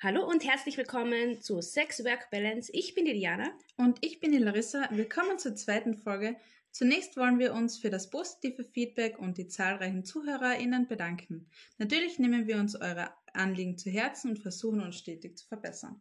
Hallo 0.00 0.24
und 0.24 0.44
herzlich 0.44 0.78
willkommen 0.78 1.42
zu 1.42 1.60
Sex 1.60 2.04
Work 2.04 2.30
Balance. 2.30 2.70
Ich 2.72 2.94
bin 2.94 3.04
die 3.04 3.14
Diana. 3.14 3.50
Und 3.76 3.98
ich 4.00 4.20
bin 4.20 4.30
die 4.30 4.38
Larissa. 4.38 4.88
Willkommen 4.92 5.40
zur 5.40 5.56
zweiten 5.56 5.94
Folge. 5.96 6.36
Zunächst 6.70 7.16
wollen 7.16 7.40
wir 7.40 7.52
uns 7.52 7.78
für 7.78 7.90
das 7.90 8.08
positive 8.08 8.62
Feedback 8.62 9.18
und 9.18 9.38
die 9.38 9.48
zahlreichen 9.48 10.04
ZuhörerInnen 10.04 10.86
bedanken. 10.86 11.50
Natürlich 11.78 12.20
nehmen 12.20 12.46
wir 12.46 12.58
uns 12.58 12.76
eure 12.76 13.10
Anliegen 13.32 13.76
zu 13.76 13.90
Herzen 13.90 14.30
und 14.30 14.38
versuchen 14.38 14.82
uns 14.82 14.96
stetig 14.96 15.36
zu 15.36 15.48
verbessern. 15.48 16.00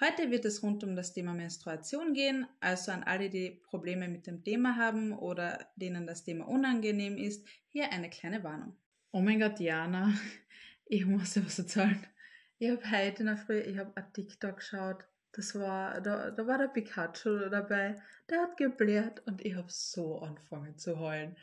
Heute 0.00 0.30
wird 0.30 0.44
es 0.44 0.62
rund 0.62 0.84
um 0.84 0.94
das 0.94 1.12
Thema 1.12 1.34
Menstruation 1.34 2.14
gehen, 2.14 2.46
also 2.60 2.92
an 2.92 3.02
alle, 3.02 3.30
die 3.30 3.50
Probleme 3.50 4.06
mit 4.06 4.28
dem 4.28 4.44
Thema 4.44 4.76
haben 4.76 5.12
oder 5.12 5.66
denen 5.74 6.06
das 6.06 6.22
Thema 6.22 6.46
unangenehm 6.46 7.18
ist, 7.18 7.44
hier 7.66 7.90
eine 7.90 8.10
kleine 8.10 8.44
Warnung. 8.44 8.76
Oh 9.10 9.20
mein 9.20 9.40
Gott, 9.40 9.58
Diana, 9.58 10.16
ich 10.86 11.04
muss 11.04 11.32
dir 11.32 11.44
was 11.44 11.58
erzählen. 11.58 12.06
Ich 12.58 12.70
habe 12.70 12.90
heute 12.90 13.20
in 13.20 13.26
der 13.26 13.36
Früh, 13.36 13.58
ich 13.58 13.78
habe 13.78 13.92
ein 13.96 14.12
TikTok 14.12 14.58
geschaut. 14.58 15.04
Das 15.32 15.54
war, 15.56 16.00
da, 16.00 16.30
da 16.30 16.46
war 16.46 16.58
der 16.58 16.68
Pikachu 16.68 17.48
dabei. 17.50 18.00
Der 18.30 18.42
hat 18.42 18.56
geblärt 18.56 19.26
und 19.26 19.44
ich 19.44 19.56
habe 19.56 19.66
so 19.68 20.20
angefangen 20.20 20.78
zu 20.78 20.98
heulen. 21.00 21.36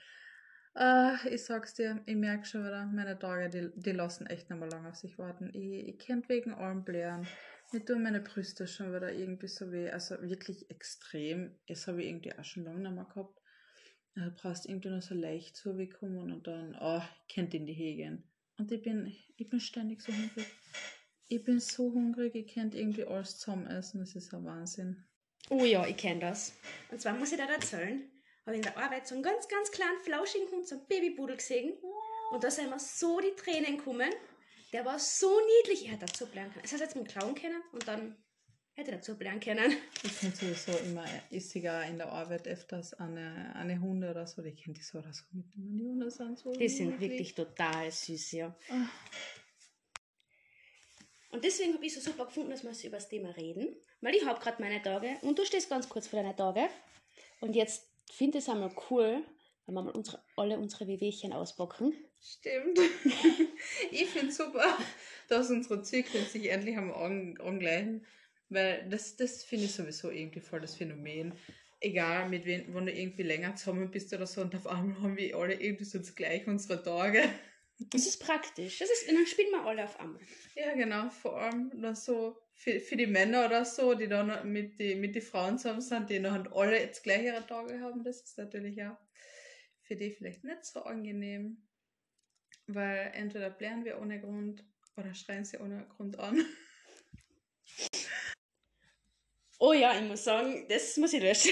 Äh, 0.76 1.34
ich 1.34 1.44
sag's 1.44 1.74
dir, 1.74 2.02
ich 2.06 2.16
merke 2.16 2.46
schon 2.46 2.64
wieder, 2.64 2.86
meine 2.86 3.20
Tage, 3.20 3.50
die, 3.50 3.70
die 3.76 3.92
lassen 3.92 4.28
echt 4.28 4.50
nicht 4.50 4.60
mehr 4.60 4.70
lange 4.70 4.88
auf 4.90 4.96
sich 4.96 5.18
warten. 5.18 5.50
Ich, 5.54 5.90
ich 5.90 6.00
kennt 6.00 6.30
wegen 6.30 6.54
allem 6.54 6.86
blären. 6.86 7.28
Mir 7.74 7.84
tun 7.84 8.04
meine 8.04 8.22
Brüste 8.22 8.66
schon 8.68 8.94
wieder 8.94 9.12
irgendwie 9.12 9.50
so 9.50 9.72
weh. 9.72 9.90
Also 9.90 10.22
wirklich 10.22 10.70
extrem. 10.70 11.60
Das 11.68 11.88
habe 11.88 12.02
ich 12.02 12.10
irgendwie 12.10 12.38
auch 12.38 12.46
schon 12.46 12.64
lange 12.64 12.80
nicht 12.80 12.96
mehr 12.96 13.06
gehabt. 13.06 13.38
Du 14.16 14.32
brauchst 14.32 14.68
irgendwie 14.68 14.90
nur 14.90 15.02
so 15.02 15.16
leicht 15.16 15.58
zu 15.58 15.78
kommen 15.88 16.32
und 16.32 16.48
dann, 16.48 16.78
oh, 16.80 17.02
ich 17.28 17.34
könnte 17.34 17.58
in 17.58 17.66
die 17.66 17.74
Hege 17.74 18.24
Und 18.58 18.72
ich 18.72 18.82
bin, 18.82 19.14
ich 19.38 19.50
bin 19.50 19.60
ständig 19.60 20.02
so 20.02 20.14
hungrig. 20.14 20.48
Ich 21.32 21.46
bin 21.46 21.62
so 21.62 21.94
hungrig, 21.94 22.36
ich 22.36 22.54
könnte 22.54 22.78
irgendwie 22.78 23.06
alles 23.06 23.38
zusammen 23.38 23.66
essen. 23.66 24.02
Das 24.02 24.16
ist 24.16 24.34
ein 24.34 24.44
Wahnsinn. 24.44 25.02
Oh 25.50 25.64
ja, 25.64 25.88
ich 25.88 25.96
kenne 25.96 26.20
das. 26.20 26.52
Und 26.92 27.02
zwar 27.02 27.14
muss 27.14 27.32
ich 27.32 27.38
dir 27.38 27.50
erzählen, 27.50 28.04
habe 28.46 28.58
in 28.58 28.62
der 28.62 28.78
Arbeit 28.78 29.08
so 29.08 29.16
einen 29.16 29.24
ganz, 29.24 29.48
ganz 29.48 29.72
kleinen, 29.72 29.98
flauschigen 30.04 30.52
Hund, 30.52 30.68
so 30.68 30.76
einen 30.76 30.88
Babybudel 30.88 31.38
gesehen. 31.38 31.78
Und 32.34 32.44
da 32.44 32.52
sind 32.52 32.70
mir 32.70 32.80
so 32.80 33.22
die 33.22 33.34
Tränen 33.42 33.78
gekommen. 33.78 34.12
Der 34.74 34.84
war 34.84 35.00
so 35.00 35.40
niedlich, 35.60 35.86
ich 35.86 35.92
hätte 35.92 36.06
dazu 36.06 36.26
bleiben 36.26 36.52
können. 36.52 36.64
Das 36.64 36.74
heißt, 36.74 36.82
jetzt 36.82 36.96
mit 36.98 37.06
dem 37.06 37.12
Klauen 37.12 37.34
können 37.34 37.62
und 37.72 37.88
dann 37.88 38.18
hätte 38.74 38.92
dazu 38.92 39.18
bleiben 39.18 39.40
können. 39.40 39.72
Ich 40.04 40.12
finde 40.12 40.36
sowieso 40.36 40.78
immer, 40.80 41.06
ist 41.30 41.52
sogar 41.52 41.86
in 41.86 41.98
der 41.98 42.12
Arbeit 42.12 42.46
öfters 42.48 42.94
eine, 42.96 43.56
eine 43.56 43.80
Hunde 43.80 44.12
oder 44.12 44.28
so, 44.28 44.42
die 44.42 44.54
kennt 44.54 44.78
die 44.78 44.82
so 44.82 45.00
oder 45.00 45.14
so 45.14 45.24
mitnehmen. 45.32 45.78
Die 45.78 45.86
Hunde 45.86 46.12
sind 46.12 46.38
so. 46.38 46.52
Die 46.52 46.68
sind 46.68 47.00
wirklich 47.00 47.34
total 47.36 47.90
süß, 47.90 48.32
ja. 48.34 48.56
Ach. 48.70 48.90
Und 51.32 51.44
deswegen 51.46 51.74
habe 51.74 51.86
ich 51.86 51.94
so 51.94 52.02
super 52.02 52.26
gefunden, 52.26 52.52
dass 52.52 52.64
wir 52.64 52.72
über 52.88 52.98
das 52.98 53.10
Thema 53.10 53.30
reden. 53.32 53.76
Weil 54.02 54.16
ich 54.16 54.26
habe 54.26 54.40
gerade 54.40 54.62
meine 54.62 54.82
Tage 54.82 55.18
und 55.22 55.38
du 55.38 55.46
stehst 55.46 55.70
ganz 55.70 55.88
kurz 55.88 56.08
vor 56.08 56.22
deinen 56.22 56.36
Tage. 56.36 56.68
Und 57.40 57.56
jetzt 57.56 57.88
finde 58.12 58.38
ich 58.38 58.44
es 58.44 58.50
einmal 58.50 58.74
cool, 58.90 59.24
wenn 59.66 59.76
wir 59.76 59.84
mal 59.84 59.92
unsere, 59.92 60.22
alle 60.36 60.58
unsere 60.58 60.88
Wehwehchen 60.88 61.34
auspacken. 61.34 61.94
Stimmt. 62.22 62.80
ich 63.92 64.08
finde 64.10 64.28
es 64.28 64.38
super, 64.38 64.78
dass 65.30 65.50
unsere 65.50 65.82
Zyklen 65.82 66.26
sich 66.26 66.50
endlich 66.50 66.78
am 66.78 66.92
angleichen. 66.92 68.06
Weil 68.50 68.88
das, 68.90 69.16
das 69.16 69.44
finde 69.44 69.66
ich 69.66 69.72
sowieso 69.72 70.12
irgendwie 70.12 70.42
voll 70.42 70.60
das 70.60 70.76
Phänomen. 70.76 71.34
Egal, 71.80 72.28
mit 72.30 72.46
wem, 72.46 72.74
wenn 72.76 72.86
du 72.86 72.92
irgendwie 72.92 73.24
länger 73.24 73.56
zusammen 73.56 73.90
bist 73.90 74.14
oder 74.14 74.28
so 74.28 74.42
und 74.42 74.54
auf 74.54 74.68
einmal 74.68 75.02
haben 75.02 75.18
wir 75.18 75.36
alle 75.36 75.54
irgendwie 75.54 75.86
so 75.86 76.00
gleich 76.14 76.46
unsere 76.46 76.84
Tage. 76.84 77.24
Das 77.90 78.06
ist 78.06 78.24
praktisch. 78.24 78.80
Das 78.80 78.90
ist, 78.90 79.08
dann 79.08 79.26
spielen 79.26 79.52
wir 79.52 79.66
alle 79.66 79.84
auf 79.84 80.00
einmal. 80.00 80.22
Ja, 80.56 80.74
genau. 80.76 81.10
Vor 81.10 81.40
allem 81.40 81.72
dann 81.82 81.96
so 81.96 82.38
für, 82.54 82.80
für 82.80 82.96
die 82.96 83.08
Männer 83.08 83.46
oder 83.46 83.66
so, 83.66 83.96
die 83.96 84.08
dann 84.08 84.52
mit 84.52 84.80
die, 84.80 84.96
mit 84.96 85.16
die 85.16 85.22
Frauen 85.22 85.58
zusammen 85.58 85.82
sind, 85.82 86.10
die 86.10 86.20
noch 86.20 86.54
alle 86.54 86.80
jetzt 86.80 87.04
gleich 87.04 87.24
ihre 87.24 87.46
Tage 87.46 87.80
haben. 87.82 88.04
Das 88.04 88.22
ist 88.22 88.38
natürlich 88.38 88.84
auch 88.84 88.98
für 89.82 89.96
die 89.96 90.12
vielleicht 90.12 90.44
nicht 90.44 90.64
so 90.64 90.84
angenehm. 90.84 91.68
Weil 92.68 93.12
entweder 93.16 93.50
blären 93.50 93.84
wir 93.84 94.00
ohne 94.00 94.22
Grund 94.22 94.64
oder 94.96 95.14
schreien 95.14 95.44
sie 95.44 95.58
ohne 95.58 95.88
Grund 95.88 96.20
an. 96.20 96.46
Oh 99.60 99.74
ja, 99.74 99.94
ich 100.00 100.08
muss 100.08 100.24
sagen, 100.24 100.66
das 100.70 100.98
muss 100.98 101.14
ich 101.14 101.22
löschen. 101.22 101.52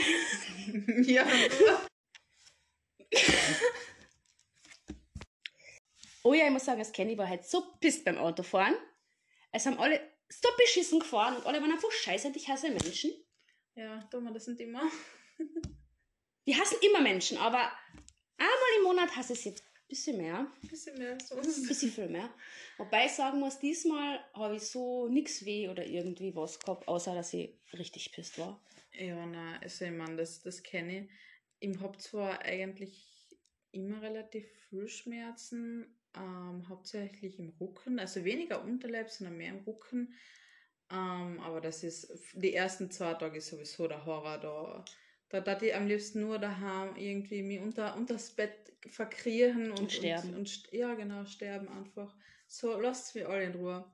ja. 1.06 1.28
Oh 6.24 6.34
ja, 6.34 6.46
ich 6.46 6.52
muss 6.52 6.66
sagen, 6.66 6.80
das 6.80 6.92
Kenny 6.92 7.18
war 7.18 7.28
halt 7.28 7.46
so 7.46 7.64
pisst 7.80 8.06
beim 8.06 8.18
Autofahren. 8.18 8.76
Es 9.52 9.66
haben 9.66 9.80
alle 9.80 10.00
so 10.30 10.50
beschissen 10.58 11.00
gefahren 11.00 11.38
und 11.38 11.46
alle 11.46 11.62
waren 11.62 11.72
einfach 11.72 11.92
scheiße 11.92 12.32
ich 12.36 12.48
hasse 12.48 12.70
Menschen. 12.70 13.12
Ja, 13.76 14.00
dumme, 14.12 14.32
das 14.34 14.46
sind 14.46 14.60
immer. 14.60 14.84
Wir 16.46 16.58
hassen 16.58 16.78
immer 16.82 17.02
Menschen, 17.02 17.38
aber 17.38 17.72
einmal 18.38 18.78
im 18.78 18.84
Monat 18.84 19.16
hasse 19.16 19.34
ich 19.34 19.40
es 19.40 19.46
jetzt 19.46 19.64
ein 19.64 19.88
bisschen 19.88 20.18
mehr. 20.18 20.52
Ein 20.62 20.68
bisschen 20.68 20.98
mehr 20.98 21.18
sonst. 21.22 21.58
Ein 21.58 21.68
bisschen 21.68 21.92
viel 21.92 22.10
mehr. 22.10 22.30
Wobei 22.78 23.06
ich 23.06 23.12
sagen 23.12 23.40
muss, 23.40 23.60
diesmal 23.60 24.20
habe 24.34 24.56
ich 24.58 24.64
so 24.64 25.08
nichts 25.08 25.46
weh 25.46 25.70
oder 25.70 25.86
irgendwie 25.86 26.36
was 26.36 26.60
gehabt, 26.60 26.88
außer 26.88 27.16
dass 27.16 27.34
ich 27.34 27.58
richtig 27.74 28.12
pisst 28.12 28.38
war. 28.38 28.62
Ja, 28.94 29.26
nein, 29.26 29.60
also 29.62 29.86
ich 29.86 29.92
meine, 29.92 30.18
das, 30.18 30.42
das 30.42 30.64
kenne 30.64 31.04
ich. 31.04 31.10
Ich 31.60 31.80
habe 31.80 31.98
zwar 31.98 32.42
eigentlich 32.42 33.38
immer 33.72 34.02
relativ 34.02 34.46
viel 34.70 34.88
Schmerzen, 34.88 35.99
ähm, 36.16 36.68
hauptsächlich 36.68 37.40
im 37.40 37.50
Rücken, 37.60 38.00
also 38.00 38.24
weniger 38.24 38.64
Unterleib, 38.64 39.10
sondern 39.10 39.38
mehr 39.38 39.54
im 39.54 39.64
Rücken. 39.64 40.14
Ähm, 40.92 41.40
aber 41.40 41.62
das 41.62 41.84
ist, 41.84 42.12
die 42.34 42.54
ersten 42.54 42.90
zwei 42.90 43.14
Tage 43.14 43.42
sowieso 43.42 43.88
der 43.88 44.06
Horror 44.06 44.40
da. 44.40 44.86
Da 45.30 45.42
darf 45.42 45.62
ich 45.62 45.76
am 45.76 45.88
liebsten 45.88 46.22
nur 46.22 46.40
daheim 46.40 46.96
irgendwie 46.96 47.44
mich 47.44 47.60
unter, 47.60 47.96
das 48.08 48.32
Bett 48.32 48.74
verkriegen 48.88 49.70
und, 49.72 49.82
und 49.82 49.92
sterben. 49.92 50.30
Und, 50.30 50.38
und, 50.38 50.72
ja, 50.72 50.96
genau, 50.96 51.26
sterben 51.26 51.68
einfach. 51.70 52.16
So, 52.48 52.80
lasst 52.80 53.14
mich 53.14 53.28
alle 53.28 53.44
in 53.44 53.54
Ruhe. 53.54 53.86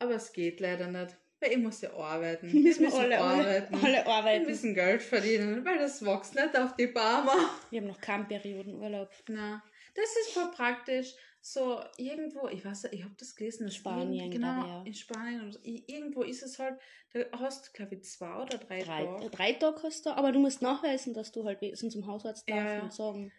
Aber 0.00 0.14
es 0.14 0.32
geht 0.32 0.58
leider 0.58 0.88
nicht. 0.88 1.16
Weil 1.40 1.52
ich 1.52 1.58
muss 1.58 1.80
ja 1.80 1.92
arbeiten. 1.92 2.52
Wir 2.52 2.60
müssen, 2.60 2.84
müssen 2.84 2.98
alle 2.98 3.20
arbeiten. 3.20 3.74
Alle, 3.74 4.06
arbeiten. 4.06 4.46
Wir 4.46 4.50
müssen 4.50 4.74
Geld 4.74 5.02
verdienen, 5.02 5.64
weil 5.64 5.78
das 5.78 6.04
wächst 6.04 6.34
nicht 6.34 6.56
auf 6.56 6.74
die 6.74 6.86
Barmer. 6.88 7.50
Wir 7.70 7.80
haben 7.80 7.88
noch 7.88 8.00
keinen 8.00 8.26
Periodenurlaub. 8.26 9.10
Na, 9.28 9.62
das 9.94 10.16
ist 10.22 10.32
voll 10.32 10.50
praktisch 10.50 11.14
so 11.46 11.78
irgendwo, 11.98 12.48
ich 12.48 12.64
weiß, 12.64 12.84
ich 12.92 13.04
habe 13.04 13.14
das 13.18 13.36
gelesen, 13.36 13.64
in 13.66 13.70
Spanien, 13.70 14.30
genau, 14.30 14.66
ja. 14.66 14.82
in 14.82 14.94
Spanien, 14.94 15.42
und 15.42 15.60
irgendwo 15.62 16.22
ist 16.22 16.42
es 16.42 16.58
halt, 16.58 16.80
da 17.12 17.20
hast 17.38 17.68
du, 17.68 17.72
glaube 17.72 17.96
ich, 17.96 18.04
zwei 18.04 18.34
oder 18.42 18.56
drei, 18.56 18.82
drei 18.82 19.04
Tage. 19.04 19.30
Drei 19.30 19.52
Tage 19.52 19.82
hast 19.82 20.06
du, 20.06 20.10
aber 20.10 20.32
du 20.32 20.38
musst 20.38 20.62
nachweisen, 20.62 21.12
dass 21.12 21.32
du 21.32 21.44
halt 21.44 21.60
zum 21.76 22.06
Hausarzt 22.06 22.48
darfst 22.48 22.64
ja. 22.64 22.82
und 22.82 22.92
sagen. 22.94 23.32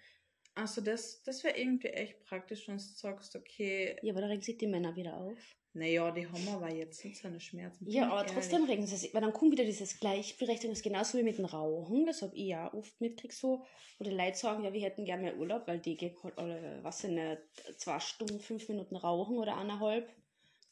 Also 0.54 0.82
das, 0.82 1.24
das 1.24 1.44
wäre 1.44 1.58
irgendwie 1.58 1.88
echt 1.88 2.24
praktisch, 2.26 2.68
wenn 2.68 2.78
du 2.78 2.84
sagst, 2.84 3.36
okay. 3.36 3.98
Ja, 4.04 4.14
aber 4.14 4.22
da 4.22 4.28
regen 4.28 4.44
sich 4.44 4.60
die 4.60 4.68
Männer 4.68 4.96
wieder 4.96 5.18
auf. 5.18 5.58
Naja, 5.76 6.10
die 6.10 6.26
haben 6.26 6.48
aber 6.48 6.74
jetzt 6.74 7.04
nicht 7.04 7.18
so 7.22 7.28
eine 7.28 7.42
Schmerzen. 7.42 7.86
Ja, 7.90 8.10
aber 8.10 8.26
trotzdem 8.26 8.64
regen 8.64 8.88
sie 8.88 8.96
sich, 8.96 9.14
weil 9.14 9.20
dann 9.20 9.34
kommt 9.34 9.52
wieder 9.52 9.66
dieses 9.66 10.00
Gleichberechtigung, 10.00 10.72
das 10.72 10.80
ist 10.80 10.84
genauso 10.84 11.18
wie 11.18 11.24
mit 11.24 11.38
dem 11.38 11.44
Rauchen, 11.44 12.06
das 12.06 12.22
habe 12.22 12.34
ich 12.34 12.48
ja 12.48 12.74
oft 12.74 13.00
mitgekriegt 13.02 13.34
so, 13.34 13.66
wo 13.98 14.06
die 14.06 14.12
Leute 14.12 14.38
sagen, 14.38 14.64
ja, 14.64 14.72
wir 14.72 14.82
hätten 14.82 15.04
gerne 15.04 15.24
mehr 15.24 15.38
Urlaub, 15.38 15.68
weil 15.68 15.80
die 15.80 15.98
gehen 15.98 16.16
halt 16.24 16.38
alle, 16.38 16.80
was 16.82 17.00
sind 17.00 17.16
nicht, 17.16 17.42
zwei 17.76 18.00
Stunden, 18.00 18.40
fünf 18.40 18.70
Minuten 18.70 18.96
rauchen 18.96 19.38
oder 19.38 19.58
eineinhalb. 19.58 20.10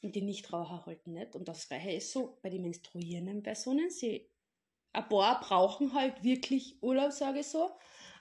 Und 0.02 0.16
die 0.16 0.22
Nichtraucher 0.22 0.86
halt 0.86 1.06
nicht. 1.08 1.36
Und 1.36 1.48
das 1.48 1.68
Gleiche 1.68 1.92
ist 1.92 2.12
so 2.12 2.38
bei 2.42 2.50
den 2.50 2.62
menstruierenden 2.62 3.44
Personen, 3.44 3.90
sie, 3.90 4.30
ein 4.94 5.08
paar 5.10 5.42
brauchen 5.42 5.94
halt 5.94 6.24
wirklich 6.24 6.82
Urlaub, 6.82 7.12
sage 7.12 7.40
ich 7.40 7.48
so, 7.48 7.72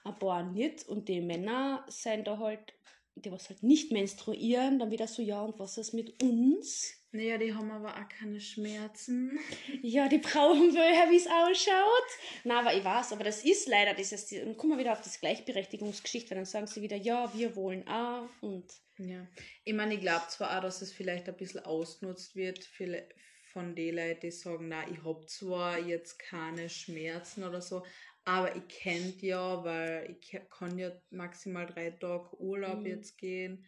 ein 0.03 0.19
paar 0.19 0.43
nicht. 0.43 0.87
Und 0.87 1.07
die 1.07 1.21
Männer 1.21 1.85
sind 1.87 2.27
da 2.27 2.37
halt 2.39 2.73
die 3.15 3.31
was 3.31 3.49
halt 3.49 3.63
nicht 3.63 3.91
menstruieren, 3.91 4.79
dann 4.79 4.91
wieder 4.91 5.07
so, 5.07 5.21
ja, 5.21 5.41
und 5.41 5.59
was 5.59 5.77
ist 5.77 5.93
mit 5.93 6.21
uns? 6.21 6.93
Naja, 7.11 7.37
die 7.37 7.53
haben 7.53 7.69
aber 7.69 7.93
auch 7.93 8.09
keine 8.09 8.41
Schmerzen. 8.41 9.37
Ja, 9.81 10.07
die 10.07 10.17
brauchen 10.17 10.73
woher, 10.73 11.11
wie 11.11 11.17
es 11.17 11.27
ausschaut. 11.27 12.43
Na, 12.43 12.59
aber 12.59 12.73
ich 12.73 12.83
weiß, 12.83 13.11
aber 13.13 13.23
das 13.23 13.43
ist 13.43 13.67
leider 13.67 13.93
dieses, 13.93 14.31
und 14.31 14.57
kommen 14.57 14.73
wir 14.73 14.79
wieder 14.79 14.93
auf 14.93 15.01
das 15.01 15.19
Gleichberechtigungsgeschichte, 15.19 16.31
weil 16.31 16.37
dann 16.37 16.45
sagen 16.45 16.67
sie 16.67 16.81
wieder, 16.81 16.95
ja, 16.95 17.31
wir 17.35 17.55
wollen 17.55 17.87
auch 17.87 18.29
und. 18.41 18.65
Ja, 18.97 19.27
ich 19.63 19.73
meine, 19.73 19.95
ich 19.95 20.01
glaube 20.01 20.25
zwar 20.29 20.57
auch, 20.57 20.61
dass 20.61 20.81
es 20.81 20.91
vielleicht 20.91 21.27
ein 21.27 21.35
bisschen 21.35 21.65
ausgenutzt 21.65 22.35
wird 22.35 22.67
von 23.51 23.75
den 23.75 23.95
Leuten, 23.95 24.19
die 24.21 24.31
sagen, 24.31 24.69
na, 24.69 24.87
ich 24.89 25.03
hab 25.03 25.29
zwar 25.29 25.79
jetzt 25.79 26.19
keine 26.19 26.69
Schmerzen 26.69 27.43
oder 27.43 27.61
so, 27.61 27.83
aber 28.25 28.55
ich 28.55 28.67
kennt 28.67 29.21
ja, 29.21 29.63
weil 29.63 30.17
ich 30.19 30.39
kann 30.49 30.77
ja 30.77 30.91
maximal 31.09 31.65
drei 31.65 31.91
Tage 31.91 32.39
Urlaub 32.39 32.79
mhm. 32.79 32.85
jetzt 32.85 33.17
gehen. 33.17 33.65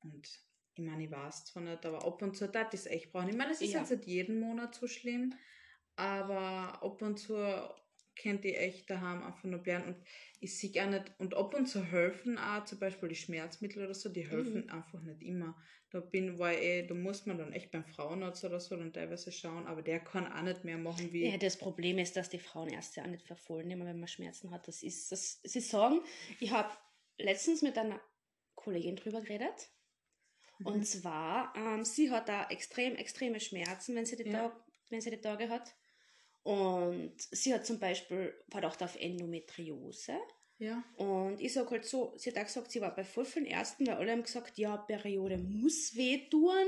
Und 0.00 0.28
ich 0.74 0.84
meine, 0.84 1.04
ich 1.04 1.10
weiß 1.10 1.46
zwar 1.46 1.62
nicht, 1.62 1.84
aber 1.84 2.04
ab 2.04 2.22
und 2.22 2.36
zu 2.36 2.48
das 2.48 2.72
ist 2.72 2.86
echt 2.86 3.12
brauchen. 3.12 3.28
Ich 3.28 3.36
meine, 3.36 3.52
es 3.52 3.60
ist 3.60 3.72
ja. 3.72 3.80
jetzt 3.80 3.90
nicht 3.90 4.06
jeden 4.06 4.40
Monat 4.40 4.74
so 4.74 4.86
schlimm, 4.86 5.34
aber 5.96 6.82
ab 6.82 7.02
und 7.02 7.18
zu 7.18 7.34
könnt 8.20 8.44
ihr 8.44 8.58
echt 8.60 8.90
daheim 8.90 9.22
einfach 9.22 9.44
nur 9.44 9.60
bleiben. 9.60 9.84
Und 9.84 9.96
ich 10.40 10.58
sehe 10.58 10.70
auch 10.84 10.90
nicht, 10.90 11.12
und 11.18 11.34
ab 11.34 11.54
und 11.54 11.66
zu 11.66 11.82
helfen 11.84 12.38
auch, 12.38 12.64
zum 12.64 12.78
Beispiel 12.78 13.08
die 13.08 13.14
Schmerzmittel 13.14 13.84
oder 13.84 13.94
so, 13.94 14.08
die 14.08 14.28
helfen 14.28 14.64
Mhm. 14.64 14.70
einfach 14.70 15.00
nicht 15.02 15.22
immer. 15.22 15.56
Da 15.90 16.00
bin, 16.00 16.34
ich, 16.34 16.40
eh, 16.40 16.86
da 16.86 16.94
muss 16.94 17.24
man 17.24 17.38
dann 17.38 17.52
echt 17.52 17.70
beim 17.70 17.84
Frauenarzt 17.86 18.44
oder 18.44 18.60
so 18.60 18.76
dann 18.76 18.92
teilweise 18.92 19.32
schauen, 19.32 19.66
aber 19.66 19.80
der 19.82 20.00
kann 20.00 20.30
auch 20.30 20.42
nicht 20.42 20.64
mehr 20.64 20.76
machen 20.76 21.12
wie. 21.12 21.30
Ja, 21.30 21.38
das 21.38 21.56
Problem 21.56 21.98
ist, 21.98 22.14
dass 22.16 22.28
die 22.28 22.38
Frauenärzte 22.38 23.02
auch 23.02 23.06
nicht 23.06 23.26
verfolgen, 23.26 23.70
immer 23.70 23.86
wenn 23.86 23.98
man 23.98 24.08
Schmerzen 24.08 24.50
hat. 24.50 24.68
Das 24.68 24.82
ist, 24.82 25.10
das, 25.10 25.40
sie 25.42 25.60
sagen, 25.60 26.00
ich 26.40 26.50
habe 26.50 26.70
letztens 27.16 27.62
mit 27.62 27.78
einer 27.78 28.00
Kollegin 28.54 28.96
drüber 28.96 29.22
geredet. 29.22 29.70
Mhm. 30.58 30.66
Und 30.66 30.86
zwar, 30.86 31.54
ähm, 31.56 31.84
sie 31.84 32.10
hat 32.10 32.28
da 32.28 32.48
extrem, 32.48 32.94
extreme 32.96 33.40
Schmerzen, 33.40 33.94
wenn 33.94 34.04
sie 34.04 34.16
die, 34.16 34.28
Ja. 34.28 34.48
Tag, 34.48 34.64
wenn 34.90 35.00
sie 35.00 35.10
die 35.10 35.20
Tage 35.20 35.48
hat. 35.48 35.74
Und 36.48 37.12
sie 37.18 37.52
hat 37.52 37.66
zum 37.66 37.78
Beispiel 37.78 38.32
Verdacht 38.48 38.82
auf 38.82 38.96
Endometriose. 38.98 40.14
Ja. 40.60 40.82
Und 40.96 41.40
ich 41.40 41.52
sage 41.52 41.70
halt 41.70 41.84
so, 41.84 42.14
sie 42.16 42.30
hat 42.30 42.38
auch 42.38 42.42
gesagt, 42.46 42.72
sie 42.72 42.80
war 42.80 42.92
bei 42.92 43.04
voll 43.04 43.24
vielen 43.24 43.44
Ärzten, 43.46 43.86
weil 43.86 43.94
alle 43.94 44.10
haben 44.10 44.24
gesagt, 44.24 44.58
ja, 44.58 44.76
Periode 44.76 45.38
muss 45.38 45.94
wehtun 45.94 46.66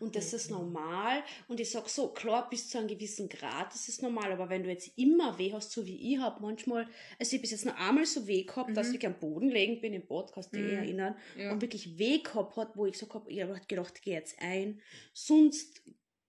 und 0.00 0.16
das 0.16 0.32
ist 0.32 0.50
normal. 0.50 1.22
Und 1.46 1.60
ich 1.60 1.70
sage 1.70 1.88
so, 1.88 2.08
klar, 2.08 2.50
bis 2.50 2.68
zu 2.68 2.78
einem 2.78 2.88
gewissen 2.88 3.28
Grad, 3.28 3.72
das 3.72 3.88
ist 3.88 4.02
normal, 4.02 4.32
aber 4.32 4.48
wenn 4.48 4.64
du 4.64 4.70
jetzt 4.70 4.90
immer 4.98 5.38
weh 5.38 5.52
hast, 5.52 5.70
so 5.70 5.86
wie 5.86 6.14
ich 6.14 6.18
habe, 6.18 6.42
manchmal, 6.42 6.88
also 7.20 7.28
ich 7.28 7.32
habe 7.34 7.42
bis 7.42 7.52
jetzt 7.52 7.64
noch 7.66 7.76
einmal 7.76 8.06
so 8.06 8.26
weh 8.26 8.42
gehabt, 8.42 8.76
dass 8.76 8.88
Mhm. 8.88 8.94
ich 8.96 9.06
am 9.06 9.20
Boden 9.20 9.50
liegen 9.50 9.80
bin, 9.80 9.92
im 9.94 10.04
Podcast, 10.06 10.52
Mhm. 10.52 10.70
erinnern, 10.70 11.14
Ja. 11.36 11.52
und 11.52 11.60
wirklich 11.62 11.96
weh 11.96 12.18
gehabt 12.18 12.56
hat, 12.56 12.76
wo 12.76 12.86
ich 12.86 12.94
gesagt 12.94 13.14
habe, 13.14 13.30
ich 13.30 13.40
habe 13.40 13.60
gedacht, 13.68 14.02
geh 14.02 14.14
jetzt 14.14 14.36
ein. 14.40 14.80
Sonst 15.12 15.82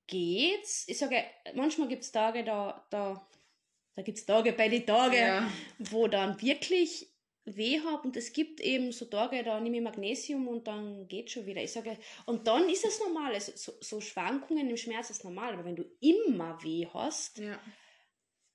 geht's. 0.09 0.85
Ich 0.87 0.97
sage, 0.97 1.23
manchmal 1.53 1.87
gibt 1.87 2.03
es 2.03 2.11
Tage, 2.11 2.43
da, 2.43 2.85
da, 2.89 3.25
da 3.95 4.01
gibt 4.01 4.17
es 4.17 4.25
Tage 4.25 4.53
bei 4.53 4.67
den 4.67 4.85
Tagen, 4.85 5.15
ja. 5.15 5.51
wo 5.77 6.07
dann 6.07 6.41
wirklich 6.41 7.07
weh 7.45 7.79
habe 7.79 8.07
und 8.07 8.17
es 8.17 8.33
gibt 8.33 8.59
eben 8.59 8.91
so 8.91 9.05
Tage, 9.05 9.43
da 9.43 9.59
nehme 9.59 9.77
ich 9.77 9.83
Magnesium 9.83 10.47
und 10.47 10.67
dann 10.67 11.07
geht 11.07 11.31
schon 11.31 11.45
wieder. 11.45 11.61
Ich 11.61 11.71
sage, 11.71 11.97
und 12.25 12.47
dann 12.47 12.69
ist 12.69 12.85
es 12.85 12.99
normal. 12.99 13.33
Also 13.33 13.51
so, 13.55 13.73
so 13.79 14.01
Schwankungen 14.01 14.69
im 14.69 14.77
Schmerz 14.77 15.09
ist 15.09 15.23
normal, 15.23 15.53
aber 15.53 15.65
wenn 15.65 15.75
du 15.75 15.85
immer 15.99 16.61
weh 16.63 16.87
hast, 16.93 17.37
ja. 17.37 17.59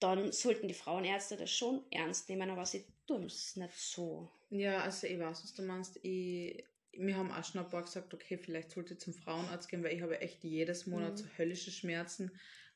dann 0.00 0.32
sollten 0.32 0.68
die 0.68 0.74
Frauenärzte 0.74 1.36
das 1.36 1.50
schon 1.50 1.84
ernst 1.90 2.28
nehmen, 2.28 2.50
aber 2.50 2.66
sie 2.66 2.84
tun 3.06 3.24
es 3.24 3.56
nicht 3.56 3.76
so. 3.76 4.28
Ja, 4.50 4.82
also 4.82 5.06
ich 5.06 5.18
weiß, 5.18 5.42
was 5.42 5.54
du 5.54 5.62
meinst. 5.62 5.98
Ich, 6.02 6.64
wir 6.98 7.16
haben 7.16 7.30
auch 7.32 7.44
schon 7.44 7.60
ein 7.62 7.68
paar 7.70 7.82
gesagt, 7.82 8.12
okay, 8.14 8.38
vielleicht 8.38 8.70
sollte 8.70 8.94
ich 8.94 9.00
zum 9.00 9.14
Frauenarzt 9.14 9.68
gehen, 9.68 9.82
weil 9.84 9.94
ich 9.94 10.02
habe 10.02 10.20
echt 10.20 10.42
jedes 10.44 10.86
Monat 10.86 11.12
Mhm. 11.12 11.16
so 11.16 11.26
höllische 11.38 11.70
Schmerzen. 11.70 12.30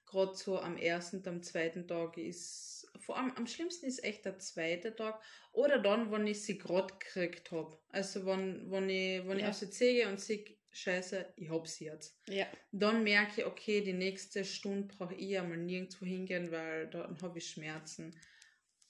Gerade 0.07 0.35
so 0.35 0.59
am 0.59 0.77
ersten 0.79 1.19
und 1.19 1.29
am 1.29 1.43
zweiten 1.43 1.87
Tag 1.87 2.17
ist, 2.17 2.91
vor 2.99 3.19
allem 3.19 3.33
am 3.33 3.47
schlimmsten 3.47 3.87
ist 3.87 4.03
echt 4.03 4.25
der 4.25 4.39
zweite 4.39 4.97
Tag 4.97 5.23
oder 5.53 5.79
dann, 5.79 6.11
wenn 6.11 6.27
ich 6.27 6.43
sie 6.43 6.57
gerade 6.57 6.95
gekriegt 6.95 7.51
habe. 7.53 7.79
Also 7.91 8.25
wenn, 8.25 8.71
wenn 8.71 8.89
ich, 8.89 9.27
wenn 9.29 9.37
ich 9.37 9.43
Ja. 9.43 9.51
auf 9.51 9.57
sie 9.57 9.69
zeige 9.71 10.09
und 10.09 10.19
sehe, 10.19 10.45
scheiße, 10.71 11.35
ich 11.37 11.51
hab 11.51 11.67
sie 11.69 11.87
jetzt. 11.87 12.19
Ja. 12.29 12.47
Dann 12.73 13.03
merke 13.03 13.41
ich, 13.43 13.47
okay, 13.47 13.83
die 13.83 13.93
nächste 13.93 14.45
Stunde 14.47 14.95
brauche 14.95 15.15
ich 15.15 15.29
ja 15.29 15.43
mal 15.45 15.59
nirgendwo 15.59 16.07
hingehen, 16.07 16.51
weil 16.51 16.89
dann 16.89 17.21
habe 17.21 17.39
ich 17.39 17.51
Schmerzen. 17.51 18.19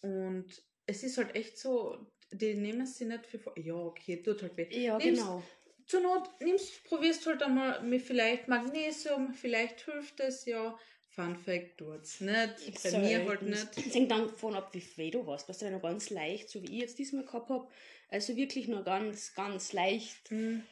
Und 0.01 0.63
es 0.87 1.03
ist 1.03 1.19
halt 1.19 1.35
echt 1.35 1.59
so, 1.59 2.13
die 2.33 2.55
nehmen 2.55 2.87
sie 2.87 3.05
nicht 3.07 3.27
für. 3.27 3.39
vor- 3.39 3.59
Ja, 3.59 3.75
okay, 3.75 4.23
tut 4.23 4.43
halt 4.43 4.57
weh. 4.57 4.69
Ja, 4.85 4.99
Nimm's- 4.99 5.19
genau. 5.21 5.43
Zur 5.87 6.01
Not 6.01 6.29
nimmst, 6.41 6.85
probierst 6.85 7.27
halt 7.27 7.43
einmal 7.43 7.83
mit 7.83 8.03
vielleicht 8.03 8.47
Magnesium, 8.47 9.33
vielleicht 9.33 9.85
hilft 9.87 10.21
es 10.21 10.45
ja. 10.45 10.79
Fun 11.09 11.35
Fact 11.37 11.79
tut's 11.79 12.21
nicht. 12.21 12.83
Bei 12.85 12.99
mir 12.99 13.27
halt 13.27 13.43
nicht. 13.43 13.69
Es 13.77 13.95
hängt 13.95 14.11
dann 14.11 14.29
davon 14.29 14.55
ab, 14.55 14.69
wie 14.75 14.83
weh 14.97 15.11
du 15.11 15.27
hast. 15.27 15.49
Weißt 15.49 15.63
du, 15.63 15.67
wenn 15.67 15.73
du 15.73 15.81
ganz 15.81 16.11
leicht, 16.11 16.51
so 16.51 16.63
wie 16.63 16.67
ich 16.67 16.81
jetzt 16.83 16.99
diesmal 16.99 17.25
gehabt 17.25 17.49
habe, 17.49 17.67
also 18.11 18.37
wirklich 18.37 18.69
nur 18.69 18.85
ganz, 18.85 19.33
ganz 19.35 19.73
leicht, 19.73 20.29
Hm, 20.31 20.63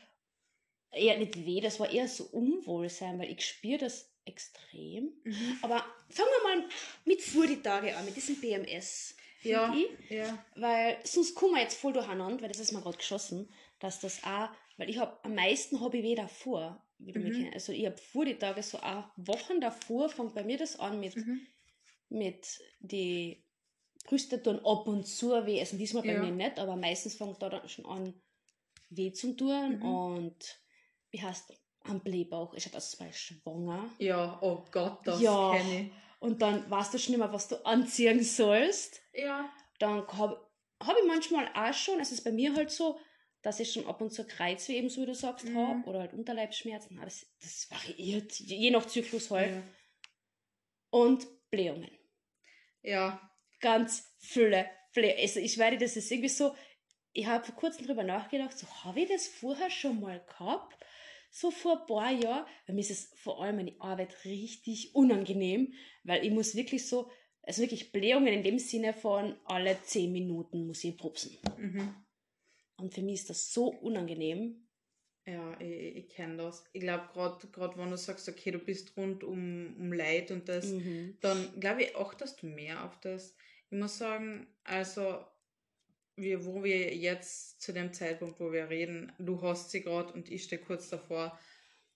eher 0.93 1.19
nicht 1.19 1.45
weh, 1.47 1.61
das 1.61 1.81
war 1.81 1.91
eher 1.91 2.07
so 2.09 2.25
Unwohlsein, 2.25 3.19
weil 3.19 3.31
ich 3.33 3.45
spüre 3.45 3.79
das 3.79 4.13
extrem. 4.27 5.13
mhm. 5.25 5.59
Aber 5.63 5.79
fangen 6.11 6.29
wir 6.43 6.57
mal 6.61 6.69
mit 7.07 7.23
vor 7.23 7.47
die 7.47 7.63
Tage 7.63 7.97
an, 7.97 8.05
mit 8.05 8.15
diesem 8.17 8.41
BMS. 8.41 9.16
Ja, 9.43 9.75
Ich, 9.75 10.11
ja. 10.11 10.45
weil 10.57 10.99
sonst 11.05 11.35
kommen 11.35 11.55
wir 11.55 11.63
jetzt 11.63 11.79
voll 11.79 11.93
durcheinander, 11.93 12.43
weil 12.43 12.49
das 12.49 12.59
ist 12.61 12.73
mir 12.73 12.81
gerade 12.83 12.97
geschossen, 12.99 13.49
dass 13.79 14.01
das 14.01 14.25
auch, 14.25 14.49
weil 14.77 14.91
ich 14.91 14.99
habe 14.99 15.19
am 15.25 15.35
meisten 15.35 15.81
habe 15.81 15.99
ich 15.99 16.03
weh 16.05 16.15
davor. 16.15 16.83
Wie 16.99 17.13
du 17.13 17.19
mich 17.21 17.37
Mhm. 17.37 17.51
Also 17.53 17.73
ich 17.73 17.85
habe 17.87 17.97
vor 17.99 18.25
die 18.25 18.37
Tage 18.39 18.63
so 18.63 18.79
auch 18.79 19.05
Wochen 19.17 19.61
davor 19.61 20.09
fängt 20.09 20.35
bei 20.35 20.45
mir 20.45 20.57
das 20.59 20.79
an 20.81 20.99
mit 21.01 21.15
Mhm. 21.15 21.47
mit 22.09 22.59
die 22.81 23.43
Brüste 24.05 24.43
tun 24.43 24.61
ab 24.65 24.87
und 24.87 25.05
zu 25.07 25.31
weh. 25.47 25.61
Also 25.61 25.77
diesmal 25.77 26.05
bei 26.05 26.15
Ja. 26.15 26.23
mir 26.23 26.31
nicht, 26.31 26.59
aber 26.59 26.77
meistens 26.77 27.17
fängt 27.17 27.43
da 27.43 27.49
dann 27.51 27.69
schon 27.69 27.87
an 27.87 28.15
weh 28.91 29.13
zu 29.13 29.35
tun. 29.37 29.77
Mhm. 29.77 29.83
Und 29.83 30.59
wie 31.11 31.21
heißt 31.23 31.53
am 31.85 32.01
Blähbauch? 32.01 32.55
Ich 32.55 32.67
habe 32.67 32.77
aus 32.79 32.97
bei 32.97 33.13
schwanger. 33.13 33.91
Ja, 33.99 34.39
oh 34.43 34.63
Gott, 34.71 34.99
das 35.05 35.21
Ja. 35.21 35.51
kenne 35.51 35.81
ich. 35.87 35.93
Und 36.27 36.43
dann 36.43 36.69
weißt 36.71 36.93
du 36.93 36.99
schon 36.99 37.17
mehr, 37.19 37.33
was 37.33 37.49
du 37.49 37.65
anziehen 37.65 38.23
sollst. 38.23 39.01
Ja. 39.13 39.49
Dann 39.79 40.07
habe 40.09 40.35
hab 40.81 40.97
ich 41.01 41.07
manchmal 41.07 41.49
auch 41.55 41.73
schon, 41.75 42.01
es 42.01 42.11
ist 42.13 42.25
bei 42.25 42.33
mir 42.33 42.55
halt 42.55 42.71
so, 42.71 42.99
dass 43.43 43.61
ich 43.61 43.73
schon 43.73 43.87
ab 43.87 44.01
und 44.01 44.11
zu 44.13 44.27
Kreuzweh, 44.27 44.77
eben 44.77 44.89
so 44.89 45.03
wie 45.03 45.07
du 45.07 45.15
sagst, 45.15 45.45
Mhm. 45.45 45.57
habe 45.57 45.89
oder 45.89 46.01
halt 46.01 46.15
Unterleibsschmerzen. 46.15 46.97
Aber 46.97 47.05
das, 47.07 47.27
das 47.41 47.71
variiert, 47.71 48.33
je 48.41 48.71
nach 48.71 48.87
Zyklus 48.87 49.31
halt. 49.31 49.55
Ja. 49.55 49.63
Und 50.91 51.27
Blähungen. 51.51 51.91
ja. 52.83 53.21
ganz 53.61 54.05
viele 54.19 54.69
Flair. 54.93 55.17
Also 55.19 55.41
ich 55.41 55.57
werde, 55.59 55.79
das 55.79 55.97
ist 55.97 56.11
irgendwie 56.11 56.29
so, 56.29 56.55
ich 57.13 57.27
habe 57.27 57.45
vor 57.45 57.55
kurzem 57.55 57.87
drüber 57.87 58.03
nachgedacht, 58.05 58.57
so 58.59 58.67
habe 58.85 59.01
ich 59.01 59.09
das 59.09 59.27
vorher 59.29 59.71
schon 59.71 60.01
mal 60.01 60.21
gehabt, 60.27 60.77
so 61.31 61.51
vor 61.51 61.81
ein 61.81 61.87
paar 61.87 62.13
Jahren, 62.13 62.47
weil 62.67 62.75
mir 62.75 62.81
ist 62.81 62.91
es 62.91 63.13
vor 63.17 63.43
allem 63.43 63.57
meine 63.57 63.75
Arbeit 63.81 64.25
richtig 64.25 64.95
unangenehm, 64.95 65.73
weil 66.05 66.25
ich 66.25 66.31
muss 66.33 66.55
wirklich 66.55 66.87
so, 66.89 67.11
also 67.43 67.63
wirklich 67.63 67.93
Blähungen 67.93 68.33
in 68.33 68.43
dem 68.43 68.59
Sinne 68.59 68.93
von 68.93 69.37
alle 69.45 69.81
zehn 69.83 70.13
Minuten 70.13 70.67
muss 70.67 70.85
ich 70.85 70.97
propsen. 70.97 71.37
Mhm. 71.59 71.95
Und 72.79 72.95
für 72.95 73.03
mich 73.03 73.21
ist 73.21 73.31
das 73.31 73.53
so 73.53 73.69
unangenehm. 73.69 74.67
Ja, 75.27 75.59
ich, 75.61 75.97
ich 75.97 76.09
kenne 76.11 76.37
das. 76.37 76.65
Ich 76.73 76.81
glaube, 76.81 77.09
gerade 77.51 77.79
wenn 77.79 77.91
du 77.91 77.97
sagst, 77.97 78.29
okay, 78.29 78.53
du 78.53 78.59
bist 78.59 78.97
rund 78.97 79.25
um, 79.25 79.75
um 79.79 79.93
Leid 79.93 80.31
und 80.31 80.49
das, 80.49 80.67
Mhm. 80.67 81.19
dann 81.21 81.59
glaube 81.59 81.83
ich 81.85 81.97
auch, 81.97 82.15
dass 82.15 82.37
du 82.37 82.47
mehr 82.47 82.85
auf 82.85 83.01
das. 83.01 83.35
Ich 83.71 83.79
muss 83.79 83.99
sagen, 83.99 84.47
also, 84.63 85.25
wir, 86.17 86.45
wo 86.45 86.65
wir 86.65 86.95
jetzt 86.95 87.61
zu 87.61 87.73
dem 87.73 87.93
Zeitpunkt, 87.93 88.41
wo 88.41 88.53
wir 88.53 88.71
reden, 88.71 89.13
du 89.19 89.41
hast 89.43 89.71
sie 89.71 89.83
gerade 89.83 90.13
und 90.13 90.31
ich 90.31 90.45
stehe 90.45 90.61
kurz 90.61 90.89
davor. 90.89 91.39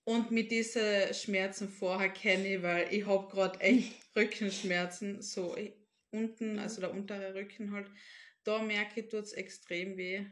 Und 0.05 0.31
mit 0.31 0.50
diesen 0.50 1.14
Schmerzen 1.14 1.69
vorher 1.69 2.11
kenne 2.11 2.56
ich, 2.56 2.62
weil 2.62 2.93
ich 2.93 3.06
habe 3.06 3.28
gerade 3.28 3.61
echt 3.61 3.94
Rückenschmerzen, 4.16 5.23
so 5.23 5.56
unten, 6.11 6.59
also 6.59 6.80
der 6.80 6.92
untere 6.92 7.35
Rücken 7.35 7.73
halt. 7.73 7.90
Da 8.45 8.62
merke 8.62 9.00
ich, 9.00 9.09
tut 9.09 9.25
es 9.25 9.33
extrem 9.33 9.97
weh. 9.97 10.26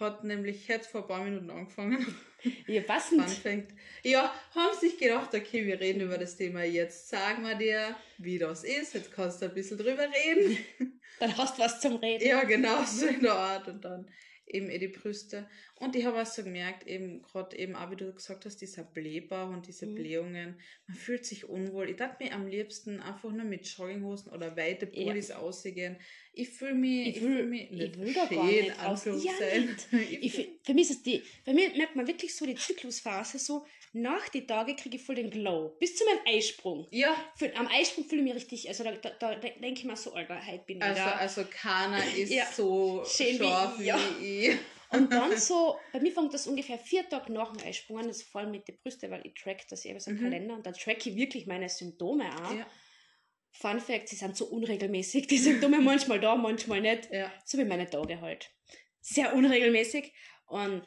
Hat 0.00 0.24
nämlich 0.24 0.68
jetzt 0.68 0.88
vor 0.88 1.02
ein 1.02 1.08
paar 1.08 1.24
Minuten 1.24 1.50
angefangen. 1.50 2.06
Ja, 2.68 2.82
passend. 2.82 3.20
anfängt. 3.20 3.72
Ja, 4.04 4.32
haben 4.54 4.78
sich 4.78 4.96
gedacht, 4.96 5.34
okay, 5.34 5.66
wir 5.66 5.80
reden 5.80 6.02
über 6.02 6.18
das 6.18 6.36
Thema 6.36 6.62
jetzt. 6.62 7.08
Sagen 7.08 7.42
wir 7.42 7.56
dir, 7.56 7.96
wie 8.18 8.38
das 8.38 8.62
ist. 8.62 8.94
Jetzt 8.94 9.10
kannst 9.10 9.42
du 9.42 9.46
ein 9.46 9.54
bisschen 9.54 9.76
drüber 9.76 10.06
reden. 10.24 10.56
Dann 11.18 11.36
hast 11.36 11.58
du 11.58 11.62
was 11.62 11.80
zum 11.80 11.96
Reden. 11.96 12.24
ja, 12.28 12.44
genau, 12.44 12.84
so 12.84 13.06
in 13.06 13.22
der 13.22 13.34
Art. 13.34 13.66
Und 13.66 13.84
dann 13.84 14.08
eben 14.50 14.68
eh 14.70 14.78
die 14.78 14.88
Brüste. 14.88 15.48
Und 15.76 15.94
ich 15.94 16.04
habe 16.04 16.20
auch 16.20 16.26
so 16.26 16.42
gemerkt, 16.42 16.86
eben 16.86 17.22
gerade 17.22 17.56
eben 17.56 17.74
auch, 17.76 17.90
wie 17.90 17.96
du 17.96 18.12
gesagt 18.12 18.44
hast, 18.44 18.56
dieser 18.60 18.82
Blähbauch 18.84 19.50
und 19.50 19.66
diese 19.66 19.86
Mhm. 19.86 19.94
Blähungen. 19.94 20.60
Man 20.86 20.96
fühlt 20.96 21.24
sich 21.24 21.48
unwohl. 21.48 21.90
Ich 21.90 21.96
dachte 21.96 22.24
mir 22.24 22.32
am 22.34 22.46
liebsten 22.46 23.00
einfach 23.00 23.30
nur 23.32 23.44
mit 23.44 23.66
Jogginghosen 23.66 24.32
oder 24.32 24.56
weite 24.56 24.88
Ja. 24.92 25.04
Pullis 25.04 25.30
ausgehen. 25.30 25.96
Ich 26.32 26.50
fühle 26.50 26.74
mich, 26.74 27.08
Ich 27.08 27.16
ich 27.16 27.22
will- 27.22 27.36
fühl 27.36 27.46
mich 27.46 27.62
ich 27.64 27.70
nicht 27.70 27.98
will 27.98 28.12
da 28.14 28.26
gar 28.26 28.96
schön, 28.98 29.14
nicht. 29.16 29.24
Ja, 29.24 29.58
nicht. 29.60 29.88
Ich, 30.22 30.48
für 30.64 30.74
mich 30.74 30.90
ist 30.90 30.96
es 30.98 31.02
die, 31.02 31.22
bei 31.44 31.52
mir 31.52 31.70
merkt 31.76 31.96
man 31.96 32.06
wirklich 32.06 32.34
so 32.34 32.46
die 32.46 32.54
Zyklusphase, 32.54 33.38
so 33.38 33.66
nach 33.92 34.28
die 34.28 34.46
Tage 34.46 34.74
kriege 34.76 34.96
ich 34.96 35.02
voll 35.02 35.14
den 35.16 35.30
Glow. 35.30 35.76
Bis 35.80 35.96
zu 35.96 36.04
meinem 36.04 36.20
Eisprung. 36.26 36.86
ja, 36.90 37.14
Für, 37.36 37.54
am 37.56 37.66
Eisprung 37.68 38.04
fühle 38.04 38.20
ich 38.22 38.24
mich 38.26 38.34
richtig, 38.34 38.68
also 38.68 38.84
da, 38.84 38.92
da, 38.92 39.10
da 39.10 39.34
denke 39.36 39.72
ich 39.80 39.84
mir 39.84 39.96
so, 39.96 40.12
Alter, 40.12 40.40
heute 40.46 40.64
bin 40.64 40.76
ich 40.78 40.82
Also, 40.82 41.02
da. 41.02 41.12
also 41.12 41.44
keiner 41.50 42.04
ist 42.16 42.30
Ja. 42.32 42.46
so 42.52 43.02
Schön 43.04 43.34
wie 43.40 43.44
scharf 43.44 43.72
ich, 43.74 43.80
wie, 43.80 43.86
ja. 43.86 43.98
ich. 44.20 44.56
Und 44.90 45.12
dann 45.12 45.36
so, 45.38 45.78
bei 45.92 46.00
mir 46.00 46.12
fängt 46.12 46.32
das 46.32 46.46
ungefähr 46.46 46.78
vier 46.78 47.06
Tage 47.08 47.30
nach 47.32 47.52
dem 47.54 47.66
Eisprung 47.66 47.98
an, 47.98 48.08
das 48.08 48.22
vor 48.22 48.40
allem 48.40 48.52
mit 48.52 48.66
den 48.68 48.78
Brüsten, 48.78 49.10
weil 49.10 49.20
ich 49.26 49.34
track 49.34 49.66
das 49.68 49.84
eben 49.84 50.00
so 50.00 50.10
im 50.10 50.16
Mhm. 50.18 50.22
Kalender 50.22 50.54
und 50.54 50.64
da 50.66 50.72
track 50.72 51.06
ich 51.06 51.14
wirklich 51.16 51.46
meine 51.46 51.68
Symptome 51.68 52.30
an. 52.30 52.58
Ja, 52.58 52.66
Fun 53.50 53.80
Fact, 53.80 54.08
sie 54.08 54.16
sind 54.16 54.36
so 54.36 54.46
unregelmäßig, 54.46 55.26
die 55.26 55.38
Symptome 55.38 55.80
manchmal 55.80 56.20
da, 56.20 56.36
manchmal 56.36 56.80
nicht. 56.80 57.10
ja. 57.12 57.32
so 57.44 57.58
wie 57.58 57.64
meine 57.64 57.88
Tage 57.90 58.20
halt. 58.20 58.50
Sehr 59.00 59.34
unregelmäßig. 59.34 60.12
Und 60.46 60.84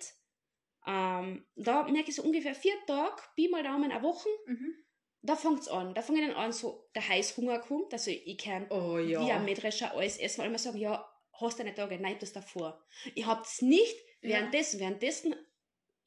ähm, 0.88 1.46
da 1.56 1.84
merke 1.84 2.10
ich 2.10 2.16
so 2.16 2.24
ungefähr 2.24 2.56
vier 2.56 2.74
Tage, 2.88 3.22
Pi 3.36 3.48
mal 3.50 3.64
Daumen, 3.64 3.92
eine 3.92 4.02
Woche. 4.04 4.30
Mhm. 4.48 4.74
da 5.24 5.36
fängt's 5.36 5.68
an. 5.68 5.94
Da 5.94 6.02
fangen 6.02 6.28
dann 6.28 6.36
an, 6.36 6.52
so 6.52 6.90
der 6.96 7.08
Heißhunger 7.08 7.60
kommt. 7.60 7.94
Also 7.94 8.10
ich 8.10 8.38
kann 8.40 8.66
Oh 8.72 8.98
wie 8.98 9.12
ja. 9.12 9.20
ein 9.36 9.46
Mähdrescher 9.46 9.94
alles 9.96 10.18
essen, 10.18 10.40
weil 10.42 10.48
immer 10.48 10.58
sagen, 10.58 10.80
ja, 10.80 11.08
hast 11.40 11.60
du 11.60 11.64
nicht 11.64 11.76
Tage, 11.76 12.00
nein, 12.00 12.18
das 12.20 12.34
davor. 12.34 12.84
Ich 13.16 13.26
hab's 13.26 13.62
nicht 13.62 13.96
Ja. 14.22 14.30
währenddessen. 14.30 14.80
Währenddessen 14.80 15.36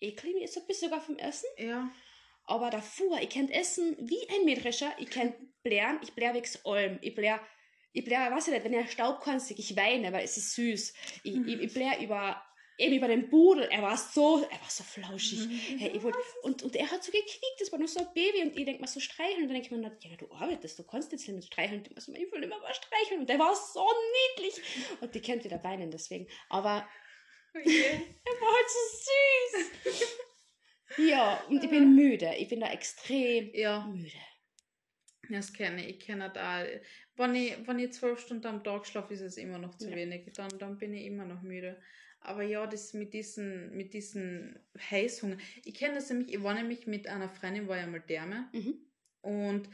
ekel 0.00 0.30
ich 0.30 0.34
mich 0.36 0.52
so 0.52 0.60
ein 0.60 0.66
bisschen 0.66 0.90
sogar 0.90 1.00
vom 1.04 1.16
Essen. 1.16 1.48
Ja. 1.58 1.90
Aber 2.46 2.70
davor, 2.70 3.20
ich 3.22 3.30
kann 3.30 3.48
essen 3.48 3.96
wie 4.00 4.28
ein 4.28 4.44
Mähdrescher, 4.44 4.92
ich 4.98 5.08
kann 5.10 5.32
blären, 5.62 5.98
ich 6.02 6.12
blär 6.14 6.34
wegen 6.34 6.46
allem. 6.64 6.98
Ich 7.00 7.14
blär, 7.14 7.40
ich 7.92 8.04
blär, 8.04 8.30
weiß 8.32 8.48
ich 8.48 8.52
nicht, 8.54 8.64
wenn 8.64 8.74
er 8.74 8.86
Staub 8.88 9.20
kannst, 9.22 9.50
ich 9.52 9.76
weine, 9.76 10.12
weil 10.12 10.24
es 10.24 10.36
ist 10.36 10.54
süß. 10.56 10.92
Ich, 11.22 11.36
ich, 11.36 11.60
ich 11.60 11.72
blär 11.72 12.00
über, 12.00 12.42
eben 12.78 12.96
über 12.96 13.08
den 13.08 13.28
Pudel, 13.30 13.64
er 13.70 13.82
war 13.82 13.96
so, 13.96 14.42
er 14.42 14.60
war 14.60 14.68
so 14.70 14.82
flauschig. 14.84 15.48
Hey, 15.78 15.92
ich 15.94 16.02
wollt, 16.02 16.16
und, 16.42 16.62
und 16.62 16.74
er 16.76 16.90
hat 16.90 17.02
so 17.04 17.12
gequiekt, 17.12 17.60
das 17.60 17.70
war 17.72 17.78
nur 17.78 17.88
so 17.88 18.00
ein 18.00 18.12
Baby 18.14 18.42
und 18.42 18.56
ich 18.56 18.64
denk 18.64 18.80
mal 18.80 18.86
so 18.86 19.00
streicheln 19.00 19.42
und 19.42 19.48
dann 19.48 19.54
denk 19.54 19.66
ich 19.66 19.70
mir, 19.70 19.80
ja, 20.00 20.16
du 20.16 20.30
arbeitest, 20.32 20.78
du 20.78 20.84
kannst 20.84 21.12
jetzt 21.12 21.28
nicht 21.28 21.46
streicheln. 21.52 21.80
Und 21.80 21.88
ich, 21.90 22.08
ich 22.22 22.32
will 22.32 22.42
immer 22.42 22.58
mal 22.58 22.74
streicheln 22.74 23.20
und 23.20 23.28
der 23.28 23.38
war 23.38 23.54
so 23.54 23.86
niedlich. 24.36 24.62
Und 25.00 25.14
die 25.14 25.20
kennt 25.20 25.44
wieder 25.44 25.62
weinen 25.62 25.90
deswegen. 25.90 26.26
Aber 26.48 26.88
Okay. 27.56 27.84
er 28.24 28.32
war 28.40 28.52
halt 28.52 28.66
so 28.68 29.90
süß. 29.92 30.10
ja, 31.08 31.40
und 31.48 31.62
ich 31.62 31.70
bin 31.70 31.94
müde. 31.94 32.34
Ich 32.38 32.48
bin 32.48 32.60
da 32.60 32.72
extrem 32.72 33.50
Ja, 33.54 33.86
müde. 33.86 34.10
das 35.30 35.52
kenne 35.52 35.86
ich. 35.86 35.96
Ich 35.96 36.00
kenne 36.00 36.30
da. 36.34 36.64
Wenn 37.16 37.34
ich, 37.36 37.54
wenn 37.66 37.78
ich 37.78 37.92
zwölf 37.92 38.18
Stunden 38.18 38.46
am 38.48 38.64
Tag 38.64 38.86
schlafe, 38.86 39.14
ist 39.14 39.20
es 39.20 39.36
immer 39.36 39.58
noch 39.58 39.76
zu 39.78 39.88
Ja. 39.88 39.94
wenig. 39.96 40.32
Dann, 40.34 40.58
dann 40.58 40.78
bin 40.78 40.94
ich 40.94 41.06
immer 41.06 41.24
noch 41.24 41.42
müde. 41.42 41.80
Aber 42.24 42.42
ja, 42.42 42.66
das 42.66 42.94
mit 42.94 43.12
diesen, 43.12 43.76
mit 43.76 43.92
diesen 43.92 44.58
Heißhunger. 44.90 45.36
Ich 45.64 45.74
kenne 45.74 45.96
das 45.96 46.08
nämlich, 46.08 46.34
ich 46.34 46.42
war 46.42 46.54
nämlich 46.54 46.86
mit 46.86 47.06
einer 47.06 47.28
Freundin, 47.28 47.68
war 47.68 47.78
ja 47.78 47.86
mal 47.86 48.00
Därme. 48.00 48.48
Mhm. 48.52 48.78
Und 49.20 49.68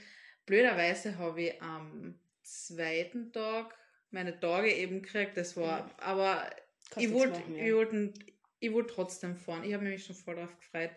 blöderweise 0.47 1.17
habe 1.17 1.43
ich 1.43 1.63
am 1.63 2.19
zweiten 2.43 3.33
Tag 3.33 3.77
meine 4.11 4.39
Tage 4.39 4.73
eben 4.75 5.03
gekriegt. 5.03 5.37
Das 5.37 5.57
war, 5.57 5.91
aber 5.99 6.51
Kannst 6.91 7.09
ich 7.09 7.15
wollte 7.15 7.39
machen, 7.39 7.55
ich 7.55 7.69
ja. 7.69 7.75
wollte 7.75 8.13
ich 8.61 8.73
wollte 8.73 8.93
trotzdem 8.93 9.37
fahren. 9.37 9.65
Ich 9.65 9.73
habe 9.73 9.85
mich 9.85 10.05
schon 10.05 10.17
voll 10.17 10.37
drauf 10.37 10.55
gefreut. 10.59 10.91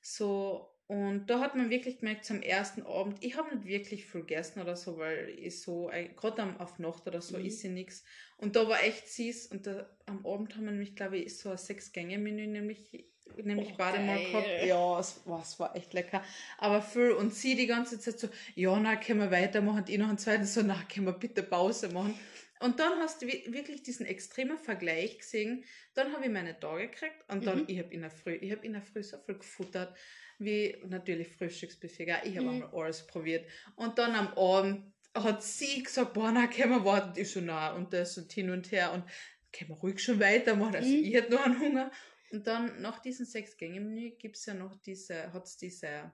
So, 0.00 0.70
und 0.90 1.26
da 1.30 1.38
hat 1.38 1.54
man 1.54 1.70
wirklich 1.70 2.00
gemerkt, 2.00 2.24
zum 2.24 2.42
ersten 2.42 2.82
Abend, 2.82 3.18
ich 3.20 3.36
habe 3.36 3.54
nicht 3.54 3.64
wirklich 3.64 4.06
viel 4.06 4.22
gegessen 4.22 4.60
oder 4.60 4.74
so, 4.74 4.98
weil 4.98 5.28
ich 5.38 5.60
so, 5.60 5.88
gerade 6.16 6.56
auf 6.58 6.80
Nacht 6.80 7.06
oder 7.06 7.20
so, 7.22 7.38
Mhm. 7.38 7.44
ist 7.46 7.60
sie 7.60 7.68
nichts. 7.68 8.02
Und 8.38 8.56
da 8.56 8.68
war 8.68 8.82
echt 8.82 9.06
süß. 9.08 9.46
Und 9.52 9.68
da, 9.68 9.88
am 10.06 10.26
Abend 10.26 10.56
haben 10.56 10.64
wir 10.64 10.72
nämlich, 10.72 10.96
glaube 10.96 11.18
ich, 11.18 11.38
so 11.38 11.50
ein 11.50 11.58
Sechs-Gänge-Menü, 11.58 12.48
nämlich, 12.48 12.90
nämlich 13.36 13.68
Oh, 13.72 13.76
beide 13.78 14.00
mal 14.00 14.16
geil. 14.18 14.32
gehabt. 14.32 14.66
Ja, 14.66 14.98
es 14.98 15.20
war, 15.26 15.42
es 15.42 15.60
war 15.60 15.76
echt 15.76 15.92
lecker. 15.92 16.24
Aber 16.58 16.82
viel. 16.82 17.12
Und 17.12 17.32
sie 17.34 17.54
die 17.54 17.68
ganze 17.68 18.00
Zeit 18.00 18.18
so, 18.18 18.28
ja, 18.56 18.76
na, 18.80 18.96
können 18.96 19.20
wir 19.20 19.30
weitermachen. 19.30 19.78
Und 19.82 19.88
ich 19.90 19.98
noch 19.98 20.08
einen 20.08 20.18
zweiten 20.18 20.44
so, 20.44 20.60
na, 20.62 20.74
können 20.92 21.06
wir 21.06 21.12
bitte 21.12 21.44
Pause 21.44 21.90
machen. 21.90 22.18
Und 22.58 22.80
dann 22.80 22.98
hast 22.98 23.22
du 23.22 23.26
wi- 23.28 23.44
wirklich 23.52 23.84
diesen 23.84 24.06
extremen 24.06 24.58
Vergleich 24.58 25.18
gesehen. 25.18 25.62
Dann 25.94 26.12
habe 26.12 26.24
ich 26.24 26.30
meine 26.32 26.58
Tage 26.58 26.88
gekriegt 26.88 27.14
und 27.28 27.46
dann, 27.46 27.60
Mhm. 27.60 27.64
ich 27.68 27.78
habe 27.78 27.94
in 27.94 28.00
der 28.00 28.10
Früh, 28.10 28.34
ich 28.34 28.50
habe 28.50 28.66
in 28.66 28.72
der 28.72 28.82
Früh 28.82 29.02
so 29.04 29.18
viel 29.18 29.36
gefuttert, 29.36 29.96
wie 30.40 30.76
natürlich 30.86 31.28
Frühstücksbuffet, 31.28 32.08
ich 32.24 32.36
habe 32.36 32.46
Mhm. 32.48 32.62
einmal 32.64 32.84
alles 32.84 33.06
probiert. 33.06 33.46
Und 33.76 33.98
dann 33.98 34.14
am 34.14 34.28
Abend 34.36 34.92
hat 35.14 35.42
sie 35.42 35.82
gesagt, 35.82 36.14
boah, 36.14 36.30
na, 36.32 36.46
können 36.46 36.70
wir 36.72 36.84
warten. 36.84 37.18
Ich 37.20 37.30
so, 37.30 37.40
na, 37.40 37.72
und 37.74 37.92
das 37.92 38.16
und 38.18 38.32
hin 38.32 38.50
und 38.50 38.70
her 38.72 38.92
und 38.92 39.04
können 39.52 39.70
wir 39.70 39.76
ruhig 39.76 40.02
schon 40.02 40.20
weitermachen. 40.20 40.74
Also 40.76 40.88
Mhm. 40.88 41.04
ich 41.04 41.14
hätte 41.14 41.32
noch 41.32 41.44
einen 41.44 41.60
Hunger. 41.60 41.90
Und 42.32 42.46
dann 42.46 42.80
nach 42.80 43.00
diesem 43.00 43.26
Sechs-Gänge-Menü 43.26 44.10
gibt 44.12 44.36
es 44.36 44.46
ja 44.46 44.54
noch 44.54 44.76
diese, 44.76 45.32
hat 45.32 45.46
es 45.46 45.56
diese 45.56 46.12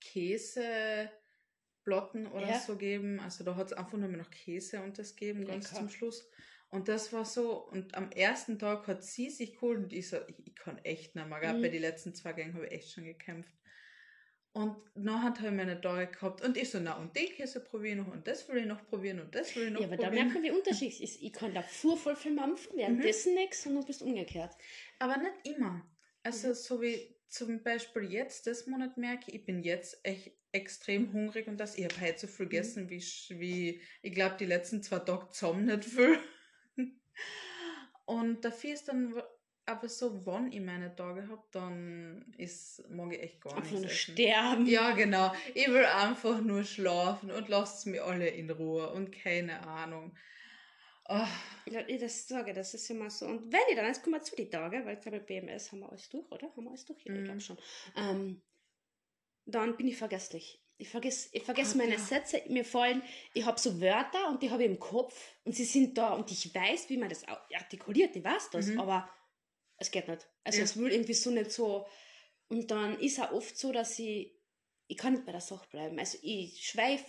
Käseplatten 0.00 2.26
oder 2.32 2.48
Ja. 2.48 2.58
so 2.58 2.72
gegeben. 2.72 3.20
Also 3.20 3.44
da 3.44 3.54
hat 3.56 3.66
es 3.68 3.72
einfach 3.74 3.98
nur 3.98 4.08
noch 4.08 4.30
Käse 4.30 4.80
und 4.82 4.98
das 4.98 5.14
gegeben, 5.16 5.44
ganz 5.44 5.64
Lecker. 5.66 5.76
zum 5.76 5.90
Schluss. 5.90 6.26
Und 6.70 6.88
das 6.88 7.12
war 7.12 7.24
so, 7.24 7.66
und 7.68 7.94
am 7.96 8.10
ersten 8.12 8.58
Tag 8.58 8.86
hat 8.86 9.02
sie 9.02 9.28
sich 9.28 9.54
geholt 9.54 9.78
und 9.78 9.92
ich 9.92 10.08
so, 10.08 10.18
ich, 10.28 10.46
ich 10.46 10.54
kann 10.54 10.78
echt 10.78 11.16
nicht 11.16 11.28
mehr. 11.28 11.52
Mhm. 11.54 11.62
Bei 11.62 11.68
den 11.68 11.80
letzten 11.80 12.14
zwei 12.14 12.32
Gängen 12.32 12.54
habe 12.54 12.66
ich 12.66 12.72
echt 12.72 12.92
schon 12.92 13.04
gekämpft. 13.04 13.56
Und 14.52 14.76
nachher 14.96 15.34
habe 15.34 15.46
ich 15.48 15.52
meine 15.54 15.80
Tage 15.80 16.10
gehabt 16.10 16.42
und 16.42 16.56
ich 16.56 16.70
so, 16.70 16.80
na 16.80 16.96
und 16.96 17.14
den 17.16 17.26
Käse 17.30 17.60
probiere 17.60 17.92
ich 18.00 18.04
noch 18.04 18.12
und 18.12 18.26
das 18.26 18.48
will 18.48 18.58
ich 18.58 18.66
noch 18.66 18.84
probieren 18.84 19.20
und 19.20 19.32
das 19.34 19.54
will 19.54 19.66
ich 19.66 19.72
noch 19.72 19.80
Ja, 19.80 19.86
aber 19.86 19.96
da 19.96 20.06
probieren. 20.06 20.26
merkt 20.26 20.34
man, 20.34 20.42
wie 20.42 20.50
unterschiedlich 20.50 21.02
ist. 21.02 21.22
Ich 21.22 21.32
kann 21.32 21.54
davor 21.54 21.96
voll 21.96 22.16
viel 22.16 22.32
mampfen, 22.32 22.72
Mhm. 22.74 22.78
währenddessen 22.78 23.34
nichts 23.34 23.64
und 23.66 23.74
du 23.76 23.84
bist 23.84 24.02
umgekehrt. 24.02 24.56
Aber 24.98 25.16
nicht 25.18 25.46
immer. 25.46 25.88
Also 26.24 26.48
Mhm. 26.48 26.54
so 26.54 26.80
wie 26.82 27.16
zum 27.28 27.62
Beispiel 27.62 28.10
jetzt, 28.12 28.46
das 28.48 28.66
Monat 28.66 28.96
merke 28.96 29.24
ich, 29.28 29.36
ich 29.36 29.44
bin 29.46 29.62
jetzt 29.62 30.00
echt 30.04 30.32
extrem 30.52 31.12
hungrig 31.12 31.46
und 31.46 31.58
das, 31.58 31.78
ich 31.78 31.84
habe 31.84 32.00
heute 32.00 32.18
so 32.18 32.26
viel 32.26 32.46
Mhm. 32.46 32.50
gegessen, 32.50 32.90
wie, 32.90 33.00
wie 33.30 33.82
ich 34.02 34.12
glaube, 34.14 34.36
die 34.38 34.46
letzten 34.46 34.82
zwei 34.82 34.98
Tage 34.98 35.28
zusammen 35.30 35.66
nicht 35.66 35.84
viel. 35.84 36.18
Und 38.06 38.44
dafür 38.44 38.74
ist 38.74 38.88
dann 38.88 39.20
aber 39.66 39.88
so, 39.88 40.26
wann 40.26 40.50
ich 40.52 40.60
meine 40.60 40.94
Tage 40.96 41.28
habe, 41.28 41.44
dann 41.52 42.34
ist, 42.36 42.88
mag 42.90 43.12
ich 43.14 43.22
echt 43.22 43.40
gar 43.40 43.54
Einfach 43.56 43.76
nichts 43.76 43.84
essen. 43.84 44.14
sterben. 44.14 44.66
Ja, 44.66 44.90
genau. 44.92 45.32
Ich 45.54 45.68
will 45.68 45.84
einfach 45.84 46.40
nur 46.40 46.64
schlafen 46.64 47.30
und 47.30 47.48
lasst 47.48 47.86
mir 47.86 48.04
alle 48.04 48.28
in 48.28 48.50
Ruhe 48.50 48.90
und 48.92 49.12
keine 49.12 49.66
Ahnung. 49.66 50.16
Ah, 51.08 51.28
Ja, 51.66 51.80
ich 51.86 52.00
das 52.00 52.26
sage, 52.28 52.52
das 52.52 52.74
ist 52.74 52.90
immer 52.90 53.10
so. 53.10 53.26
Und 53.26 53.52
wenn 53.52 53.60
ich 53.70 53.76
dann, 53.76 53.86
jetzt 53.86 54.02
kommen 54.02 54.16
wir 54.16 54.22
zu 54.22 54.34
die 54.36 54.50
Tage, 54.50 54.84
weil 54.84 54.94
ich 54.96 55.00
glaube, 55.00 55.20
BMS 55.20 55.70
haben 55.72 55.80
wir 55.80 55.88
alles 55.90 56.08
durch, 56.08 56.30
oder? 56.30 56.48
Haben 56.50 56.64
wir 56.64 56.70
alles 56.70 56.84
durch? 56.84 57.04
Ja, 57.04 57.14
ich 57.14 57.20
Mhm. 57.20 57.24
glaube 57.24 57.40
schon. 57.40 57.58
Ähm, 57.96 58.42
dann 59.44 59.76
bin 59.76 59.88
ich 59.88 59.98
vergesslich. 59.98 60.64
Ich 60.80 60.88
vergesse 60.88 61.28
ich 61.32 61.48
Ah, 61.48 61.74
meine 61.76 61.92
ja. 61.92 61.98
Sätze. 61.98 62.42
Mir 62.48 62.64
fallen, 62.64 63.02
ich 63.34 63.44
habe 63.44 63.60
so 63.60 63.80
Wörter 63.80 64.28
und 64.30 64.42
die 64.42 64.50
habe 64.50 64.64
ich 64.64 64.70
im 64.70 64.78
Kopf 64.78 65.14
und 65.44 65.54
sie 65.54 65.64
sind 65.64 65.96
da 65.98 66.14
und 66.14 66.30
ich 66.32 66.54
weiß, 66.54 66.88
wie 66.88 66.96
man 66.96 67.08
das 67.08 67.24
artikuliert, 67.54 68.16
ich 68.16 68.24
weiß 68.24 68.50
das, 68.50 68.66
Mhm. 68.68 68.80
aber 68.80 69.10
es 69.76 69.90
geht 69.90 70.08
nicht. 70.08 70.26
Also 70.44 70.58
Ja. 70.58 70.64
es 70.64 70.76
will 70.76 70.90
irgendwie 70.90 71.14
so 71.14 71.30
nicht 71.30 71.50
so. 71.52 71.86
Und 72.48 72.70
dann 72.70 72.98
ist 72.98 73.18
es 73.18 73.24
auch 73.24 73.32
oft 73.32 73.56
so, 73.56 73.72
dass 73.72 73.98
ich, 73.98 74.32
ich 74.88 74.96
kann 74.96 75.12
nicht 75.12 75.24
bei 75.26 75.32
der 75.32 75.40
Sache 75.40 75.68
bleiben. 75.68 75.98
Also 75.98 76.18
ich 76.22 76.66
schweife, 76.66 77.04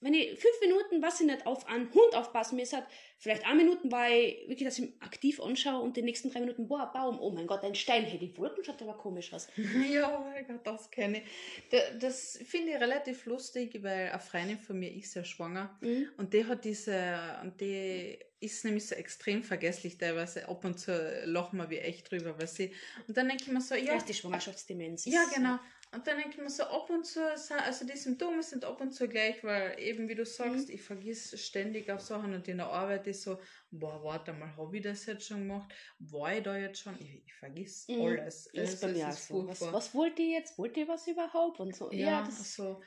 wenn 0.00 0.14
ich 0.14 0.30
fünf 0.38 0.60
Minuten, 0.60 1.02
was 1.02 1.20
ich 1.20 1.26
nicht 1.26 1.46
auf 1.46 1.66
einen 1.68 1.92
Hund 1.92 2.14
aufpassen 2.14 2.56
muss, 2.58 2.72
hat, 2.72 2.86
vielleicht 3.18 3.44
eine 3.44 3.56
Minuten 3.62 3.92
war 3.92 4.08
ich 4.10 4.48
wirklich, 4.48 4.66
dass 4.68 4.78
ich 4.78 4.90
aktiv 5.00 5.40
anschaue 5.40 5.80
und 5.82 5.96
die 5.96 6.02
nächsten 6.02 6.30
drei 6.30 6.40
Minuten, 6.40 6.66
boah, 6.68 6.90
Baum, 6.92 7.18
oh 7.20 7.30
mein 7.30 7.46
Gott, 7.46 7.62
ein 7.64 7.74
Stein, 7.74 8.04
hey, 8.04 8.18
die 8.18 8.36
Wolken 8.38 8.64
schaut 8.64 8.80
aber 8.82 8.94
komisch 8.94 9.32
aus. 9.32 9.48
Ja, 9.90 10.18
oh 10.18 10.24
mein 10.30 10.46
Gott, 10.46 10.66
das 10.66 10.90
kenne 10.90 11.18
ich. 11.18 11.24
Da- 11.70 11.90
Das 11.98 12.38
finde 12.44 12.72
ich 12.72 12.80
relativ 12.80 13.26
lustig, 13.26 13.78
weil 13.82 14.08
eine 14.10 14.20
Freundin 14.20 14.58
von 14.58 14.78
mir 14.78 14.92
ist 14.94 15.14
ja 15.14 15.24
schwanger 15.24 15.76
Mhm. 15.80 16.08
und 16.16 16.32
die 16.32 16.44
hat 16.46 16.64
diese, 16.64 17.18
und 17.42 17.60
die 17.60 18.18
ist 18.42 18.64
nämlich 18.64 18.86
so 18.86 18.94
extrem 18.94 19.42
vergesslich 19.42 19.98
teilweise. 19.98 20.48
Ab 20.48 20.64
und 20.64 20.78
zu 20.80 20.92
lachen 21.26 21.58
wir 21.58 21.68
wie 21.68 21.76
echt 21.78 22.10
drüber, 22.10 22.38
weil 22.38 22.46
sie, 22.46 22.72
und 23.06 23.14
dann 23.14 23.28
denke 23.28 23.44
ich 23.44 23.50
mir 23.52 23.60
so, 23.60 23.74
Ja. 23.74 23.96
ist 23.96 24.08
die 24.08 24.14
Schwangerschaftsdemenz. 24.14 25.04
ja, 25.04 25.24
genau. 25.34 25.58
Und 25.92 26.06
dann 26.06 26.18
denke 26.18 26.36
ich 26.36 26.38
mir 26.38 26.48
so, 26.50 26.62
ab 26.64 26.88
und 26.88 27.04
zu, 27.04 27.20
also 27.20 27.84
die 27.84 27.96
Symptome 27.96 28.44
sind 28.44 28.64
ab 28.64 28.80
und 28.80 28.92
zu 28.92 29.08
gleich, 29.08 29.42
weil 29.42 29.78
eben, 29.80 30.08
wie 30.08 30.14
du 30.14 30.24
sagst, 30.24 30.68
Mhm. 30.68 30.74
ich 30.74 30.82
vergiss 30.82 31.40
ständig 31.44 31.90
auf 31.90 32.00
Sachen 32.00 32.32
und 32.32 32.46
in 32.46 32.58
der 32.58 32.68
Arbeit 32.68 33.08
ist 33.08 33.22
so, 33.22 33.40
boah, 33.72 34.02
warte 34.04 34.32
mal, 34.32 34.56
habe 34.56 34.76
ich 34.76 34.84
das 34.84 35.04
jetzt 35.06 35.26
schon 35.26 35.48
gemacht? 35.48 35.74
War 35.98 36.36
ich 36.36 36.44
da 36.44 36.56
jetzt 36.56 36.78
schon? 36.80 36.96
Ich, 37.00 37.24
ich 37.26 37.34
vergiss 37.34 37.88
Mhm. 37.88 38.02
alles. 38.02 38.46
Ist 38.46 38.54
Es- 38.54 38.80
bei 38.80 38.88
es 38.88 38.98
mir 38.98 39.08
ist 39.08 39.26
so. 39.26 39.48
Was, 39.48 39.60
was 39.62 39.94
wollt 39.94 40.18
ihr 40.20 40.28
jetzt? 40.38 40.56
Wollt 40.58 40.76
ihr 40.76 40.86
was 40.86 41.08
überhaupt? 41.08 41.58
Und 41.58 41.74
so. 41.74 41.90
Ja, 41.90 41.98
Ja, 41.98 42.22
das 42.22 42.38
also 42.38 42.82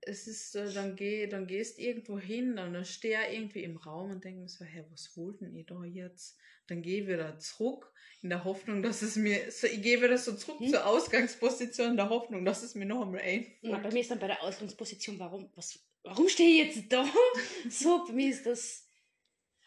es 0.00 0.26
ist, 0.28 0.54
äh, 0.54 0.72
dann, 0.72 0.96
geh, 0.96 1.26
dann 1.26 1.46
gehst 1.46 1.78
irgendwo 1.78 2.18
hin 2.18 2.50
und 2.58 2.74
dann 2.74 2.84
stehe 2.84 3.18
ich 3.28 3.38
irgendwie 3.38 3.64
im 3.64 3.76
Raum 3.78 4.10
und 4.10 4.24
denke 4.24 4.42
mir 4.42 4.48
so, 4.48 4.64
hä, 4.64 4.84
was 4.90 5.16
wollten 5.16 5.54
ihr 5.54 5.64
da 5.64 5.82
jetzt? 5.84 6.38
Dann 6.68 6.82
gehe 6.82 7.02
ich 7.02 7.06
wieder 7.08 7.38
zurück 7.38 7.92
in 8.22 8.30
der 8.30 8.44
Hoffnung, 8.44 8.82
dass 8.82 9.02
es 9.02 9.16
mir, 9.16 9.50
so, 9.52 9.66
ich 9.66 9.82
gehe 9.82 10.00
wieder 10.00 10.16
so 10.16 10.34
zurück 10.34 10.58
Hm? 10.60 10.70
zur 10.70 10.86
Ausgangsposition 10.86 11.90
in 11.90 11.96
der 11.96 12.08
Hoffnung, 12.08 12.44
dass 12.44 12.62
es 12.62 12.74
mir 12.74 12.86
noch 12.86 13.02
einmal 13.02 13.20
Na, 13.62 13.78
bei 13.78 13.90
einfällt. 13.90 13.92
mir 13.92 14.00
ist 14.00 14.10
dann 14.10 14.18
bei 14.18 14.26
der 14.28 14.42
Ausgangsposition, 14.42 15.18
warum, 15.18 15.50
was, 15.54 15.78
warum 16.02 16.28
stehe 16.28 16.64
ich 16.64 16.76
jetzt 16.76 16.92
da? 16.92 17.06
so, 17.70 18.04
bei 18.06 18.12
mir 18.14 18.30
ist 18.30 18.46
das. 18.46 18.88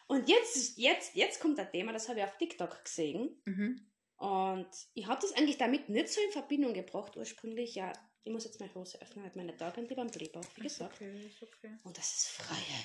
Und 0.08 0.28
jetzt, 0.28 0.78
jetzt, 0.78 1.14
jetzt 1.14 1.40
kommt 1.40 1.58
ein 1.60 1.70
Thema, 1.70 1.92
das 1.92 2.08
habe 2.08 2.18
ich 2.18 2.24
auf 2.24 2.36
TikTok 2.38 2.82
gesehen. 2.84 3.40
Mhm. 3.44 3.86
Und 4.16 4.68
ich 4.94 5.06
habe 5.06 5.20
das 5.20 5.32
eigentlich 5.36 5.58
damit 5.58 5.88
nicht 5.88 6.08
so 6.08 6.20
in 6.20 6.32
Verbindung 6.32 6.74
gebracht 6.74 7.16
ursprünglich. 7.16 7.74
Ja, 7.76 7.92
ich 8.24 8.32
muss 8.32 8.44
jetzt 8.44 8.58
meine 8.58 8.74
Hose 8.74 9.00
öffnen, 9.00 9.24
weil 9.24 9.32
meine 9.36 9.56
Tage 9.56 9.82
die 9.86 9.94
beim 9.94 10.08
Blähbauch, 10.08 10.44
wie 10.56 10.62
gesagt. 10.62 10.96
Okay, 10.96 11.30
okay. 11.40 11.78
Und 11.84 11.96
das 11.96 12.06
ist 12.16 12.28
Freiheit. 12.28 12.77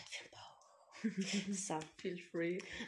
So. 1.51 1.79
Feel 1.98 2.17
free. 2.17 2.60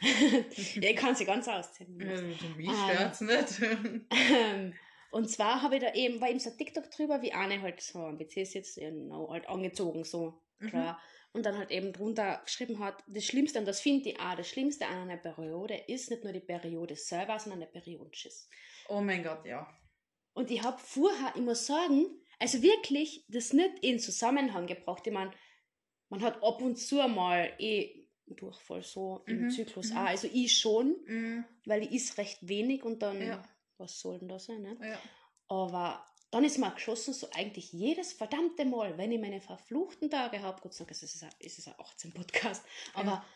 ja, 0.80 0.90
ich 0.90 0.96
kann 0.96 1.14
sie 1.14 1.24
ganz 1.24 1.48
ausziehen. 1.48 2.00
Ja, 2.00 2.20
mich 2.56 2.68
Ähm. 2.68 2.74
stört's 2.94 3.20
nicht. 3.20 3.62
Ähm, 4.10 4.74
und 5.10 5.28
zwar 5.30 5.62
habe 5.62 5.76
ich 5.76 5.82
da 5.82 5.94
eben, 5.94 6.20
war 6.20 6.28
eben 6.28 6.38
so 6.38 6.50
ein 6.50 6.56
TikTok 6.58 6.90
drüber, 6.90 7.22
wie 7.22 7.32
eine 7.32 7.60
halt 7.62 7.80
so 7.80 8.00
am 8.00 8.18
WC 8.18 8.44
sitzt, 8.44 8.76
genau, 8.76 9.30
halt 9.30 9.48
angezogen, 9.48 10.04
so, 10.04 10.42
Mhm. 10.58 10.68
klar. 10.68 11.00
Und 11.32 11.44
dann 11.44 11.58
halt 11.58 11.70
eben 11.70 11.92
drunter 11.92 12.40
geschrieben 12.44 12.78
hat, 12.78 13.04
das 13.06 13.24
Schlimmste, 13.26 13.58
und 13.58 13.66
das 13.66 13.80
finde 13.80 14.08
ich 14.10 14.18
auch, 14.20 14.34
das 14.36 14.48
Schlimmste 14.48 14.86
an 14.86 15.08
einer 15.10 15.18
Periode 15.18 15.74
ist 15.86 16.10
nicht 16.10 16.24
nur 16.24 16.32
die 16.32 16.40
Periode 16.40 16.96
selber, 16.96 17.38
sondern 17.38 17.60
der 17.60 17.66
Periodenschiss. 17.66 18.48
Oh 18.88 19.00
mein 19.02 19.22
Gott, 19.22 19.44
ja. 19.44 19.66
Und 20.32 20.50
ich 20.50 20.62
habe 20.62 20.78
vorher, 20.78 21.32
ich 21.34 21.42
muss 21.42 21.66
sagen, 21.66 22.06
Also 22.38 22.60
wirklich, 22.62 23.24
das 23.28 23.54
nicht 23.54 23.78
in 23.82 23.98
Zusammenhang 23.98 24.66
gebracht. 24.66 25.06
Ich 25.06 25.12
meine, 25.12 25.30
man 26.10 26.20
hat 26.22 26.42
ab 26.42 26.60
und 26.60 26.76
zu 26.76 26.96
mal 27.08 27.50
eh 27.58 27.95
Durchfall 28.34 28.82
so 28.82 29.22
im 29.26 29.44
Mhm, 29.44 29.50
Zyklus 29.50 29.90
mhm. 29.90 29.96
auch. 29.98 30.04
Also 30.06 30.28
ich 30.32 30.56
schon, 30.58 30.96
Mhm. 31.06 31.44
weil 31.64 31.82
ich 31.84 31.92
is 31.92 32.18
recht 32.18 32.38
wenig 32.48 32.82
und 32.84 33.00
dann, 33.02 33.20
Ja. 33.20 33.44
was 33.78 34.00
soll 34.00 34.18
denn 34.18 34.28
das 34.28 34.46
sein, 34.46 34.62
ne? 34.62 34.76
Ja. 34.82 34.98
Aber 35.48 36.04
dann 36.32 36.42
ist 36.44 36.58
mir 36.58 36.70
geschossen, 36.72 37.14
so 37.14 37.28
eigentlich 37.32 37.72
jedes 37.72 38.12
verdammte 38.12 38.64
Mal, 38.64 38.98
wenn 38.98 39.12
ich 39.12 39.20
meine 39.20 39.40
verfluchten 39.40 40.10
Tage 40.10 40.42
habe, 40.42 40.60
Gott 40.60 40.74
sei 40.74 40.84
Dank, 40.84 40.90
es 40.90 41.02
ist 41.02 41.22
ein, 41.22 41.30
es 41.38 41.58
ist 41.58 41.68
ein 41.68 41.74
18 41.78 42.12
Podcast, 42.12 42.64
aber 42.94 43.10
Ja. 43.12 43.26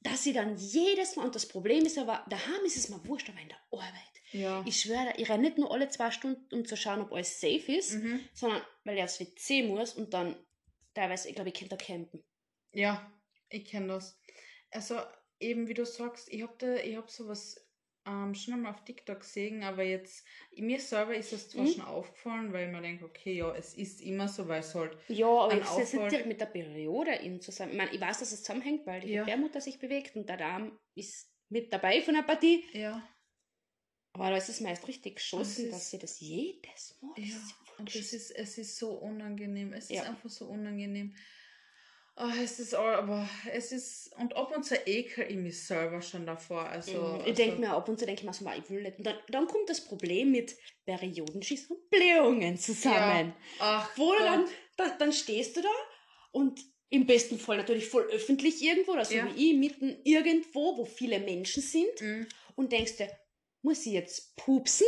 dass 0.00 0.24
ich 0.26 0.34
dann 0.34 0.56
jedes 0.56 1.16
Mal, 1.16 1.24
und 1.24 1.34
das 1.34 1.46
Problem 1.46 1.84
ist 1.84 1.98
aber, 1.98 2.24
daheim 2.28 2.64
ist 2.64 2.76
es 2.76 2.88
mir 2.88 3.04
wurscht, 3.06 3.28
aber 3.30 3.40
in 3.40 3.48
der 3.48 3.58
Arbeit. 3.72 3.92
Ja. 4.32 4.62
Ich 4.66 4.80
schwöre, 4.80 5.14
ich 5.16 5.28
renne 5.28 5.44
nicht 5.44 5.58
nur 5.58 5.72
alle 5.72 5.88
zwei 5.88 6.10
Stunden, 6.10 6.54
um 6.54 6.64
zu 6.64 6.76
schauen, 6.76 7.00
ob 7.00 7.12
alles 7.12 7.40
safe 7.40 7.72
ist, 7.74 7.94
Mhm. 7.94 8.20
sondern 8.32 8.62
weil 8.84 8.96
ich 8.98 9.02
aufs 9.02 9.18
WC 9.20 9.62
muss 9.64 9.94
und 9.94 10.12
dann 10.14 10.36
teilweise, 10.94 11.28
ich 11.28 11.34
glaube, 11.34 11.50
ich 11.50 11.54
könnte 11.58 11.76
da 11.76 11.84
campen. 11.84 12.22
Ja, 12.72 13.10
ich 13.48 13.64
kenne 13.66 13.88
das. 13.88 14.18
Also 14.70 15.00
eben 15.38 15.68
wie 15.68 15.74
du 15.74 15.84
sagst, 15.86 16.28
ich 16.32 16.42
habe 16.42 16.80
ich 16.80 16.96
habe 16.96 17.10
sowas 17.10 17.60
ähm, 18.06 18.34
schon 18.34 18.54
einmal 18.54 18.72
auf 18.72 18.84
TikTok 18.84 19.20
gesehen, 19.20 19.62
aber 19.62 19.82
jetzt 19.82 20.26
mir 20.56 20.78
selber 20.80 21.14
ist 21.14 21.32
es 21.32 21.48
zwar 21.50 21.64
Mhm. 21.64 21.70
schon 21.72 21.82
aufgefallen, 21.82 22.52
weil 22.52 22.70
mir 22.70 22.82
denke, 22.82 23.04
okay, 23.04 23.34
ja, 23.34 23.54
es 23.54 23.74
ist 23.74 24.00
immer 24.00 24.28
so, 24.28 24.46
weil 24.48 24.60
es 24.60 24.74
halt 24.74 24.96
Ja, 25.08 25.26
aber 25.28 25.54
jetzt 25.54 25.78
ist 25.78 25.94
nicht 25.94 26.10
direkt 26.10 26.26
mit 26.26 26.40
der 26.40 26.46
Periode 26.46 27.14
in 27.14 27.40
zusammen. 27.40 27.72
Ich, 27.72 27.78
meine, 27.78 27.92
ich 27.94 28.00
weiß, 28.00 28.18
dass 28.20 28.32
es 28.32 28.42
zusammenhängt, 28.42 28.86
weil 28.86 29.00
die 29.00 29.12
Ja. 29.12 29.22
Gebärmutter 29.22 29.60
sich 29.60 29.78
bewegt 29.78 30.16
und 30.16 30.28
der 30.28 30.36
Darm 30.36 30.78
ist 30.94 31.30
mit 31.48 31.72
dabei 31.72 32.02
von 32.02 32.14
der 32.14 32.22
Partie. 32.22 32.64
ja, 32.72 33.02
Aber 34.12 34.30
da 34.30 34.36
ist 34.36 34.48
es 34.48 34.60
meist 34.60 34.86
richtig 34.86 35.16
geschossen, 35.16 35.70
dass 35.70 35.90
sie 35.90 35.98
das 35.98 36.20
jedes 36.20 36.96
Mal. 37.00 37.14
ja. 37.18 37.36
das 37.78 37.94
das 37.94 38.12
ist, 38.12 38.30
es 38.30 38.58
ist 38.58 38.78
so 38.78 38.92
unangenehm. 38.92 39.72
Es 39.72 39.88
Ja. 39.90 40.02
ist 40.02 40.08
einfach 40.08 40.30
so 40.30 40.46
unangenehm. 40.46 41.14
Oh, 42.18 42.30
es 42.40 42.60
ist 42.60 42.74
all, 42.76 42.94
aber 42.94 43.28
es 43.50 43.72
ist 43.72 44.14
und 44.16 44.36
ab 44.36 44.54
und 44.54 44.62
zu 44.64 44.76
ekel 44.86 45.26
ich 45.28 45.36
mich 45.36 45.66
selber 45.66 46.00
schon 46.00 46.24
davor. 46.26 46.62
Also, 46.68 46.98
Mhm. 47.02 47.20
also 47.20 47.24
ich 47.24 47.34
denke 47.34 47.60
mir 47.60 47.70
ab 47.70 47.88
und 47.88 47.98
zu 47.98 48.04
denke 48.06 48.20
ich 48.20 48.26
mir 48.26 48.34
so, 48.34 48.44
"Ma, 48.44 48.54
ich 48.56 48.68
will 48.68 48.82
nicht. 48.82 48.98
Und 48.98 49.04
dann, 49.06 49.16
dann 49.28 49.46
kommt 49.46 49.68
das 49.70 49.80
Problem 49.84 50.30
mit 50.32 50.56
Periodenschiss 50.84 51.70
und 51.70 51.88
Blähungen 51.90 52.58
zusammen. 52.58 53.34
ach, 53.58 53.90
Wo 53.96 54.12
Gott. 54.16 54.24
dann, 54.24 54.46
da, 54.76 54.90
dann 54.98 55.12
stehst 55.12 55.56
du 55.56 55.62
da 55.62 55.68
und 56.32 56.60
im 56.90 57.06
besten 57.06 57.38
Fall 57.38 57.56
natürlich 57.56 57.88
voll 57.88 58.04
öffentlich 58.10 58.62
irgendwo, 58.62 58.92
oder 58.92 59.04
so 59.04 59.14
Ja. 59.14 59.24
wie 59.24 59.50
ich, 59.52 59.56
mitten 59.56 60.00
irgendwo, 60.04 60.76
wo 60.76 60.84
viele 60.84 61.18
Menschen 61.20 61.62
sind 61.62 61.88
Mhm. 62.00 62.34
und 62.56 62.72
denkst 62.72 62.96
dir, 62.98 63.10
muss 63.62 63.86
ich 63.86 63.92
jetzt 63.94 64.36
pupsen 64.36 64.86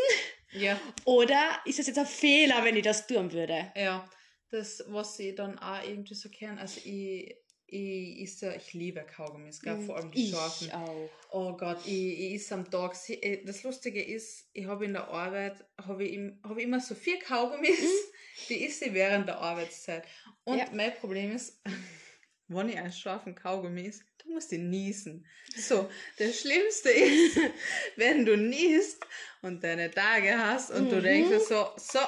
Ja. 0.52 0.80
oder 1.06 1.60
ist 1.66 1.78
es 1.80 1.88
jetzt 1.88 1.98
ein 1.98 2.06
Fehler, 2.06 2.64
wenn 2.64 2.76
ich 2.76 2.84
das 2.84 3.06
tun 3.06 3.32
würde? 3.32 3.72
Ja, 3.76 4.08
das, 4.50 4.84
was 4.88 5.18
ich 5.18 5.34
dann 5.34 5.58
auch 5.58 5.82
irgendwie 5.82 6.14
so 6.14 6.28
kenne, 6.28 6.60
also 6.60 6.80
ich, 6.84 7.36
ich, 7.68 8.40
ja, 8.40 8.52
ich 8.54 8.72
liebe 8.74 9.04
Kaugummis, 9.04 9.60
gell, 9.60 9.76
vor 9.78 9.96
allem 9.96 10.10
die 10.12 10.22
ich 10.22 10.30
scharfen. 10.30 10.70
auch. 10.70 11.10
Oh 11.32 11.56
Gott, 11.56 11.78
ich, 11.84 11.92
ich 12.20 12.34
is 12.34 12.52
am 12.52 12.70
Tag, 12.70 12.94
eh, 13.08 13.44
das 13.44 13.64
Lustige 13.64 14.02
ist, 14.02 14.48
ich 14.52 14.66
habe 14.66 14.84
in 14.84 14.92
der 14.92 15.08
Arbeit, 15.08 15.64
habe 15.78 16.04
ich, 16.04 16.12
im- 16.14 16.38
hab 16.44 16.56
ich 16.56 16.64
immer 16.64 16.80
so 16.80 16.94
vier 16.94 17.18
Kaugummis, 17.18 17.78
die 18.48 18.64
isse 18.64 18.86
ich 18.86 18.94
während 18.94 19.26
der 19.28 19.38
Arbeitszeit. 19.38 20.04
Und 20.44 20.54
Mhm. 20.54 20.58
Ja. 20.60 20.70
mein 20.72 20.94
Problem 20.94 21.32
ist, 21.34 21.60
wenn 22.48 22.68
ich 22.68 22.76
einen 22.78 22.92
scharfen 22.92 23.34
Kaugummi 23.34 23.82
isst, 23.82 24.04
dann 24.18 24.32
musst 24.34 24.52
du 24.52 24.58
niesen. 24.58 25.26
So, 25.56 25.90
das 26.18 26.40
Schlimmste 26.40 26.90
ist, 26.90 27.36
wenn 27.96 28.24
du 28.24 28.36
niest 28.36 29.04
und 29.42 29.64
deine 29.64 29.90
Tage 29.90 30.38
hast 30.38 30.70
und 30.70 30.90
du 30.92 30.98
Mhm. 31.00 31.02
denkst 31.02 31.30
dir 31.30 31.40
so, 31.40 31.66
so, 31.76 31.98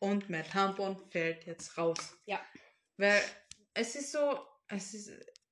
und 0.00 0.30
mein 0.30 0.44
Tampon 0.44 0.96
fällt 1.10 1.44
jetzt 1.46 1.76
raus. 1.76 2.16
Ja. 2.26 2.40
Weil 2.96 3.20
es 3.74 3.94
ist 3.94 4.12
so, 4.12 4.38
es 4.68 4.94
ist, 4.94 5.10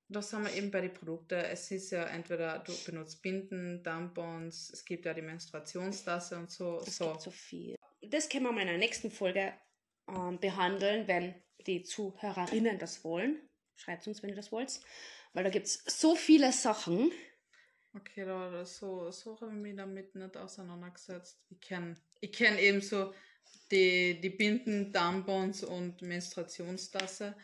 da 0.09 0.23
sind 0.23 0.45
wir 0.45 0.55
eben 0.55 0.71
bei 0.71 0.81
den 0.83 0.93
Produkten. 0.93 1.39
Es 1.39 1.71
ist 1.71 1.91
ja 1.91 2.05
entweder 2.05 2.59
du 2.61 2.73
benutzt 2.85 3.23
Binden, 3.23 3.83
Tampons, 3.83 4.71
es 4.71 4.85
gibt 4.85 5.05
ja 5.05 5.15
die 5.15 5.23
Menstruationstasse 5.23 6.37
und 6.37 6.51
so. 6.51 6.81
Es 6.81 6.97
so. 6.97 7.11
gibt 7.11 7.23
so 7.23 7.31
viel. 7.31 7.77
Das 8.03 8.29
können 8.29 8.45
wir 8.45 8.53
mal 8.53 8.61
in 8.63 8.69
der 8.69 8.79
nächsten 8.79 9.11
Folge 9.11 9.53
ähm, 10.09 10.39
behandeln, 10.39 11.09
wenn 11.09 11.35
die 11.67 11.83
Zuhörerinnen 11.83 12.79
das 12.79 13.03
wollen. 13.05 13.41
Schreibt 13.75 14.07
uns, 14.07 14.23
wenn 14.23 14.31
ihr 14.31 14.37
das 14.37 14.53
wollt. 14.53 14.81
Weil 15.33 15.45
da 15.45 15.51
gibt 15.51 15.67
es 15.67 15.83
so 15.87 16.15
viele 16.15 16.53
Sachen. 16.53 17.13
Okay, 17.95 18.25
da, 18.25 18.65
so, 18.65 19.11
so 19.11 19.41
habe 19.41 19.53
ich 19.53 19.59
mich 19.59 19.77
damit 19.77 20.15
nicht 20.15 20.37
auseinandergesetzt. 20.37 21.43
Ich 21.49 21.61
kenne 21.61 21.95
ich 22.21 22.33
kenn 22.33 22.59
eben 22.59 22.81
so 22.81 23.13
die, 23.71 24.21
die 24.21 24.31
Binden, 24.31 24.93
Tampons 24.93 25.63
und 25.65 26.03
Menstruationstasse. 26.03 27.35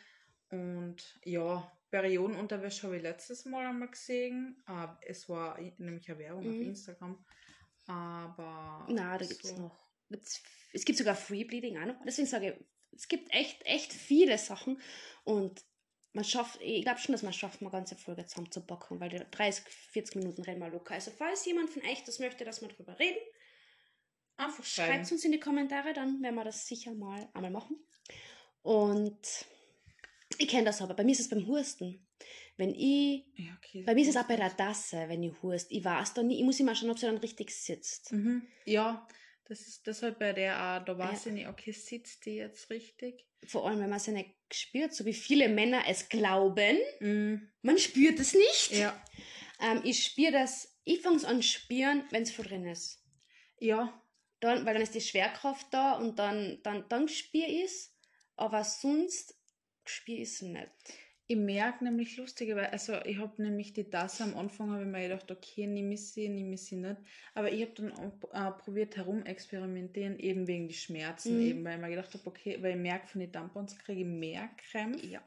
Und 0.50 1.18
ja, 1.24 1.70
Periodenunterwäsche 1.90 2.84
habe 2.84 2.96
ich 2.96 3.02
letztes 3.02 3.44
Mal 3.44 3.66
einmal 3.66 3.88
gesehen. 3.88 4.62
Äh, 4.68 4.88
es 5.06 5.28
war 5.28 5.58
nämlich 5.78 6.08
eine 6.08 6.18
Werbung 6.18 6.40
auf 6.48 6.54
Mhm. 6.54 6.62
Instagram. 6.62 7.24
Aber. 7.86 8.86
Na, 8.88 9.18
da 9.18 9.26
gibt 9.26 9.44
es 9.44 9.50
so- 9.50 9.56
noch. 9.60 9.78
Es 10.72 10.84
gibt 10.84 10.98
sogar 10.98 11.14
Free 11.14 11.44
Bleeding 11.44 11.78
auch 11.78 11.86
noch. 11.86 12.02
Deswegen 12.04 12.28
sage 12.28 12.52
ich, 12.52 12.64
es 12.94 13.08
gibt 13.08 13.32
echt, 13.34 13.64
echt 13.64 13.92
viele 13.92 14.36
Sachen. 14.38 14.80
Und 15.24 15.64
man 16.12 16.24
schafft, 16.24 16.60
ich 16.60 16.82
glaube 16.82 17.00
schon, 17.00 17.12
dass 17.12 17.22
man 17.22 17.32
schafft, 17.32 17.62
eine 17.62 17.70
ganze 17.70 17.96
Folge 17.96 18.26
zusammenzupacken, 18.26 19.00
weil 19.00 19.08
die 19.08 19.22
30, 19.30 19.64
40 19.92 20.16
Minuten 20.16 20.42
reden 20.42 20.60
wir 20.60 20.68
locker. 20.68 20.94
Also 20.94 21.10
falls 21.10 21.44
jemand 21.46 21.70
von 21.70 21.82
euch 21.82 22.04
das 22.04 22.18
möchte, 22.18 22.44
dass 22.44 22.60
wir 22.60 22.68
drüber 22.68 22.98
reden, 22.98 23.18
Einfach. 24.36 24.64
Schreibt 24.64 25.10
uns 25.12 25.24
in 25.24 25.32
die 25.32 25.40
Kommentare, 25.40 25.92
dann 25.92 26.20
werden 26.22 26.34
wir 26.34 26.44
das 26.44 26.66
sicher 26.66 26.94
mal 26.94 27.28
einmal 27.34 27.50
machen. 27.50 27.76
Und 28.62 29.18
ich 30.38 30.48
kenne 30.48 30.64
das 30.64 30.80
aber. 30.82 30.94
Bei 30.94 31.04
mir 31.04 31.12
ist 31.12 31.20
es 31.20 31.28
beim 31.28 31.46
Husten. 31.46 32.06
Wenn 32.56 32.74
ich, 32.74 33.24
Ja, 33.36 33.56
okay. 33.58 33.82
bei 33.82 33.94
mir 33.94 34.02
ist 34.02 34.08
es 34.08 34.16
auch 34.16 34.26
bei 34.28 34.36
der 34.36 34.54
Tasse, 34.56 35.04
wenn 35.08 35.22
ich 35.22 35.32
hust. 35.42 35.70
Ich 35.70 35.84
weiß 35.84 36.14
dann 36.14 36.26
nicht, 36.28 36.38
ich 36.38 36.44
muss 36.44 36.60
immer 36.60 36.74
schauen, 36.74 36.90
ob 36.90 36.98
sie 36.98 37.06
dann 37.06 37.16
richtig 37.18 37.50
sitzt. 37.50 38.12
Mhm. 38.12 38.46
Ja, 38.66 39.06
das 39.46 39.62
ist 39.62 39.86
deshalb 39.86 40.18
bei 40.18 40.32
der 40.32 40.54
auch, 40.80 40.84
da 40.84 40.96
weiß 40.96 41.24
Ja. 41.24 41.30
ich 41.30 41.34
nicht, 41.38 41.48
okay, 41.48 41.72
sitzt 41.72 42.26
die 42.26 42.36
jetzt 42.36 42.70
richtig? 42.70 43.26
Vor 43.46 43.66
allem, 43.66 43.80
wenn 43.80 43.88
man 43.90 43.96
es 43.96 44.06
ja 44.06 44.12
nicht 44.12 44.30
spürt, 44.52 44.94
so 44.94 45.04
wie 45.04 45.14
viele 45.14 45.48
Männer 45.48 45.82
es 45.88 46.08
glauben. 46.08 46.78
Mhm. 47.00 47.50
Man 47.62 47.78
spürt 47.78 48.20
es 48.20 48.34
nicht. 48.34 48.72
Ja. 48.72 49.02
Ähm, 49.60 49.80
ich 49.84 50.04
spüre 50.04 50.32
das, 50.32 50.78
ich 50.84 51.00
fange 51.00 51.16
es 51.16 51.24
an 51.24 51.42
spüren, 51.42 52.04
wenn 52.10 52.22
es 52.22 52.32
voll 52.32 52.44
drin 52.44 52.66
ist. 52.66 53.02
Ja, 53.58 54.00
Dann, 54.42 54.66
weil 54.66 54.74
dann 54.74 54.82
ist 54.82 54.94
die 54.94 55.00
Schwerkraft 55.00 55.68
da 55.72 55.94
und 55.94 56.18
dann, 56.18 56.60
dann, 56.64 56.84
dann 56.90 57.08
spüre 57.08 57.46
ich. 57.48 57.90
Aber 58.36 58.64
sonst 58.64 59.40
spüre 59.86 60.18
ich 60.18 60.28
es 60.30 60.42
nicht. 60.42 60.70
ich 61.28 61.36
merke 61.38 61.84
nämlich 61.84 62.16
lustigerweise, 62.18 62.72
also 62.72 62.94
ich 63.06 63.18
habe 63.18 63.40
nämlich 63.42 63.72
die 63.72 63.88
Tasse 63.88 64.24
am 64.24 64.36
Anfang, 64.36 64.70
habe 64.72 64.82
ich 64.82 64.88
mir 64.88 65.02
gedacht, 65.08 65.30
okay, 65.30 65.66
nehme 65.66 65.94
ich 65.94 66.12
sie, 66.12 66.28
nehme 66.28 66.54
ich 66.54 66.64
sie 66.66 66.76
nicht. 66.76 66.96
Aber 67.34 67.50
ich 67.52 67.62
habe 67.62 67.72
dann 67.74 67.92
auch, 67.92 68.12
äh, 68.34 68.52
probiert 68.52 68.96
herum 68.98 69.24
experimentieren, 69.24 70.18
eben 70.18 70.46
wegen 70.46 70.68
die 70.68 70.74
Schmerzen, 70.74 71.38
Mhm. 71.38 71.40
eben, 71.40 71.64
weil 71.64 71.76
ich 71.76 71.80
mir 71.80 71.90
gedacht 71.90 72.14
habe, 72.14 72.26
okay, 72.26 72.62
weil 72.62 72.72
ich 72.72 72.76
merke, 72.82 73.06
von 73.08 73.20
den 73.20 73.32
Tampons 73.32 73.78
kriege 73.78 74.00
ich 74.02 74.06
mehr 74.06 74.50
Krämpfe. 74.70 75.06
Ja. 75.06 75.22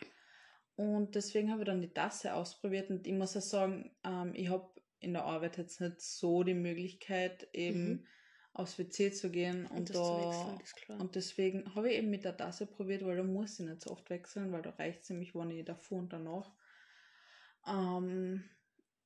Und 0.76 1.16
deswegen 1.16 1.52
habe 1.52 1.62
ich 1.62 1.68
dann 1.68 1.82
die 1.82 1.94
Tasse 1.94 2.34
ausprobiert 2.36 2.90
und 2.92 3.08
ich 3.08 3.14
muss 3.14 3.34
ja 3.34 3.42
sagen, 3.42 3.96
ähm, 4.04 4.34
ich 4.36 4.50
habe 4.50 4.70
in 5.00 5.14
der 5.14 5.24
Arbeit 5.26 5.58
jetzt 5.58 5.82
nicht 5.82 6.02
so 6.02 6.44
die 6.44 6.54
Möglichkeit, 6.54 7.48
eben 7.54 7.90
Mhm. 7.92 8.08
Aufs 8.56 8.80
WC 8.80 9.12
zu 9.12 9.30
gehen 9.30 9.66
und, 9.68 9.78
Und 9.78 9.90
das 9.90 9.98
zu 9.98 10.58
da 10.88 10.96
und 10.98 11.16
deswegen 11.16 11.76
habe 11.76 11.92
ich 11.92 11.98
eben 11.98 12.10
mit 12.10 12.24
der 12.26 12.36
Tasse 12.38 12.66
probiert, 12.66 13.06
weil 13.06 13.18
da 13.18 13.24
muss 13.24 13.60
ich 13.60 13.66
nicht 13.68 13.82
so 13.82 13.92
oft 13.92 14.10
wechseln, 14.10 14.52
weil 14.52 14.62
da 14.62 14.72
reicht 14.72 15.04
es 15.04 15.10
nämlich, 15.10 15.36
wenn 15.36 15.52
ich 15.52 15.66
davor 15.66 16.00
und 16.00 16.14
danach 16.14 16.52
ähm, 17.68 18.44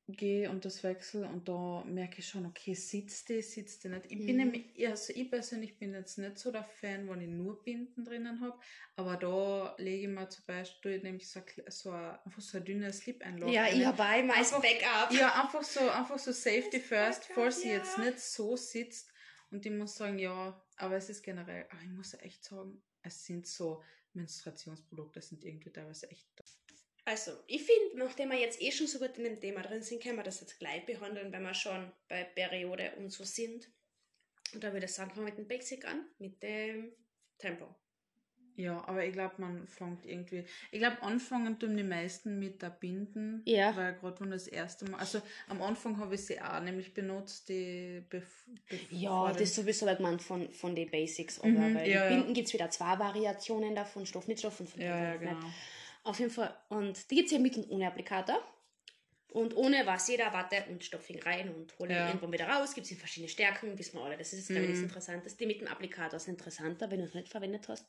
gehe 0.08 0.50
und 0.50 0.66
das 0.66 0.84
wechsle 0.84 1.28
und 1.28 1.48
da 1.48 1.84
merke 1.86 2.20
ich 2.20 2.28
schon, 2.28 2.46
okay, 2.48 2.74
sitzt 2.74 3.30
die, 3.30 3.42
sitzt 3.44 3.84
die 3.84 3.90
nicht. 3.90 4.06
Ich 4.06 4.18
bin 4.18 4.38
Mhm. 4.38 4.38
nämlich, 4.38 4.88
also 4.88 5.14
ich 5.16 5.30
persönlich 5.30 5.78
bin 5.78 5.94
jetzt 5.94 6.18
nicht 6.18 6.38
so 6.40 6.52
der 6.52 6.64
Fan, 6.64 7.08
wenn 7.08 7.22
ich 7.22 7.28
nur 7.30 7.64
Binden 7.64 8.04
drinnen 8.04 8.42
habe, 8.42 8.58
aber 8.96 9.18
da 9.18 9.76
lege 9.78 10.04
ich 10.04 10.08
mir 10.08 10.28
zum 10.30 10.46
Beispiel 10.48 11.00
nämlich 11.02 11.30
so, 11.30 11.42
so 11.70 11.92
ein, 11.92 12.18
einfach 12.26 12.42
so 12.42 12.58
ein 12.58 12.66
dünnes 12.66 13.00
Slip-Einlauf. 13.00 13.52
Ja, 13.52 13.64
rein. 13.64 13.80
ich 13.80 13.86
habe 13.86 14.04
Einfach- 14.04 14.62
Backup. 14.62 15.12
Ja, 15.12 15.44
einfach 15.44 15.64
so, 15.64 15.88
einfach 15.90 16.18
so 16.20 16.32
Safety 16.32 16.80
first, 16.80 17.26
falls 17.26 17.62
sie 17.62 17.70
jetzt 17.70 17.98
ja. 17.98 18.06
nicht 18.06 18.20
so 18.20 18.56
sitzt. 18.56 19.12
Und 19.52 19.66
ich 19.66 19.72
muss 19.72 19.96
sagen, 19.96 20.20
ja, 20.20 20.62
aber 20.78 20.96
es 20.96 21.10
ist 21.10 21.24
generell, 21.24 21.66
aber 21.70 21.82
ich 21.82 21.90
muss 21.90 22.14
echt 22.16 22.44
sagen, 22.44 22.82
es 23.02 23.26
sind 23.26 23.48
so 23.48 23.84
Menstruationsprodukte, 24.14 25.22
sind 25.22 25.44
irgendwie 25.44 25.72
teilweise 25.72 26.10
echt. 26.10 26.28
Also, 27.06 27.32
ich 27.48 27.64
finde, 27.64 27.98
nachdem 27.98 28.30
wir 28.30 28.40
jetzt 28.40 28.62
eh 28.62 28.72
schon 28.72 28.88
so 28.88 29.00
gut 29.00 29.18
in 29.18 29.24
dem 29.24 29.40
Thema 29.40 29.62
drin 29.64 29.82
sind, 29.82 30.04
können 30.04 30.18
wir 30.18 30.24
das 30.24 30.42
jetzt 30.42 30.60
gleich 30.60 30.86
behandeln, 30.86 31.32
wenn 31.32 31.42
wir 31.42 31.54
schon 31.54 31.92
bei 32.08 32.24
Periode 32.24 32.94
und 32.98 33.10
so 33.10 33.24
sind. 33.24 33.68
Und 34.54 34.64
da 34.64 34.74
würde 34.74 34.86
ich 34.86 34.94
sagen, 34.94 35.10
fangen 35.10 35.26
wir 35.26 35.32
mit 35.32 35.38
dem 35.38 35.48
Basic 35.48 35.86
an, 35.86 36.06
mit 36.20 36.42
dem 36.44 36.94
Tempo. 37.38 37.76
Ja, 38.60 38.84
aber 38.88 39.06
ich 39.06 39.13
glaube, 39.13 39.36
man 39.38 39.65
fängt 39.67 40.06
irgendwie. 40.06 40.43
Ich 40.72 40.80
glaube, 40.80 41.02
anfangen 41.02 41.58
tun 41.58 41.78
die 41.78 41.84
meisten 41.84 42.39
mit 42.39 42.62
der 42.62 42.69
Binden. 42.72 43.41
Ja. 43.45 43.74
Weil 43.76 43.93
gerade 43.93 44.19
wenn 44.19 44.32
das 44.32 44.48
erste 44.48 44.84
Mal. 44.86 45.00
Also 45.00 45.22
am 45.48 45.62
Anfang 45.62 45.98
habe 45.98 46.15
ich 46.15 46.26
sie 46.26 46.41
auch 46.41 46.60
nämlich 46.62 46.93
benutzt, 46.93 47.48
die. 47.48 48.04
Bef, 48.10 48.26
Ja, 48.89 49.32
das 49.32 49.41
ist 49.43 49.56
sowieso 49.56 49.88
halt 49.88 50.02
man 50.02 50.19
von, 50.19 50.52
von 50.52 50.76
den 50.76 50.91
Basics. 50.91 51.39
Aber 51.39 51.48
Mhm, 51.50 51.76
weil 51.76 51.76
ja, 51.76 51.84
die 51.84 51.91
ja. 51.91 52.08
Binden 52.10 52.34
gibt 52.34 52.48
es 52.48 52.54
wieder 52.54 52.69
zwei 52.69 53.00
Variationen 53.00 53.74
davon, 53.76 54.06
Stoff 54.06 54.28
mit 54.28 54.39
Stoff 54.39 54.60
und 54.60 54.69
von 54.69 54.82
Ja, 54.82 54.88
ja, 54.88 55.12
Stoff 55.13 55.22
nicht. 55.22 55.32
genau. 55.39 55.54
Auf 56.04 56.19
jeden 56.19 56.32
Fall. 56.32 56.54
Und 56.67 57.10
die 57.12 57.15
gibt 57.15 57.28
es 57.28 57.32
ja 57.32 57.39
mit 57.39 57.56
und 57.56 57.69
ohne 57.69 57.88
Applikator. 57.88 58.41
Und 59.32 59.56
ohne 59.56 59.86
was 59.86 60.08
jeder 60.08 60.34
Watte 60.34 60.56
und 60.69 60.84
Stoffing 60.84 61.22
rein 61.22 61.54
und 61.54 61.78
hole 61.78 61.91
ihn 61.91 61.95
Ja. 61.98 62.08
irgendwann 62.08 62.32
wieder 62.34 62.48
raus. 62.50 62.74
Gibt 62.74 62.86
es 62.86 62.91
in 62.91 62.98
verschiedene 62.98 63.30
Stärken, 63.30 63.78
wissen 63.78 64.00
wir 64.00 64.04
alle. 64.04 64.17
Das 64.17 64.34
ist 64.34 64.48
glaube 64.48 64.63
ich, 64.63 64.72
das 64.72 64.80
Mhm. 64.80 64.86
Interessanteste. 64.86 65.38
Die 65.38 65.45
mit 65.45 65.62
dem 65.62 65.67
Applikator 65.67 66.19
sind 66.19 66.34
interessanter, 66.39 66.89
wenn 66.89 66.98
du 66.98 67.06
es 67.06 67.13
nicht 67.13 67.30
verwendet 67.30 67.67
hast. 67.69 67.86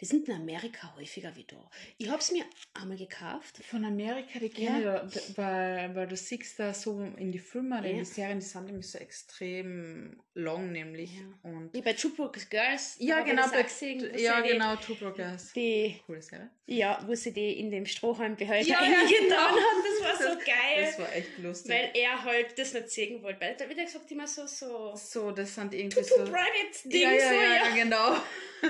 Die 0.00 0.06
sind 0.06 0.28
in 0.28 0.34
Amerika 0.34 0.94
häufiger 0.96 1.34
wie 1.36 1.44
da. 1.44 1.70
Ich 1.98 2.08
habe 2.08 2.18
es 2.18 2.32
mir 2.32 2.44
einmal 2.74 2.96
gekauft. 2.96 3.58
Von 3.68 3.84
Amerika, 3.84 4.38
die 4.38 4.48
kenne 4.48 4.78
ich 4.78 4.84
da, 4.84 5.08
weil, 5.36 5.94
weil 5.94 6.06
du 6.06 6.16
siehst 6.16 6.58
da 6.58 6.72
so 6.72 7.00
in 7.16 7.30
die 7.32 7.38
Filme, 7.38 7.78
oder 7.78 7.86
in 7.88 7.96
Ja. 7.98 8.02
die 8.02 8.08
Serien, 8.08 8.40
die 8.40 8.46
sind 8.46 8.66
nämlich 8.66 8.88
so 8.90 8.98
extrem 8.98 10.20
lang 10.34 10.72
nämlich. 10.72 11.10
Ja. 11.16 11.50
Und 11.50 11.72
Wie 11.74 11.82
bei 11.82 11.92
True 11.92 12.12
Broke 12.16 12.40
Girls. 12.48 12.96
da 12.98 13.04
ja, 13.04 13.20
genau, 13.20 13.48
bei, 13.50 13.62
gesehen, 13.62 14.10
ja, 14.18 14.40
genau, 14.40 14.76
Two 14.76 14.94
Broke 14.94 15.16
Girls. 15.16 15.52
Die, 15.52 16.00
Coole 16.06 16.22
Serie. 16.22 16.50
ja, 16.66 16.98
wo 17.06 17.14
sie 17.14 17.32
die 17.32 17.58
in 17.60 17.70
dem 17.70 17.84
Strohhalmbehälter 17.86 18.70
Ja, 18.70 18.82
ja, 18.82 19.00
genau. 19.06 19.36
hat. 19.36 19.56
Das 20.00 20.20
war 20.20 20.32
so 20.32 20.38
geil. 20.38 20.86
Das 20.86 20.98
war 20.98 21.12
echt 21.14 21.38
lustig. 21.38 21.70
Weil 21.70 21.90
er 21.94 22.24
halt 22.24 22.58
das 22.58 22.72
nicht 22.72 22.90
sehen 22.90 23.22
wollte. 23.22 23.40
Weil, 23.40 23.56
wie 23.68 23.74
gesagt, 23.74 24.10
immer 24.10 24.26
so, 24.26 24.46
so 24.46 24.94
so, 24.96 25.30
das 25.30 25.54
sind 25.54 25.74
irgendwie 25.74 26.02
so. 26.02 26.16
private 26.16 26.88
Ding, 26.88 27.02
ja, 27.02 27.10
ja, 27.12 27.28
so, 27.28 27.34
ja, 27.34 27.42
ja. 27.42 27.68
ja, 27.76 27.84
genau. 27.84 28.16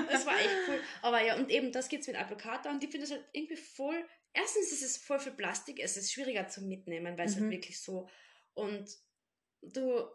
Das 0.09 0.25
war 0.25 0.35
echt 0.39 0.49
cool. 0.69 0.79
Aber 1.01 1.20
ja, 1.23 1.35
und 1.37 1.49
eben 1.49 1.71
das 1.71 1.89
geht's 1.89 2.07
mit 2.07 2.15
Applikator 2.17 2.71
und 2.71 2.83
ich 2.83 2.89
finde 2.89 3.07
das 3.07 3.11
halt 3.15 3.25
irgendwie 3.33 3.55
voll. 3.57 4.05
Erstens 4.33 4.71
ist 4.71 4.83
es 4.83 4.97
voll 4.97 5.19
viel 5.19 5.33
Plastik, 5.33 5.79
es 5.79 5.97
ist 5.97 6.11
schwieriger 6.13 6.47
zu 6.47 6.61
mitnehmen, 6.61 7.17
weil 7.17 7.27
es 7.27 7.35
Mhm. 7.35 7.41
halt 7.43 7.51
wirklich 7.51 7.81
so. 7.81 8.09
Und 8.53 8.89
du, 9.61 10.05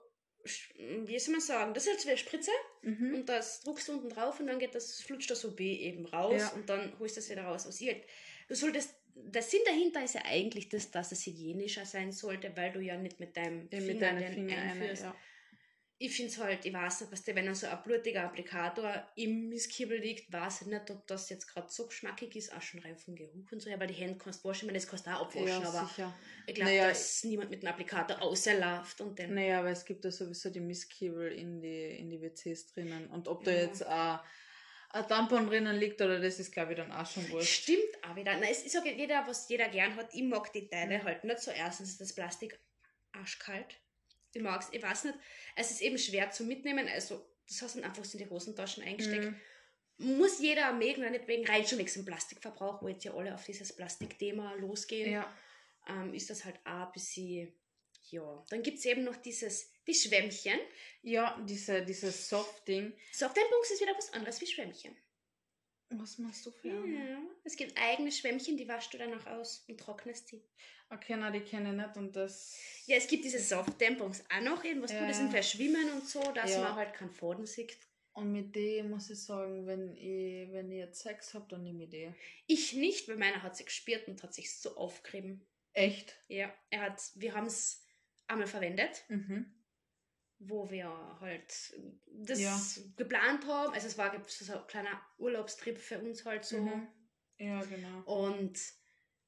wie 1.04 1.18
soll 1.18 1.32
man 1.32 1.40
sagen, 1.40 1.74
das 1.74 1.84
ist 1.84 1.90
halt 1.90 2.00
so 2.00 2.06
wie 2.06 2.10
eine 2.12 2.18
Spritze 2.18 2.50
Mhm. 2.82 3.14
und 3.14 3.28
das 3.28 3.60
druckst 3.62 3.88
du 3.88 3.92
unten 3.92 4.08
drauf 4.08 4.40
und 4.40 4.46
dann 4.46 4.58
geht 4.58 4.74
das, 4.74 5.00
flutscht 5.02 5.30
das 5.30 5.44
OB 5.44 5.60
eben 5.60 6.06
raus 6.06 6.40
Ja. 6.40 6.48
und 6.50 6.68
dann 6.68 6.98
holst 6.98 7.16
du 7.16 7.20
das 7.20 7.30
wieder 7.30 7.42
raus 7.42 7.66
aus 7.66 7.80
ihr. 7.80 8.00
Du 8.48 8.54
solltest, 8.54 8.94
der 9.14 9.42
Sinn 9.42 9.60
dahinter 9.64 10.04
ist 10.04 10.14
ja 10.14 10.22
eigentlich 10.24 10.68
das, 10.68 10.90
dass 10.90 11.10
es 11.12 11.26
hygienischer 11.26 11.84
sein 11.84 12.12
sollte, 12.12 12.56
weil 12.56 12.72
du 12.72 12.80
ja 12.80 12.96
nicht 12.96 13.18
mit 13.18 13.36
deinem 13.36 13.68
Finger 13.68 14.12
mit 14.12 14.22
den 14.22 14.34
Fingern 14.34 14.58
eine, 14.58 14.70
einführst 14.72 15.02
ja. 15.02 15.16
Ich 15.98 16.14
finde 16.14 16.30
es 16.30 16.38
halt, 16.38 16.64
ich 16.66 16.72
weiß 16.74 17.00
nicht, 17.00 17.12
was 17.12 17.22
der, 17.22 17.34
wenn 17.36 17.46
dann 17.46 17.54
so 17.54 17.66
ein 17.66 17.82
blutiger 17.82 18.24
Applikator 18.24 19.06
im 19.16 19.48
Misskibbel 19.48 19.98
liegt, 19.98 20.30
weiß 20.32 20.62
ich 20.62 20.66
nicht, 20.66 20.90
ob 20.90 21.06
das 21.06 21.30
jetzt 21.30 21.46
gerade 21.46 21.68
so 21.70 21.86
geschmackig 21.86 22.36
ist, 22.36 22.54
auch 22.54 22.60
schon 22.60 22.80
rein 22.80 22.98
vom 22.98 23.14
Geruch 23.16 23.50
und 23.50 23.60
so, 23.60 23.70
ja, 23.70 23.80
weil 23.80 23.86
die 23.86 23.94
Hände 23.94 24.18
kannst 24.18 24.44
du 24.44 24.48
waschen, 24.48 24.60
ich 24.60 24.66
meine, 24.66 24.78
das 24.78 24.88
kannst 24.88 25.06
du 25.06 25.10
auch 25.10 25.22
abwaschen, 25.22 25.46
Ja, 25.62 25.68
aber 25.68 25.86
sicher. 25.88 26.14
ich 26.46 26.54
glaube, 26.54 26.70
Naja, 26.70 26.88
dass 26.88 27.24
niemand 27.24 27.48
mit 27.50 27.62
einem 27.64 27.72
Applikator 27.72 28.20
außerläuft 28.20 29.00
und 29.00 29.18
den. 29.18 29.34
Naja, 29.34 29.60
aber 29.60 29.70
es 29.70 29.84
gibt 29.86 30.04
ja 30.04 30.10
sowieso 30.10 30.50
die 30.50 30.60
Mistkibel 30.60 31.32
in 31.32 31.60
die, 31.62 31.96
in 31.98 32.10
die 32.10 32.20
WCs 32.20 32.66
drinnen. 32.74 33.06
Und 33.08 33.26
ob 33.28 33.44
da 33.44 33.52
Ja. 33.52 33.62
jetzt 33.62 33.80
äh, 33.80 34.98
ein 34.98 35.08
Tampon 35.08 35.46
drinnen 35.46 35.76
liegt 35.76 36.00
oder 36.02 36.20
das 36.20 36.38
ist, 36.38 36.52
glaube 36.52 36.72
ich, 36.72 36.76
dann 36.78 36.92
auch 36.92 37.06
schon 37.06 37.28
wurscht. 37.30 37.62
Stimmt 37.62 38.04
auch 38.06 38.14
wieder. 38.16 38.36
Na, 38.38 38.46
es 38.50 38.62
ist 38.64 38.76
auch 38.78 38.84
jeder, 38.84 39.26
was 39.26 39.48
jeder 39.48 39.68
gern 39.70 39.96
hat. 39.96 40.12
Ich 40.12 40.22
mag 40.22 40.52
die 40.52 40.68
Teile 40.68 41.02
halt 41.02 41.24
nicht 41.24 41.38
so. 41.40 41.50
Erstens 41.50 41.90
ist 41.90 42.00
das 42.02 42.14
Plastik 42.14 42.58
arschkalt. 43.12 43.80
Ich 44.32 44.42
mag's, 44.42 44.68
ich 44.72 44.82
weiß 44.82 45.04
nicht. 45.04 45.18
Es 45.54 45.70
ist 45.70 45.80
eben 45.80 45.98
schwer 45.98 46.30
zu 46.30 46.44
mitnehmen. 46.44 46.88
Also, 46.88 47.24
das 47.48 47.62
hast 47.62 47.76
du 47.76 47.82
einfach 47.82 48.04
so 48.04 48.18
in 48.18 48.24
die 48.24 48.30
Hosentaschen 48.30 48.82
eingesteckt. 48.82 49.24
Mhm. 49.98 50.16
muss 50.18 50.40
jeder 50.40 50.72
mögen, 50.74 51.10
nicht 51.10 51.26
wegen 51.26 51.46
rein 51.46 51.66
schon 51.66 51.78
wegen 51.78 52.04
Plastikverbrauch, 52.04 52.82
wo 52.82 52.88
jetzt 52.88 53.04
ja 53.04 53.14
alle 53.14 53.34
auf 53.34 53.44
dieses 53.44 53.74
Plastikthema 53.74 54.52
losgehen, 54.54 55.10
Ja. 55.12 55.34
ähm, 55.88 56.12
ist 56.12 56.28
das 56.28 56.44
halt 56.44 56.56
auch 56.66 56.86
ein 56.88 56.92
bisschen, 56.92 57.54
ja. 58.10 58.44
Dann 58.50 58.62
gibt 58.62 58.76
es 58.78 58.84
eben 58.84 59.04
noch 59.04 59.16
dieses, 59.16 59.72
die 59.86 59.94
Schwämmchen. 59.94 60.58
ja, 61.02 61.40
diese, 61.48 61.82
dieses 61.82 62.28
Soft-Ding. 62.28 62.92
Softdämpfungs 63.12 63.70
ist 63.70 63.80
wieder 63.80 63.96
was 63.96 64.12
anderes 64.12 64.38
wie 64.42 64.46
Schwämmchen. 64.46 64.94
Was 65.90 66.18
machst 66.18 66.44
du 66.46 66.50
für 66.50 66.68
Ja. 66.68 66.82
eine? 66.82 67.18
Es 67.44 67.56
gibt 67.56 67.78
eigene 67.80 68.10
Schwämmchen, 68.10 68.56
die 68.56 68.66
waschst 68.66 68.92
du 68.92 68.98
dann 68.98 69.14
auch 69.14 69.26
aus 69.26 69.64
und 69.68 69.78
trocknest 69.78 70.32
die. 70.32 70.42
Okay, 70.90 71.16
na, 71.18 71.30
die 71.30 71.40
kenne 71.40 71.70
ich 71.70 71.76
nicht 71.76 71.96
und 71.96 72.14
das. 72.14 72.56
Ja, 72.86 72.96
es 72.96 73.06
gibt 73.06 73.24
diese 73.24 73.38
Softdämpfungs 73.38 74.24
auch 74.32 74.40
noch, 74.40 74.64
irgendwas 74.64 74.92
Ja. 74.92 75.00
Gutes 75.00 75.20
im 75.20 75.30
Verschwimmen 75.30 75.90
und 75.92 76.06
so, 76.08 76.20
dass 76.32 76.52
Ja. 76.52 76.62
man 76.62 76.74
halt 76.76 76.94
keinen 76.94 77.10
Faden 77.12 77.46
sieht. 77.46 77.76
Und 78.12 78.32
mit 78.32 78.54
dem 78.56 78.90
muss 78.90 79.10
ich 79.10 79.18
sagen, 79.22 79.66
wenn 79.66 79.94
ich, 79.94 80.50
wenn 80.52 80.70
ich 80.72 80.78
jetzt 80.78 81.02
Sex 81.02 81.34
habe, 81.34 81.46
dann 81.50 81.62
nehme 81.62 81.84
ich 81.84 81.90
die. 81.90 82.12
Ich 82.46 82.72
nicht, 82.72 83.08
weil 83.08 83.16
meiner 83.16 83.42
hat 83.42 83.56
sich 83.56 83.66
gespürt 83.66 84.08
und 84.08 84.22
hat 84.22 84.32
sich 84.32 84.56
so 84.58 84.76
aufgerieben. 84.76 85.44
Echt? 85.74 86.16
Ja, 86.28 86.52
er 86.70 86.80
hat, 86.80 87.02
wir 87.16 87.34
haben 87.34 87.46
es 87.46 87.84
einmal 88.26 88.46
verwendet. 88.46 89.04
Mhm. 89.08 89.52
Wo 90.38 90.70
wir 90.70 90.88
halt 91.20 91.74
das 92.06 92.40
Ja. 92.40 92.60
geplant 92.96 93.46
haben. 93.46 93.72
Also 93.72 93.86
es 93.86 93.96
war 93.98 94.12
so 94.26 94.52
ein 94.52 94.66
kleiner 94.66 95.00
Urlaubstrip 95.18 95.78
für 95.78 95.98
uns 95.98 96.24
halt 96.24 96.44
so. 96.44 96.58
Mhm. 96.58 96.88
Ja, 97.38 97.62
genau. 97.62 98.02
Und 98.04 98.58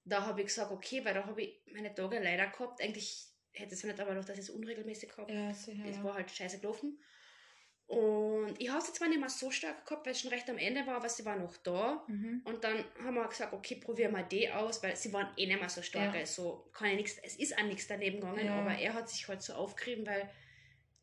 da 0.04 0.24
habe 0.26 0.40
ich 0.40 0.46
gesagt, 0.48 0.70
okay, 0.70 1.04
weil 1.04 1.14
da 1.14 1.24
habe 1.26 1.42
ich 1.42 1.62
meine 1.72 1.94
Tage 1.94 2.18
leider 2.18 2.46
gehabt. 2.46 2.80
Eigentlich 2.82 3.26
hätte 3.52 3.74
es 3.74 3.84
nicht, 3.84 4.00
aber 4.00 4.14
durch 4.14 4.26
das 4.26 4.36
ich 4.38 4.44
es 4.44 4.50
unregelmäßig 4.50 5.10
gehabt. 5.10 5.30
Ja, 5.30 5.52
sicher. 5.52 5.84
Es 5.86 6.02
war 6.02 6.14
halt 6.14 6.30
scheiße 6.30 6.60
gelaufen. 6.60 6.98
Und 7.86 8.60
ich 8.60 8.68
habe 8.68 8.80
es 8.82 8.92
zwar 8.92 9.08
nicht 9.08 9.18
mehr 9.18 9.30
so 9.30 9.50
stark 9.50 9.86
gehabt, 9.86 10.04
weil 10.04 10.12
es 10.12 10.20
schon 10.20 10.30
recht 10.30 10.48
am 10.50 10.58
Ende 10.58 10.86
war, 10.86 10.96
aber 10.96 11.08
sie 11.08 11.24
war 11.24 11.36
noch 11.36 11.56
da. 11.58 12.04
Mhm. 12.06 12.42
Und 12.44 12.62
dann 12.62 12.84
haben 13.02 13.14
wir 13.14 13.26
gesagt, 13.26 13.54
okay, 13.54 13.76
probieren 13.76 14.12
wir 14.12 14.22
die 14.24 14.50
aus, 14.50 14.82
weil 14.82 14.94
sie 14.94 15.10
waren 15.14 15.28
eh 15.38 15.46
nicht 15.46 15.58
mehr 15.58 15.70
so 15.70 15.80
stark. 15.80 16.12
Ja. 16.14 16.20
Also 16.20 16.68
kann 16.74 16.90
ja 16.90 16.96
nichts, 16.96 17.16
es 17.22 17.36
ist 17.36 17.56
auch 17.56 17.62
nichts 17.64 17.86
daneben 17.86 18.20
gegangen, 18.20 18.44
Ja. 18.44 18.60
aber 18.60 18.74
er 18.76 18.92
hat 18.92 19.08
sich 19.08 19.26
halt 19.26 19.40
so 19.40 19.54
aufgerieben, 19.54 20.06
weil 20.06 20.28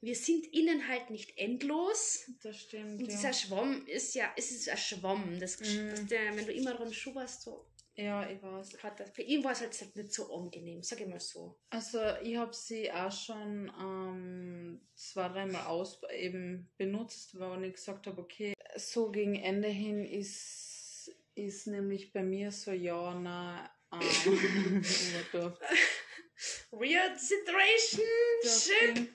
wir 0.01 0.15
sind 0.15 0.45
innen 0.53 0.87
halt 0.87 1.09
nicht 1.09 1.37
endlos. 1.37 2.29
Das 2.43 2.57
stimmt. 2.57 2.99
Und 3.01 3.07
ja. 3.07 3.07
dieser 3.07 3.33
Schwamm 3.33 3.85
ist 3.87 4.13
ja, 4.15 4.31
es 4.37 4.51
ist 4.51 4.69
ein 4.69 4.77
Schwamm. 4.77 5.39
Das, 5.39 5.59
Mhm. 5.59 5.89
das 5.89 6.05
der, 6.05 6.35
wenn 6.35 6.45
du 6.45 6.53
immer 6.53 6.73
dran 6.73 6.93
schuberst, 6.93 7.41
so 7.41 7.65
ja, 7.97 8.29
ich 8.29 8.41
weiß. 8.41 8.83
hat 8.83 8.99
das. 8.99 9.09
Für 9.11 9.21
ihn 9.21 9.43
war 9.43 9.53
es 9.53 9.61
halt 9.61 9.95
nicht 9.95 10.13
so 10.13 10.33
angenehm, 10.33 10.83
sag 10.83 10.99
ich 10.99 11.07
mal 11.07 11.19
so. 11.19 11.57
Also 11.69 11.99
ich 12.23 12.35
habe 12.35 12.53
sie 12.53 12.91
auch 12.91 13.11
schon 13.11 13.71
ähm, 13.79 14.81
zwei, 14.95 15.29
dreimal 15.29 15.65
aus 15.67 16.01
eben 16.13 16.69
benutzt, 16.77 17.39
weil 17.39 17.63
ich 17.63 17.75
gesagt 17.75 18.07
habe, 18.07 18.21
okay, 18.21 18.53
so 18.75 19.11
gegen 19.11 19.35
Ende 19.35 19.69
hin 19.69 20.03
ist, 20.03 21.15
ist 21.35 21.67
nämlich 21.67 22.11
bei 22.11 22.21
mir 22.21 22.51
so, 22.51 22.71
ja, 22.71 23.13
na, 23.17 23.69
ähm, 23.93 24.01
Weird 26.71 27.17
situation, 27.17 28.03
shit. 28.43 29.07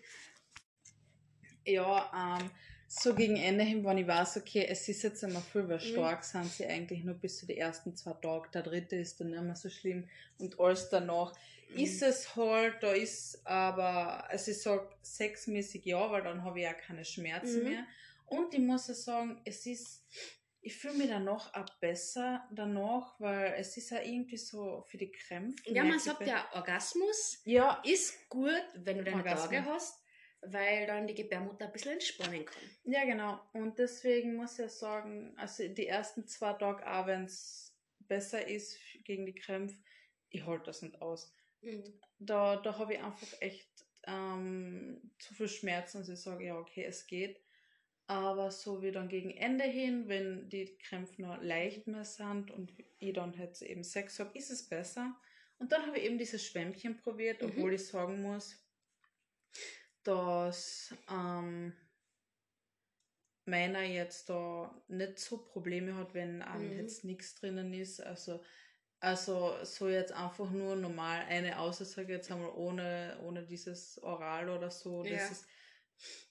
Ja, 1.64 2.38
ähm, 2.40 2.51
so 2.88 3.14
gegen 3.14 3.37
Ende 3.37 3.62
hin, 3.64 3.85
wenn 3.85 3.99
ich 3.99 4.07
weiß, 4.07 4.38
okay, 4.38 4.66
es 4.68 4.88
ist 4.88 5.03
jetzt 5.03 5.23
immer 5.23 5.40
viel, 5.40 5.68
weil 5.68 5.79
Mhm. 5.79 5.85
stark 5.85 6.25
sind 6.25 6.51
sie 6.51 6.66
eigentlich 6.66 7.05
nur 7.05 7.14
bis 7.14 7.38
zu 7.38 7.46
die 7.46 7.57
ersten 7.57 7.94
zwei 7.94 8.14
Tage. 8.14 8.49
Der 8.53 8.62
dritte 8.62 8.96
ist 8.96 9.20
dann 9.20 9.31
nicht 9.31 9.42
mehr 9.42 9.55
so 9.55 9.68
schlimm 9.70 10.09
und 10.38 10.59
alles 10.59 10.88
danach 10.88 11.33
ist 11.77 12.03
es 12.03 12.35
halt, 12.35 12.83
da 12.83 12.90
ist 12.92 13.46
aber, 13.46 14.29
also 14.29 14.51
ich 14.51 14.61
sag 14.61 14.96
sexmäßig 15.03 15.85
ja, 15.85 16.11
weil 16.11 16.25
dann 16.25 16.42
habe 16.42 16.59
ich 16.59 16.64
ja 16.64 16.75
keine 16.75 17.05
Schmerzen 17.05 17.62
Mhm. 17.62 17.70
mehr. 17.70 17.87
Und 18.27 18.55
ich 18.55 18.61
muss 18.61 18.88
ja 18.88 18.94
sagen, 18.94 19.40
es 19.44 19.66
ist, 19.66 20.05
ich 20.61 20.77
fühle 20.77 20.94
mich 20.94 21.09
danach 21.09 21.55
auch 21.55 21.68
besser 21.81 22.44
danach, 22.53 23.18
weil 23.20 23.55
es 23.57 23.77
ist 23.77 23.90
ja 23.90 24.01
irgendwie 24.03 24.37
so 24.37 24.85
für 24.88 24.99
die 24.99 25.11
Krämpfe. 25.12 25.62
Ja, 25.73 25.85
man 25.85 25.99
sagt 25.99 26.27
ja, 26.27 26.49
Orgasmus 26.55 27.40
Ja, 27.44 27.81
ist 27.85 28.29
gut, 28.29 28.51
wenn 28.75 28.99
du 28.99 29.05
deine 29.05 29.18
Orgasmus. 29.18 29.51
Tage 29.51 29.64
hast, 29.64 30.00
weil 30.42 30.87
dann 30.87 31.07
die 31.07 31.14
Gebärmutter 31.14 31.66
ein 31.66 31.72
bisschen 31.72 31.92
entspannen 31.92 32.44
kann. 32.44 32.62
Ja, 32.85 33.05
genau. 33.05 33.40
Und 33.53 33.79
deswegen 33.79 34.37
muss 34.37 34.59
ich 34.59 34.70
sagen, 34.70 35.35
also 35.37 35.68
die 35.68 35.87
ersten 35.87 36.26
zwei 36.26 36.53
Tage, 36.55 36.87
auch 36.90 37.07
wenn 37.07 37.24
es 37.24 37.76
besser 38.00 38.46
ist 38.46 38.79
gegen 39.05 39.26
die 39.26 39.35
Krämpfe, 39.35 39.76
ich 40.31 40.44
halte 40.46 40.66
das 40.66 40.83
nicht 40.83 41.00
aus. 41.03 41.35
Da, 42.18 42.57
da 42.57 42.79
habe 42.79 42.94
ich 42.94 43.00
einfach 43.03 43.29
echt 43.40 43.68
ähm, 44.07 45.12
zu 45.18 45.35
viel 45.35 45.48
Schmerzen, 45.48 45.98
dass 45.98 46.09
ich 46.09 46.20
sage, 46.20 46.46
ja, 46.46 46.57
okay, 46.57 46.85
es 46.85 47.07
geht. 47.07 47.40
Aber 48.07 48.50
so 48.50 48.83
wie 48.83 48.90
dann 48.90 49.09
gegen 49.09 49.31
Ende 49.31 49.64
hin, 49.64 50.09
wenn 50.09 50.48
die 50.48 50.76
Krämpfe 50.79 51.22
noch 51.22 51.40
leicht 51.42 51.87
mehr 51.87 52.05
sind 52.05 52.50
und 52.50 52.72
ich 52.98 53.12
dann 53.12 53.38
halt 53.38 53.61
eben 53.62 53.85
Sex 53.85 54.18
habe, 54.18 54.37
ist 54.37 54.50
es 54.50 54.68
besser. 54.68 55.14
Und 55.59 55.70
dann 55.70 55.87
habe 55.87 55.98
ich 55.98 56.05
eben 56.05 56.18
dieses 56.18 56.44
Schwämmchen 56.44 56.96
probiert, 56.96 57.42
Mhm. 57.42 57.50
obwohl 57.50 57.74
ich 57.74 57.87
sagen 57.87 58.22
muss, 58.22 58.66
dass 60.05 60.95
ähm, 61.11 61.73
meiner 63.47 63.83
jetzt 63.83 64.29
da 64.29 64.71
nicht 64.89 65.19
so 65.19 65.39
Probleme 65.39 65.95
hat, 65.97 66.15
wenn 66.15 66.43
ähm, 66.43 66.73
Mhm. 66.73 66.77
jetzt 66.77 67.05
nichts 67.05 67.35
drinnen 67.35 67.73
ist. 67.75 68.01
Also, 68.01 68.41
also 69.01 69.65
so 69.65 69.89
jetzt 69.89 70.13
einfach 70.13 70.51
nur 70.51 70.77
normal 70.77 71.23
eine 71.29 71.59
Aussage 71.59 72.13
jetzt 72.15 72.31
einmal 72.31 72.51
ohne, 72.51 73.19
ohne 73.25 73.45
dieses 73.47 74.03
Oral 74.03 74.49
oder 74.51 74.71
so. 74.71 75.03
Das 75.05 75.11
Ja. 75.11 75.31
ist, 75.31 75.47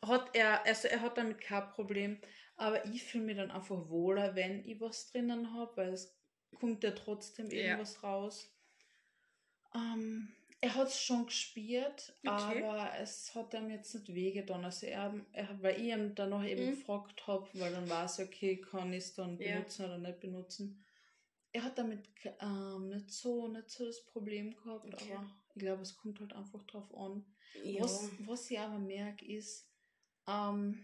hat 0.06 0.36
er, 0.36 0.66
also 0.66 0.88
er 0.88 1.02
hat 1.02 1.18
damit 1.18 1.42
kein 1.42 1.70
Problem. 1.70 2.22
Aber 2.56 2.86
ich 2.86 3.04
fühle 3.04 3.26
mich 3.26 3.38
dann 3.38 3.52
einfach 3.52 3.90
wohler, 3.90 4.36
wenn 4.36 4.64
ich 4.66 4.80
was 4.82 5.12
drinnen 5.12 5.54
habe, 5.54 5.78
weil 5.78 5.94
es 5.94 6.18
kommt 6.60 6.84
ja 6.84 6.92
trotzdem 6.92 7.50
Ja. 7.52 7.76
irgendwas 7.78 8.04
raus. 8.04 8.56
Ähm, 9.74 10.30
er 10.62 10.76
hat 10.76 10.88
es 10.88 11.02
schon 11.02 11.26
gespielt, 11.26 12.14
Okay. 12.26 12.62
aber 12.64 12.92
es 13.00 13.34
hat 13.34 13.54
ihm 13.54 13.70
jetzt 13.70 13.94
nicht 13.96 14.14
wehgetan. 14.14 14.66
Also 14.66 14.88
er, 14.88 15.14
er, 15.32 15.62
weil 15.64 15.80
ich 15.80 15.88
ihm 15.94 16.16
dann 16.16 16.32
noch 16.32 16.44
eben 16.44 16.66
Mhm. 16.68 16.72
gefragt 16.72 17.26
habe, 17.28 17.48
weil 17.54 17.72
dann 17.72 17.90
war 17.90 18.06
es 18.06 18.20
okay, 18.20 18.58
kann 18.60 18.92
ich 18.92 19.06
es 19.06 19.14
dann 19.16 19.38
Ja. 19.38 19.56
benutzen 19.56 19.86
oder 19.86 19.98
nicht 19.98 20.20
benutzen. 20.20 20.84
Er 21.52 21.64
hat 21.64 21.78
damit 21.78 22.02
ähm, 22.42 22.90
nicht, 22.90 23.10
so, 23.12 23.48
nicht 23.48 23.70
so 23.70 23.86
das 23.86 24.04
Problem 24.06 24.56
gehabt, 24.56 24.94
Okay. 24.94 25.14
aber 25.14 25.26
ich 25.56 25.60
glaube, 25.62 25.82
es 25.82 25.98
kommt 25.98 26.20
halt 26.20 26.34
einfach 26.34 26.64
drauf 26.64 26.94
an. 26.96 27.26
Ja. 27.64 27.82
Was, 27.82 28.12
was 28.26 28.52
ich 28.52 28.60
aber 28.60 28.78
merke, 28.80 29.26
ist, 29.26 29.68
ähm, 30.28 30.78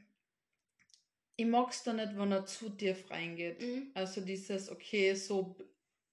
ich 1.38 1.46
mag 1.46 1.70
es 1.72 1.84
da 1.84 1.94
nicht, 1.94 2.18
wenn 2.18 2.32
er 2.32 2.46
zu 2.46 2.70
tief 2.70 3.10
reingeht. 3.12 3.60
Mhm. 3.62 3.92
Also 3.94 4.22
dieses, 4.22 4.72
okay, 4.72 5.14
so 5.16 5.56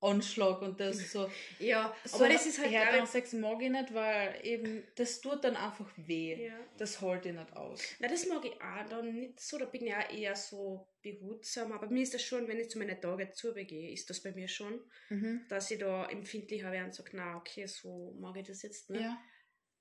Anschlag 0.03 0.61
und 0.63 0.79
das 0.81 0.97
so. 1.13 1.31
ja, 1.59 1.95
so 2.05 2.17
aber 2.17 2.29
das 2.29 2.45
ist 2.47 2.59
halt, 2.59 2.71
glaube 2.71 3.01
und 3.01 3.09
Sex 3.09 3.33
mag 3.33 3.63
ich 3.63 3.71
nicht, 3.71 3.95
weil 3.95 4.39
eben, 4.43 4.83
das 4.97 5.21
tut 5.21 5.45
dann 5.45 5.57
einfach 5.57 5.89
weh. 5.97 6.47
ja. 6.49 6.59
Das 6.77 7.01
halte 7.01 7.29
ich 7.31 7.35
nicht 7.37 7.57
aus. 7.57 7.81
Na, 8.01 8.09
das 8.09 8.27
mag 8.27 8.45
ich 8.45 8.61
auch 8.61 8.89
dann 8.91 9.15
nicht 9.15 9.39
so, 9.41 9.59
da 9.59 9.65
bin 9.67 9.87
ich 9.87 9.95
auch 9.95 10.11
eher 10.11 10.35
so 10.37 10.89
behutsam, 11.03 11.73
aber 11.73 11.89
mir 11.89 12.03
ist 12.03 12.15
das 12.15 12.23
schon, 12.23 12.47
wenn 12.49 12.59
ich 12.59 12.69
zu 12.71 12.79
meinen 12.79 13.01
Tagen 13.01 13.33
zubegehe, 13.33 13.93
ist 13.93 14.11
das 14.11 14.21
bei 14.21 14.33
mir 14.33 14.49
schon, 14.49 14.81
Mhm. 15.09 15.47
dass 15.49 15.71
ich 15.71 15.79
da 15.79 16.07
empfindlicher 16.07 16.71
werde 16.73 16.87
und 16.87 16.95
sage, 16.95 17.11
na, 17.15 17.37
okay, 17.37 17.67
so 17.67 18.15
mag 18.19 18.37
ich 18.37 18.47
das 18.47 18.63
jetzt 18.63 18.91
nicht. 18.91 19.03
Ja. 19.03 19.19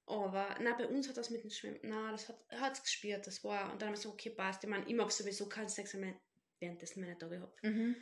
Aber 0.08 0.56
na, 0.62 0.74
bei 0.74 0.88
uns 0.88 1.08
hat 1.08 1.18
das 1.18 1.30
mit 1.30 1.44
dem 1.44 1.50
Schwimmen, 1.52 1.80
na, 1.84 2.12
das 2.12 2.28
hat 2.50 2.74
es 2.74 2.84
gespürt, 2.84 3.26
das 3.28 3.44
war, 3.44 3.72
und 3.72 3.82
dann 3.82 3.90
habe 3.90 3.96
ich 3.96 4.02
so, 4.04 4.10
okay, 4.10 4.30
passt, 4.32 4.64
ich 4.64 4.70
meine, 4.70 4.86
ich 4.88 4.94
mag 4.96 5.12
sowieso 5.12 5.48
keinen 5.48 5.70
Sex, 5.70 5.94
wenn 5.94 6.10
ich 6.10 6.16
währenddessen 6.60 7.02
meine 7.02 7.18
Tage 7.18 7.40
habe. 7.40 7.54
Mhm. 7.64 7.96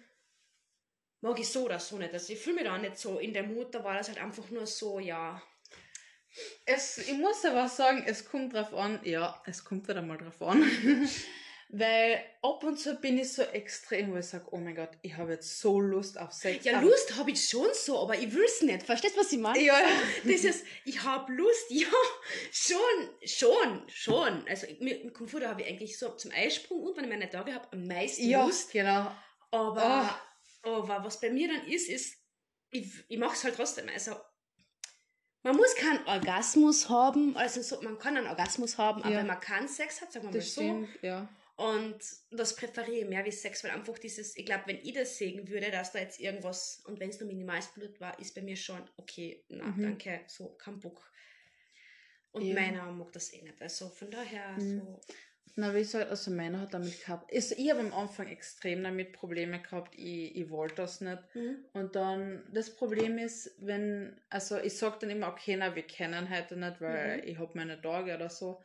Mag 1.21 1.39
ich 1.39 1.49
so 1.49 1.65
oder 1.65 1.79
so 1.79 1.97
nicht, 1.97 2.13
also 2.13 2.31
ich 2.33 2.39
fühle 2.39 2.55
mich 2.57 2.65
da 2.65 2.77
nicht 2.77 2.97
so, 2.97 3.19
in 3.19 3.33
der 3.33 3.43
Mut, 3.43 3.73
da 3.75 3.83
war 3.83 3.95
das 3.95 4.07
halt 4.07 4.19
einfach 4.19 4.49
nur 4.49 4.65
so, 4.65 4.99
ja, 4.99 5.41
Es, 6.65 6.97
ich 6.99 7.13
muss 7.13 7.43
aber 7.43 7.67
sagen, 7.67 8.03
es 8.05 8.23
kommt 8.29 8.53
drauf 8.53 8.73
an, 8.73 8.99
ja, 9.03 9.41
es 9.45 9.63
kommt 9.65 9.87
wieder 9.87 10.01
mal 10.01 10.17
drauf 10.17 10.41
an. 10.41 10.63
Weil 11.71 12.19
ab 12.41 12.63
und 12.63 12.79
zu 12.79 12.95
bin 12.95 13.19
ich 13.19 13.31
so 13.33 13.43
extrem, 13.43 14.11
wo 14.11 14.17
ich 14.17 14.25
sage, 14.25 14.45
oh 14.49 14.57
mein 14.57 14.73
Gott, 14.75 14.89
ich 15.03 15.15
habe 15.17 15.33
jetzt 15.33 15.59
so 15.59 15.79
Lust 15.79 16.17
auf 16.17 16.31
Sex. 16.33 16.65
ja, 16.65 16.79
Lust 16.79 17.15
habe 17.15 17.29
ich 17.29 17.47
schon 17.47 17.67
so, 17.73 17.99
aber 17.99 18.15
ich 18.17 18.33
will 18.33 18.43
es 18.43 18.61
nicht, 18.63 18.81
verstehst 18.83 19.15
du, 19.15 19.19
was 19.19 19.31
ich 19.31 19.37
meine? 19.37 19.59
Ja, 19.63 19.79
ja. 19.79 19.87
Das 20.23 20.43
ist, 20.43 20.65
ich 20.85 21.03
habe 21.03 21.31
Lust, 21.31 21.65
ja, 21.69 21.85
schon, 22.51 23.09
schon, 23.23 23.83
schon. 23.87 24.47
Also 24.47 24.65
vor, 25.27 25.39
da 25.39 25.49
habe 25.49 25.61
ich 25.61 25.67
eigentlich 25.67 25.99
so 25.99 26.09
zum 26.09 26.31
Eisprung 26.31 26.81
und 26.81 26.97
wenn 26.97 27.03
ich 27.03 27.09
meine 27.11 27.29
Tage 27.29 27.53
habe, 27.53 27.67
am 27.71 27.85
meisten 27.85 28.27
Ja, 28.27 28.45
Lust. 28.45 28.71
genau. 28.71 29.11
Aber, 29.51 30.09
aber 30.63 31.03
was 31.03 31.19
bei 31.19 31.29
mir 31.29 31.47
dann 31.47 31.67
ist, 31.67 31.89
ist, 31.89 32.17
ich, 32.71 32.91
ich 33.07 33.17
mache 33.17 33.35
es 33.35 33.43
halt 33.43 33.55
trotzdem. 33.55 33.89
Also 33.89 34.15
man 35.43 35.55
muss 35.55 35.73
keinen 35.75 36.05
Orgasmus 36.05 36.89
haben, 36.89 37.35
also 37.37 37.61
so, 37.61 37.81
man 37.81 37.97
kann 37.97 38.17
einen 38.17 38.27
Orgasmus 38.27 38.77
haben, 38.77 39.01
aber 39.01 39.11
Ja. 39.13 39.19
wenn 39.19 39.27
man 39.27 39.39
keinen 39.39 39.67
Sex 39.69 40.01
hat, 40.01 40.11
sagen 40.11 40.25
wir 40.25 40.31
mal 40.31 40.37
Das 40.37 40.53
so. 40.53 40.61
stimmt, 40.61 40.89
ja. 41.01 41.27
Und 41.55 41.99
das 42.31 42.55
präferiere 42.55 43.03
ich 43.03 43.09
mehr 43.09 43.25
wie 43.25 43.31
Sex, 43.31 43.63
weil 43.63 43.71
einfach 43.71 43.97
dieses, 43.99 44.37
ich 44.37 44.45
glaube, 44.45 44.63
wenn 44.67 44.77
ich 44.77 44.93
das 44.93 45.17
sehen 45.17 45.47
würde, 45.49 45.71
dass 45.71 45.91
da 45.91 45.99
jetzt 45.99 46.19
irgendwas, 46.19 46.81
und 46.85 46.99
wenn 47.01 47.09
es 47.09 47.19
nur 47.19 47.27
minimales 47.27 47.67
Blut 47.67 47.99
war, 47.99 48.17
ist 48.19 48.33
bei 48.33 48.41
mir 48.41 48.55
schon, 48.55 48.81
okay, 48.95 49.43
na, 49.49 49.65
Mhm. 49.65 49.81
danke, 49.81 50.21
so, 50.27 50.55
kein 50.55 50.79
Bock. 50.79 51.11
Und 52.31 52.43
Ja. 52.43 52.55
meiner 52.55 52.91
mag 52.91 53.11
das 53.11 53.33
eh 53.33 53.41
nicht. 53.41 53.61
Also 53.61 53.89
von 53.89 54.09
daher, 54.09 54.51
Mhm. 54.57 54.79
so, 54.79 55.01
Na, 55.55 55.73
wie 55.73 55.79
gesagt, 55.79 56.09
also 56.09 56.31
meiner 56.31 56.61
hat 56.61 56.73
damit 56.73 57.01
gehabt. 57.01 57.33
Also 57.33 57.55
ich 57.57 57.69
habe 57.69 57.81
am 57.81 57.93
Anfang 57.93 58.27
extrem 58.27 58.83
damit 58.83 59.13
Probleme 59.13 59.61
gehabt, 59.61 59.93
ich, 59.97 60.35
ich 60.35 60.49
wollte 60.49 60.75
das 60.75 61.01
nicht. 61.01 61.17
mhm. 61.33 61.65
Und 61.73 61.95
dann, 61.95 62.43
das 62.53 62.75
Problem 62.75 63.17
ist, 63.17 63.51
wenn, 63.59 64.19
also 64.29 64.57
ich 64.57 64.77
sage 64.77 64.97
dann 65.01 65.09
immer, 65.09 65.27
okay, 65.27 65.55
na, 65.57 65.75
wir 65.75 65.83
kennen 65.83 66.29
heute 66.29 66.55
nicht, 66.55 66.79
weil 66.81 67.17
Mhm. 67.17 67.23
ich 67.27 67.37
habe 67.39 67.51
meine 67.55 67.81
Tage 67.81 68.15
oder 68.15 68.29
so. 68.29 68.61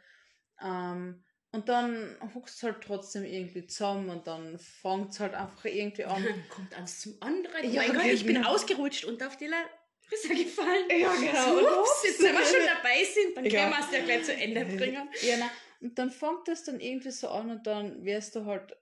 Ähm, 0.62 1.24
und 1.52 1.68
dann 1.68 2.16
huckst 2.34 2.62
halt 2.64 2.80
trotzdem 2.84 3.24
irgendwie 3.24 3.66
zusammen 3.66 4.08
und 4.10 4.26
dann 4.26 4.58
fängt 4.58 5.12
es 5.12 5.20
halt 5.20 5.34
einfach 5.34 5.64
irgendwie 5.64 6.04
an. 6.04 6.22
Dann 6.22 6.44
kommt 6.48 6.76
eins 6.76 7.00
zum 7.00 7.16
anderen. 7.20 7.54
Oh 7.64 7.68
Ja, 7.68 7.82
mein 7.82 7.92
Gott, 7.94 8.06
ich 8.06 8.26
bin 8.26 8.36
genau. 8.36 8.50
ausgerutscht 8.50 9.04
und 9.04 9.22
auf 9.22 9.36
die 9.36 9.48
Risse 10.10 10.28
gefallen. 10.28 10.86
Ja, 10.90 11.14
genau. 11.14 11.58
So, 11.60 11.80
ups, 11.80 12.02
jetzt, 12.04 12.22
wenn 12.22 12.34
wir 12.34 12.44
schon 12.44 12.66
dabei 12.66 13.04
sind, 13.04 13.36
dann 13.36 13.44
Ja. 13.46 13.60
können 13.60 13.72
wir 13.72 13.86
es 13.86 13.92
ja 13.96 14.04
gleich 14.04 14.24
zu 14.24 14.34
Ende 14.34 14.64
bringen. 14.76 15.08
Ja, 15.22 15.36
na, 15.38 15.50
und 15.84 15.98
dann 15.98 16.10
fängt 16.10 16.48
das 16.48 16.64
dann 16.64 16.80
irgendwie 16.80 17.10
so 17.10 17.28
an 17.28 17.50
und 17.50 17.66
dann 17.66 18.04
wirst 18.04 18.34
du 18.36 18.46
halt, 18.46 18.76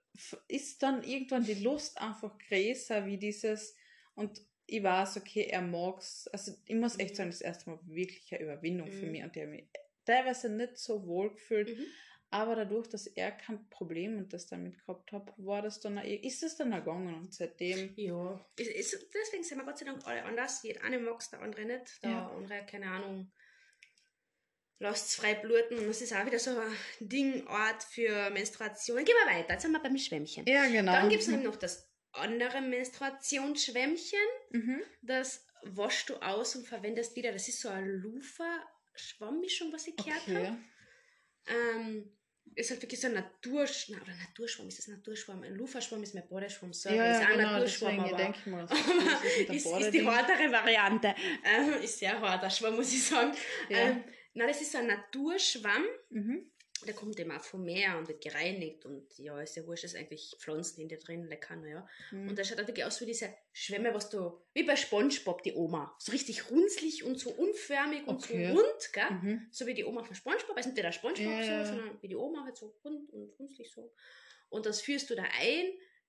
ist 0.47 0.81
dann 0.83 1.03
irgendwann 1.03 1.45
die 1.45 1.55
Lust 1.55 1.99
einfach 2.01 2.37
größer 2.39 3.05
wie 3.05 3.17
dieses 3.17 3.75
und 4.15 4.41
ich 4.65 4.81
weiß, 4.81 5.17
okay, 5.17 5.43
er 5.51 5.61
mag's. 5.61 6.27
Also 6.29 6.53
ich 6.65 6.75
muss 6.75 6.97
echt 6.97 7.17
sagen, 7.17 7.29
das 7.31 7.41
erste 7.41 7.69
Mal 7.69 7.79
wirklich 7.85 8.33
eine 8.33 8.43
Überwindung 8.43 8.91
für 8.91 9.05
Mhm. 9.07 9.11
mich 9.11 9.23
und 9.23 9.35
der 9.35 9.47
mich 9.47 9.67
teilweise 10.05 10.49
nicht 10.49 10.77
so 10.77 11.05
wohl 11.05 11.31
gefühlt, 11.31 11.69
Mhm. 11.69 11.85
aber 12.29 12.55
dadurch, 12.55 12.87
dass 12.87 13.07
er 13.07 13.31
kein 13.33 13.69
Problem 13.69 14.17
und 14.17 14.33
das 14.33 14.47
damit 14.47 14.79
gehabt 14.79 15.11
hat, 15.11 15.33
war 15.37 15.61
das 15.61 15.81
dann 15.81 15.97
auch, 15.99 16.03
ist 16.05 16.43
es 16.43 16.55
dann 16.55 16.73
auch 16.73 16.79
gegangen 16.79 17.15
und 17.15 17.33
seitdem 17.33 17.97
Ja, 17.97 18.39
ist, 18.55 18.69
ist, 18.71 19.07
deswegen 19.13 19.43
sind 19.43 19.57
wir 19.57 19.65
Gott 19.65 19.77
sei 19.79 19.85
Dank 19.85 20.05
alle 20.05 20.23
anders. 20.23 20.61
Der 20.61 20.83
eine 20.83 20.99
mag 20.99 21.19
es, 21.19 21.29
der 21.29 21.41
andere 21.41 21.65
nicht. 21.65 22.03
Der 22.03 22.11
Ja. 22.11 22.27
andere, 22.29 22.65
keine 22.65 22.89
Ahnung, 22.89 23.31
lasst 24.79 25.07
es 25.07 25.15
frei 25.15 25.35
bluten. 25.35 25.79
Und 25.79 25.87
das 25.87 26.01
ist 26.01 26.13
auch 26.13 26.25
wieder 26.25 26.39
so 26.39 26.51
ein 26.51 26.77
Ding, 26.99 27.45
Ort 27.47 27.83
für 27.83 28.29
Menstruation. 28.31 29.03
Gehen 29.03 29.15
wir 29.25 29.33
weiter, 29.33 29.53
jetzt 29.53 29.63
sind 29.63 29.71
wir 29.71 29.79
beim 29.79 29.97
Schwämmchen. 29.97 30.45
Ja, 30.47 30.67
genau. 30.67 30.91
Dann 30.91 31.09
gibt 31.09 31.23
es 31.23 31.27
noch 31.27 31.55
das 31.55 31.89
andere 32.11 32.61
Menstruationsschwämmchen. 32.61 34.19
mhm. 34.51 34.81
Das 35.01 35.45
waschst 35.63 36.09
du 36.09 36.15
aus 36.17 36.55
und 36.55 36.67
verwendest 36.67 37.15
wieder. 37.15 37.31
Das 37.31 37.47
ist 37.47 37.61
so 37.61 37.69
eine 37.69 37.91
Lufa-Schwammmischung, 37.91 39.71
was 39.71 39.87
ich 39.87 39.95
gehört 39.95 40.27
habe. 40.27 40.39
Okay. 40.39 40.55
Ähm, 41.47 42.11
ist 42.55 42.69
halt 42.69 42.81
wirklich 42.81 42.99
so 42.99 43.07
ein 43.07 43.13
Naturschwamm, 43.13 44.01
oder 44.01 44.13
Naturschwamm, 44.15 44.67
ist 44.67 44.77
das 44.77 44.87
Naturschwamm? 44.87 45.43
Ein 45.43 45.55
Luferschwamm 45.55 46.03
ist 46.03 46.13
mein 46.13 46.27
Badeschwamm, 46.27 46.73
sorry, 46.73 46.97
Ja, 46.97 47.11
ist 47.13 47.21
ja, 47.21 47.27
auch 47.27 47.31
genau, 47.31 47.51
Naturschwamm, 47.51 47.99
aber 47.99 48.17
denke 48.17 48.37
ich 48.39 48.45
mal, 48.45 48.67
das 48.67 48.71
aber 48.71 49.25
ist, 49.55 49.65
ist, 49.65 49.65
ist 49.65 49.91
die 49.91 50.05
härtere 50.05 50.51
Variante. 50.51 51.15
Ähm, 51.43 51.81
ist 51.81 51.99
sehr 51.99 52.19
harter 52.19 52.49
Schwamm, 52.49 52.75
muss 52.75 52.93
ich 52.93 53.03
sagen. 53.03 53.33
Ja. 53.69 53.77
Ähm, 53.77 54.03
na, 54.33 54.47
das 54.47 54.61
ist 54.61 54.71
so 54.71 54.77
ein 54.79 54.87
Naturschwamm, 54.87 55.85
Mhm. 56.09 56.49
der 56.85 56.93
kommt 56.93 57.17
immer 57.19 57.39
vom 57.39 57.63
Meer 57.63 57.97
und 57.97 58.07
wird 58.09 58.21
gereinigt 58.21 58.85
und 58.85 59.17
ja, 59.17 59.39
ist 59.41 59.55
ja 59.55 59.65
wurscht, 59.65 59.85
ist 59.85 59.95
eigentlich 59.95 60.35
Pflanzen 60.39 60.81
in 60.81 60.89
dir 60.89 60.99
drin, 60.99 61.27
lecker, 61.27 61.55
naja. 61.55 61.87
Mhm. 62.11 62.27
Und 62.29 62.37
der 62.37 62.43
schaut 62.43 62.57
halt 62.57 62.67
wirklich 62.67 62.83
aus 62.85 62.99
wie 62.99 63.05
diese 63.05 63.33
Schwämme, 63.53 63.93
was 63.93 64.09
du, 64.09 64.41
wie 64.53 64.63
bei 64.63 64.75
Spongebob, 64.75 65.43
die 65.43 65.53
Oma. 65.53 65.95
So 65.99 66.11
richtig 66.11 66.51
runzlig 66.51 67.03
und 67.05 67.17
so 67.19 67.29
unförmig 67.31 68.05
und 68.07 68.15
Okay. 68.23 68.47
so 68.47 68.59
rund, 68.59 68.93
gell? 68.93 69.11
Mhm. 69.11 69.47
So 69.51 69.65
wie 69.65 69.73
die 69.75 69.85
Oma 69.85 70.03
von 70.03 70.15
Spongebob, 70.15 70.57
also 70.57 70.69
nicht 70.69 70.83
der 70.83 70.91
Spongebob 70.91 71.25
Ja, 71.25 71.63
so, 71.63 71.75
sondern 71.75 72.01
wie 72.01 72.07
die 72.09 72.15
Oma 72.17 72.43
halt 72.43 72.57
so 72.57 72.75
rund 72.83 73.09
und 73.13 73.29
runzlig 73.39 73.71
so. 73.71 73.93
Und 74.49 74.65
das 74.65 74.81
führst 74.81 75.09
du 75.09 75.15
da 75.15 75.23
ein, 75.39 75.65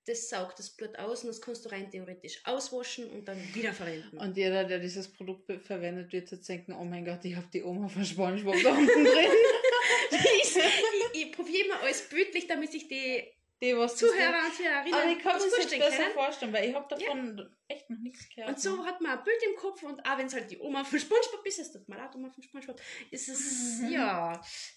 das 0.07 0.29
saugt 0.29 0.59
das 0.59 0.71
Blut 0.71 0.99
aus 0.99 1.23
und 1.23 1.29
das 1.29 1.41
kannst 1.41 1.65
du 1.65 1.71
rein 1.71 1.91
theoretisch 1.91 2.41
auswaschen 2.45 3.11
und 3.11 3.27
dann 3.27 3.39
wiederverwenden. 3.55 4.19
Und 4.19 4.37
jeder, 4.37 4.65
der 4.65 4.79
dieses 4.79 5.09
Produkt 5.13 5.51
verwendet, 5.63 6.13
wird 6.13 6.31
jetzt 6.31 6.49
denken, 6.49 6.73
oh 6.75 6.85
mein 6.85 7.05
Gott, 7.05 7.25
ich 7.25 7.35
habe 7.37 7.47
die 7.53 7.63
Oma 7.63 7.89
von 7.89 8.05
Spongebob 8.05 8.57
da 8.63 8.71
unten 8.71 9.05
drin. 9.05 9.31
ich, 10.11 10.57
ich, 10.57 11.23
ich 11.27 11.33
probiere 11.33 11.67
immer 11.67 11.81
alles 11.81 12.09
bildlich, 12.09 12.47
damit 12.47 12.71
sich 12.73 12.87
die 12.89 13.23
Die, 13.63 13.77
was 13.77 13.97
Zuhörer 13.97 14.45
und 14.47 14.55
Zuhörerinnen 14.55 14.95
Aber 14.95 15.11
ich 15.11 15.19
kann 15.21 15.33
das 15.35 15.45
mir 15.45 15.51
das 15.51 15.57
vorstellen 15.59 15.81
besser 15.81 15.97
können. 16.03 16.15
vorstellen, 16.15 16.53
weil 16.53 16.69
ich 16.69 16.75
habe 16.75 16.89
davon 16.95 17.57
echt 17.69 17.89
noch 17.89 17.99
nichts 17.99 18.29
gehört. 18.29 18.51
Und 18.51 18.61
so 18.61 18.85
hat 18.85 19.01
man 19.01 19.19
ein 19.19 19.25
Bild 19.25 19.43
im 19.49 19.57
Kopf 19.57 19.83
und 19.85 20.01
auch 20.07 20.19
wenn 20.19 20.27
es 20.27 20.35
halt 20.35 20.51
die 20.51 20.59
Oma 20.59 20.85
von 20.85 20.99
Spongebob 20.99 21.47
ist, 21.47 21.59
ist 21.61 21.75
das 21.75 21.89
mal 21.89 21.99
auch 22.01 22.15
Oma 22.15 22.29
von 22.31 22.43
Spongebob, 22.43 22.79
ist 23.11 23.29
es, 23.29 23.81
Mhm. 23.81 23.91
ja, 23.91 24.34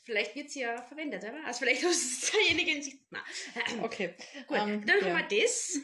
vielleicht 0.08 0.36
wird 0.36 0.50
sie 0.50 0.62
ja 0.62 0.82
verwendet, 0.84 1.22
oder? 1.24 1.46
Also 1.46 1.60
vielleicht 1.60 1.84
ist 1.84 2.34
derjenige 2.34 2.72
in 2.72 2.82
sich, 2.82 2.96
na, 3.12 3.20
Okay. 3.84 4.16
Gut, 4.48 4.58
Ähm, 4.58 4.86
dann 4.86 5.00
ja. 5.02 5.06
haben 5.14 5.30
wir 5.30 5.42
das. 5.42 5.80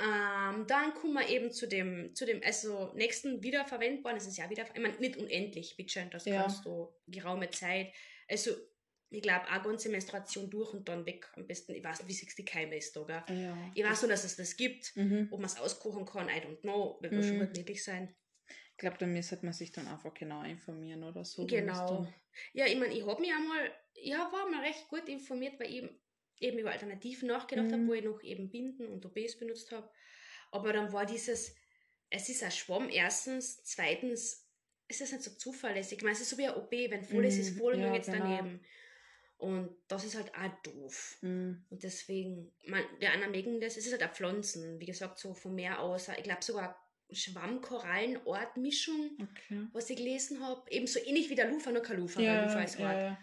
Ähm, 0.00 0.66
dann 0.66 0.94
kommen 0.94 1.14
wir 1.14 1.28
eben 1.28 1.52
zu 1.52 1.68
dem, 1.68 2.14
zu 2.14 2.24
dem 2.26 2.40
also 2.42 2.92
nächsten 2.94 3.42
wiederverwendbaren. 3.42 4.16
Es 4.18 4.26
ist 4.26 4.38
ja 4.38 4.48
wieder, 4.50 4.64
ich 4.74 4.80
meine, 4.80 4.96
nicht 4.98 5.16
unendlich, 5.16 5.76
bitte, 5.76 6.08
das 6.10 6.24
Ja. 6.24 6.42
kannst 6.42 6.64
du 6.64 6.92
geraume 7.06 7.50
Zeit. 7.50 7.92
Also, 8.28 8.50
ich 9.10 9.20
glaube, 9.22 9.46
eine 9.48 9.62
ganze 9.62 9.90
Menstruation 9.90 10.48
durch 10.50 10.72
und 10.72 10.88
dann 10.88 11.04
weg. 11.04 11.30
Am 11.36 11.46
besten, 11.46 11.74
ich 11.74 11.84
weiß 11.84 11.98
nicht, 12.00 12.08
wie 12.08 12.14
sich 12.14 12.34
die 12.34 12.44
Keime 12.46 12.76
ist, 12.78 12.94
gell? 12.94 13.06
Ja. 13.28 13.56
Ich 13.74 13.84
weiß 13.84 14.00
nur, 14.02 14.10
dass 14.10 14.24
es 14.24 14.36
das 14.36 14.56
gibt. 14.56 14.96
Mhm. 14.96 15.28
Ob 15.30 15.38
man 15.38 15.50
es 15.50 15.58
auskochen 15.58 16.06
kann, 16.06 16.28
I 16.30 16.40
don't 16.40 16.60
know. 16.62 16.96
Wird 17.02 17.12
Mhm. 17.12 17.18
nicht 17.20 17.32
möglich 17.54 17.84
sein. 17.84 18.16
Ich 18.82 18.84
glaube, 18.84 18.98
da 18.98 19.06
müsste 19.06 19.38
man 19.42 19.52
sich 19.52 19.70
dann 19.70 19.86
einfach 19.86 20.12
genau 20.12 20.42
informieren 20.42 21.04
oder 21.04 21.24
so. 21.24 21.46
Genau. 21.46 22.04
Ja, 22.52 22.66
ich 22.66 22.74
meine, 22.74 22.92
ich 22.92 23.06
habe 23.06 23.20
mich 23.20 23.32
einmal, 23.32 23.70
ja, 23.94 24.28
war 24.32 24.50
mal 24.50 24.60
recht 24.64 24.88
gut 24.88 25.08
informiert, 25.08 25.60
weil 25.60 25.68
ich 25.68 25.76
eben, 25.76 25.90
eben 26.40 26.58
über 26.58 26.72
Alternativen 26.72 27.28
nachgedacht 27.28 27.68
Mhm. 27.68 27.72
habe, 27.74 27.86
wo 27.86 27.92
ich 27.92 28.02
noch 28.02 28.20
eben 28.24 28.50
Binden 28.50 28.88
und 28.88 29.06
OBs 29.06 29.38
benutzt 29.38 29.70
habe. 29.70 29.88
Aber 30.50 30.72
dann 30.72 30.92
war 30.92 31.06
dieses, 31.06 31.54
es 32.10 32.28
ist 32.28 32.42
ein 32.42 32.50
Schwamm, 32.50 32.88
erstens, 32.90 33.62
zweitens, 33.62 34.48
ist 34.88 35.00
das 35.00 35.12
nicht 35.12 35.22
so 35.22 35.30
zuverlässig. 35.30 35.98
Ich 35.98 36.02
meine, 36.02 36.14
es 36.16 36.20
ist 36.20 36.30
so 36.30 36.38
wie 36.38 36.48
ein 36.48 36.56
OB, 36.56 36.72
wenn 36.90 37.04
voll 37.04 37.24
ist, 37.24 37.38
ist 37.38 37.50
Mhm, 37.52 37.58
voll 37.58 37.74
und 37.74 37.82
ja, 37.82 37.92
geht's 37.92 38.10
genau. 38.10 38.24
daneben. 38.24 38.64
Und 39.38 39.76
das 39.86 40.04
ist 40.04 40.16
halt 40.16 40.34
auch 40.34 40.62
doof. 40.64 41.18
Mhm. 41.20 41.64
Und 41.70 41.84
deswegen, 41.84 42.50
man, 42.66 42.82
der 43.00 43.12
anderen 43.12 43.30
mögen 43.30 43.60
das, 43.60 43.76
es 43.76 43.86
ist 43.86 43.92
halt 43.92 44.02
auch 44.02 44.12
Pflanzen, 44.12 44.80
wie 44.80 44.86
gesagt, 44.86 45.20
so 45.20 45.34
vom 45.34 45.54
Meer 45.54 45.78
aus. 45.78 46.08
Ich 46.08 46.24
glaube 46.24 46.42
sogar 46.42 46.81
Schwamm-Korallen-Ort-Mischung, 47.14 49.10
Okay. 49.20 49.66
was 49.72 49.90
ich 49.90 49.96
gelesen 49.96 50.40
habe. 50.44 50.62
Ebenso 50.70 50.98
ähnlich 51.00 51.28
wie 51.30 51.34
der 51.34 51.50
Lufa, 51.50 51.70
nur 51.70 51.82
kein 51.82 51.98
Lufa, 51.98 52.20
Ja, 52.20 52.42
Lufa 52.44 52.62
ist 52.62 52.78
Ort. 52.80 52.92
ja, 52.92 53.00
ja. 53.00 53.18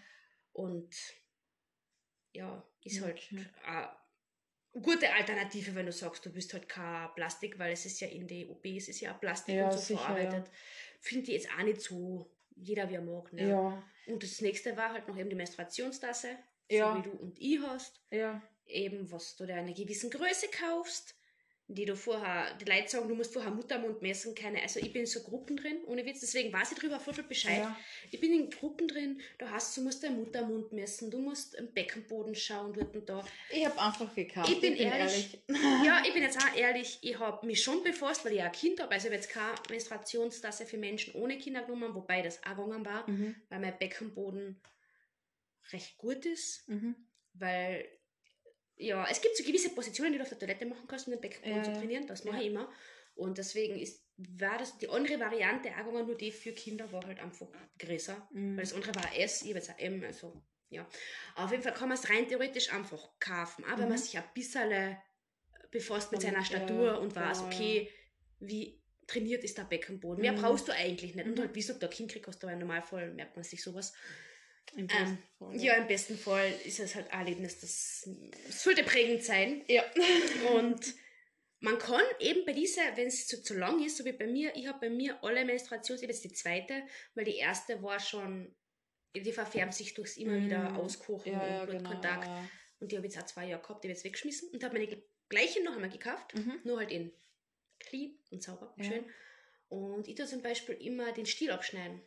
Und 0.54 0.95
ja, 2.34 2.63
ist 2.84 3.02
halt 3.02 3.17
Okay. 3.17 3.45
eine 3.65 4.82
gute 4.82 5.12
Alternative, 5.13 5.73
wenn 5.75 5.86
du 5.86 5.91
sagst, 5.91 6.25
du 6.25 6.32
bist 6.32 6.54
halt 6.54 6.67
kein 6.69 7.13
Plastik, 7.15 7.58
weil 7.60 7.73
es 7.73 7.86
ist 7.86 7.99
ja 8.02 8.08
in 8.08 8.28
den 8.28 8.49
OPs 8.49 8.88
ist 8.88 8.99
ja 9.02 9.13
Plastik 9.13 9.56
Ja, 9.56 9.65
und 9.65 9.71
so 9.73 9.80
sicher, 9.80 9.99
verarbeitet. 9.99 10.49
Finde 11.02 11.28
ich 11.32 11.34
jetzt 11.43 11.49
auch 11.58 11.63
nicht 11.63 11.82
so, 11.82 12.32
jeder 12.56 12.89
wie 12.89 12.95
er 12.95 13.02
mag. 13.02 13.32
Ne? 13.34 13.47
Ja, 13.49 13.84
Und 14.08 14.21
das 14.23 14.41
nächste 14.41 14.75
war 14.78 14.91
halt 14.93 15.08
noch 15.08 15.17
eben 15.17 15.30
die 15.30 15.36
Menstruationstasse, 15.36 16.38
Ja. 16.69 16.93
so 16.93 16.99
wie 16.99 17.04
du 17.10 17.12
und 17.17 17.39
ich 17.39 17.60
hast. 17.62 18.02
ja. 18.12 18.41
Eben, 18.65 19.12
was 19.12 19.36
du 19.36 19.47
dir 19.47 19.56
einer 19.56 19.73
gewissen 19.73 20.12
Größe 20.12 20.47
kaufst, 20.52 21.15
die 21.71 21.86
du 21.86 21.95
vorher, 21.95 22.51
die 22.58 22.65
Leute 22.65 22.89
sagen, 22.89 23.08
du 23.08 23.13
musst 23.13 23.32
vorher 23.32 23.51
Muttermund 23.51 24.01
messen, 24.01 24.34
keine, 24.34 24.60
also 24.62 24.79
ich 24.79 24.91
bin 24.91 25.01
in 25.01 25.05
so 25.05 25.21
Gruppen 25.21 25.55
drin, 25.55 25.77
ohne 25.86 26.03
Witz, 26.03 26.19
deswegen 26.21 26.51
weiß 26.51 26.71
ich 26.71 26.79
drüber 26.79 26.99
voll 26.99 27.13
viel 27.13 27.23
Bescheid. 27.25 27.60
ja. 27.60 27.79
Ich 28.10 28.19
bin 28.19 28.34
in 28.34 28.49
Gruppen 28.49 28.88
drin, 28.88 29.21
da 29.38 29.51
hast 29.51 29.77
du, 29.77 29.82
musst 29.82 30.03
deinen 30.03 30.17
Muttermund 30.17 30.73
messen, 30.73 31.12
du 31.12 31.19
musst 31.19 31.58
am 31.60 31.71
Beckenboden 31.71 32.34
schauen, 32.34 32.73
dort 32.73 32.95
und 32.95 33.08
da. 33.08 33.23
Ich 33.51 33.63
habe 33.63 33.79
einfach 33.79 34.13
gekauft. 34.15 34.49
Ich 34.51 34.60
bin 34.60 34.75
ehrlich. 34.75 35.38
Ja, 35.86 36.01
ich 36.05 36.12
bin 36.13 36.23
jetzt 36.23 36.39
auch 36.39 36.55
ehrlich, 36.58 36.97
ich 37.01 37.19
habe 37.19 37.45
mich 37.45 37.62
schon 37.63 37.84
befasst, 37.84 38.25
weil 38.25 38.34
ich 38.34 38.41
auch 38.41 38.45
ein 38.45 38.51
Kind 38.51 38.79
habe, 38.82 38.91
also 38.91 39.08
ich 39.08 39.13
habe 39.13 39.21
jetzt 39.21 39.29
keine 39.29 39.53
Menstruationstasse 39.69 40.65
für 40.65 40.77
Menschen 40.77 41.13
ohne 41.13 41.38
Kinder 41.38 41.62
genommen, 41.62 41.93
wobei 41.93 42.23
das 42.23 42.41
auch 42.43 42.55
gegangen 42.58 42.84
war, 42.86 43.08
Mhm. 43.10 43.36
weil 43.49 43.60
mein 43.60 43.77
Beckenboden 43.77 44.60
recht 45.71 45.97
gut 45.99 46.25
ist, 46.25 46.67
Mhm. 46.67 46.95
weil 47.34 47.88
ja, 48.80 49.06
es 49.10 49.22
gibt 49.22 49.36
so 49.36 49.44
gewisse 49.44 49.70
Positionen, 49.76 50.12
die 50.13 50.18
du 50.18 50.24
auf 50.24 50.30
der 50.30 50.39
Toilette 50.39 50.65
machen 50.65 50.88
kannst, 50.88 51.08
um 51.08 51.12
den 51.13 51.22
Beckenboden 51.22 51.58
Ja, 51.58 51.63
zu 51.63 51.72
ja. 51.72 51.78
trainieren, 51.78 52.08
das 52.08 52.24
mache 52.24 52.38
Ja. 52.38 52.42
ich 52.42 52.48
immer. 52.48 52.72
Und 53.15 53.38
deswegen 53.38 53.78
ist, 53.78 54.06
war 54.18 54.58
das 54.58 54.78
die 54.78 54.89
andere 54.89 55.20
Variante, 55.20 55.70
auch 55.78 55.92
nur 55.92 56.15
die 56.18 56.32
für 56.32 56.54
Kinder 56.54 56.89
war 56.92 57.06
halt 57.06 57.20
einfach 57.20 57.48
größer. 57.78 58.28
Mhm. 58.32 58.56
Weil 58.56 58.63
das 58.63 58.74
andere 58.74 58.96
war 58.96 59.15
S, 59.18 59.42
ich 59.42 59.50
habe 59.50 59.60
jetzt 59.60 59.70
ein 59.70 59.80
M, 59.80 60.04
also 60.06 60.42
ja. 60.70 60.88
Auf 61.36 61.52
jeden 61.52 61.63
Fall 61.63 61.74
kann 61.74 61.89
man 61.89 61.98
es 61.98 62.10
rein 62.10 62.28
theoretisch 62.28 62.72
einfach 62.72 63.20
kaufen, 63.20 63.65
wenn 63.68 63.80
Mhm. 63.84 63.89
man 63.89 63.98
sich 63.98 64.18
ein 64.18 64.24
bisschen 64.34 64.98
befasst 65.72 66.12
mit 66.12 66.22
seiner 66.22 66.39
ja, 66.39 66.46
Statur 66.46 67.00
und 67.02 67.15
weiß, 67.15 67.39
genau, 67.39 67.48
okay, 67.48 67.89
wie 68.39 68.82
trainiert 69.08 69.44
ist 69.44 69.58
der 69.58 69.63
Beckenboden. 69.63 70.22
Mehr 70.22 70.34
Mhm. 70.34 70.38
brauchst 70.38 70.68
du 70.68 70.72
eigentlich 70.72 71.15
nicht. 71.15 71.26
Und 71.26 71.36
Mhm. 71.36 71.42
halt, 71.42 71.52
wieso 71.54 71.74
du 71.74 71.86
ein 71.86 71.89
Kind 71.92 72.12
kriegst, 72.12 72.28
hast 72.28 72.42
du 72.42 72.48
aber 72.48 72.54
im 72.54 72.60
Normalfall 72.60 73.12
merkt 73.12 73.36
man 73.36 73.44
sich 73.44 73.62
sowas. 73.62 73.94
Im 74.75 74.88
Ähm, 74.91 75.17
Fall, 75.38 75.55
Ja, 75.55 75.73
im 75.75 75.88
besten 75.88 76.17
Fall 76.17 76.51
ist 76.65 76.79
es 76.79 76.95
halt 76.95 77.12
ein 77.12 77.19
Erlebnis, 77.25 77.60
das, 77.60 78.08
sollte 78.49 78.84
prägend 78.84 79.23
sein. 79.23 79.63
Ja. 79.67 79.84
Und 80.55 80.93
man 81.60 81.77
kann 81.79 82.03
eben 82.19 82.45
bei 82.45 82.53
dieser, 82.53 82.82
wenn 82.95 83.08
es 83.08 83.27
zu, 83.27 83.41
zu 83.43 83.55
lang 83.55 83.84
ist, 83.84 83.97
so 83.97 84.05
wie 84.05 84.12
bei 84.13 84.27
mir, 84.27 84.55
ich 84.55 84.67
habe 84.67 84.79
bei 84.79 84.89
mir 84.89 85.21
alle 85.23 85.43
Menstruations, 85.45 86.01
ich 86.01 86.05
habe 86.05 86.13
jetzt 86.13 86.23
die 86.23 86.32
zweite, 86.34 86.84
weil 87.15 87.25
die 87.25 87.36
erste 87.38 87.82
war 87.84 87.99
schon, 87.99 88.55
die 89.15 89.32
verfärbt 89.34 89.73
sich 89.73 89.93
durchs 89.95 90.17
immer 90.17 90.34
Mhm. 90.34 90.45
wieder 90.45 90.75
auskochen 90.77 91.34
Ja, 91.34 91.45
ja, 91.47 91.62
und 91.63 91.67
genau. 91.71 91.79
Blutkontakt. 91.89 92.25
ja. 92.27 92.49
Und 92.79 92.91
die 92.91 92.95
habe 92.97 93.08
ich 93.08 93.13
jetzt 93.13 93.23
auch 93.23 93.27
zwei 93.27 93.47
Jahre 93.47 93.62
gehabt, 93.62 93.84
die 93.84 93.88
habe 93.88 93.91
ich 93.93 93.97
jetzt 93.97 94.05
weggeschmissen 94.05 94.49
und 94.51 94.63
habe 94.63 94.79
meine 94.79 95.03
gleiche 95.27 95.62
noch 95.63 95.73
einmal 95.73 95.89
gekauft, 95.89 96.34
Mhm. 96.36 96.60
nur 96.63 96.77
halt 96.77 96.91
in 96.91 97.12
clean 97.79 98.17
und 98.32 98.41
sauber 98.43 98.73
und 98.77 98.84
Ja. 98.86 98.91
schön. 98.91 99.05
Und 99.67 100.08
ich 100.08 100.15
tue 100.15 100.25
zum 100.27 100.41
Beispiel 100.41 100.75
immer 100.75 101.12
den 101.12 101.25
Stiel 101.25 101.51
abschneiden. 101.51 102.01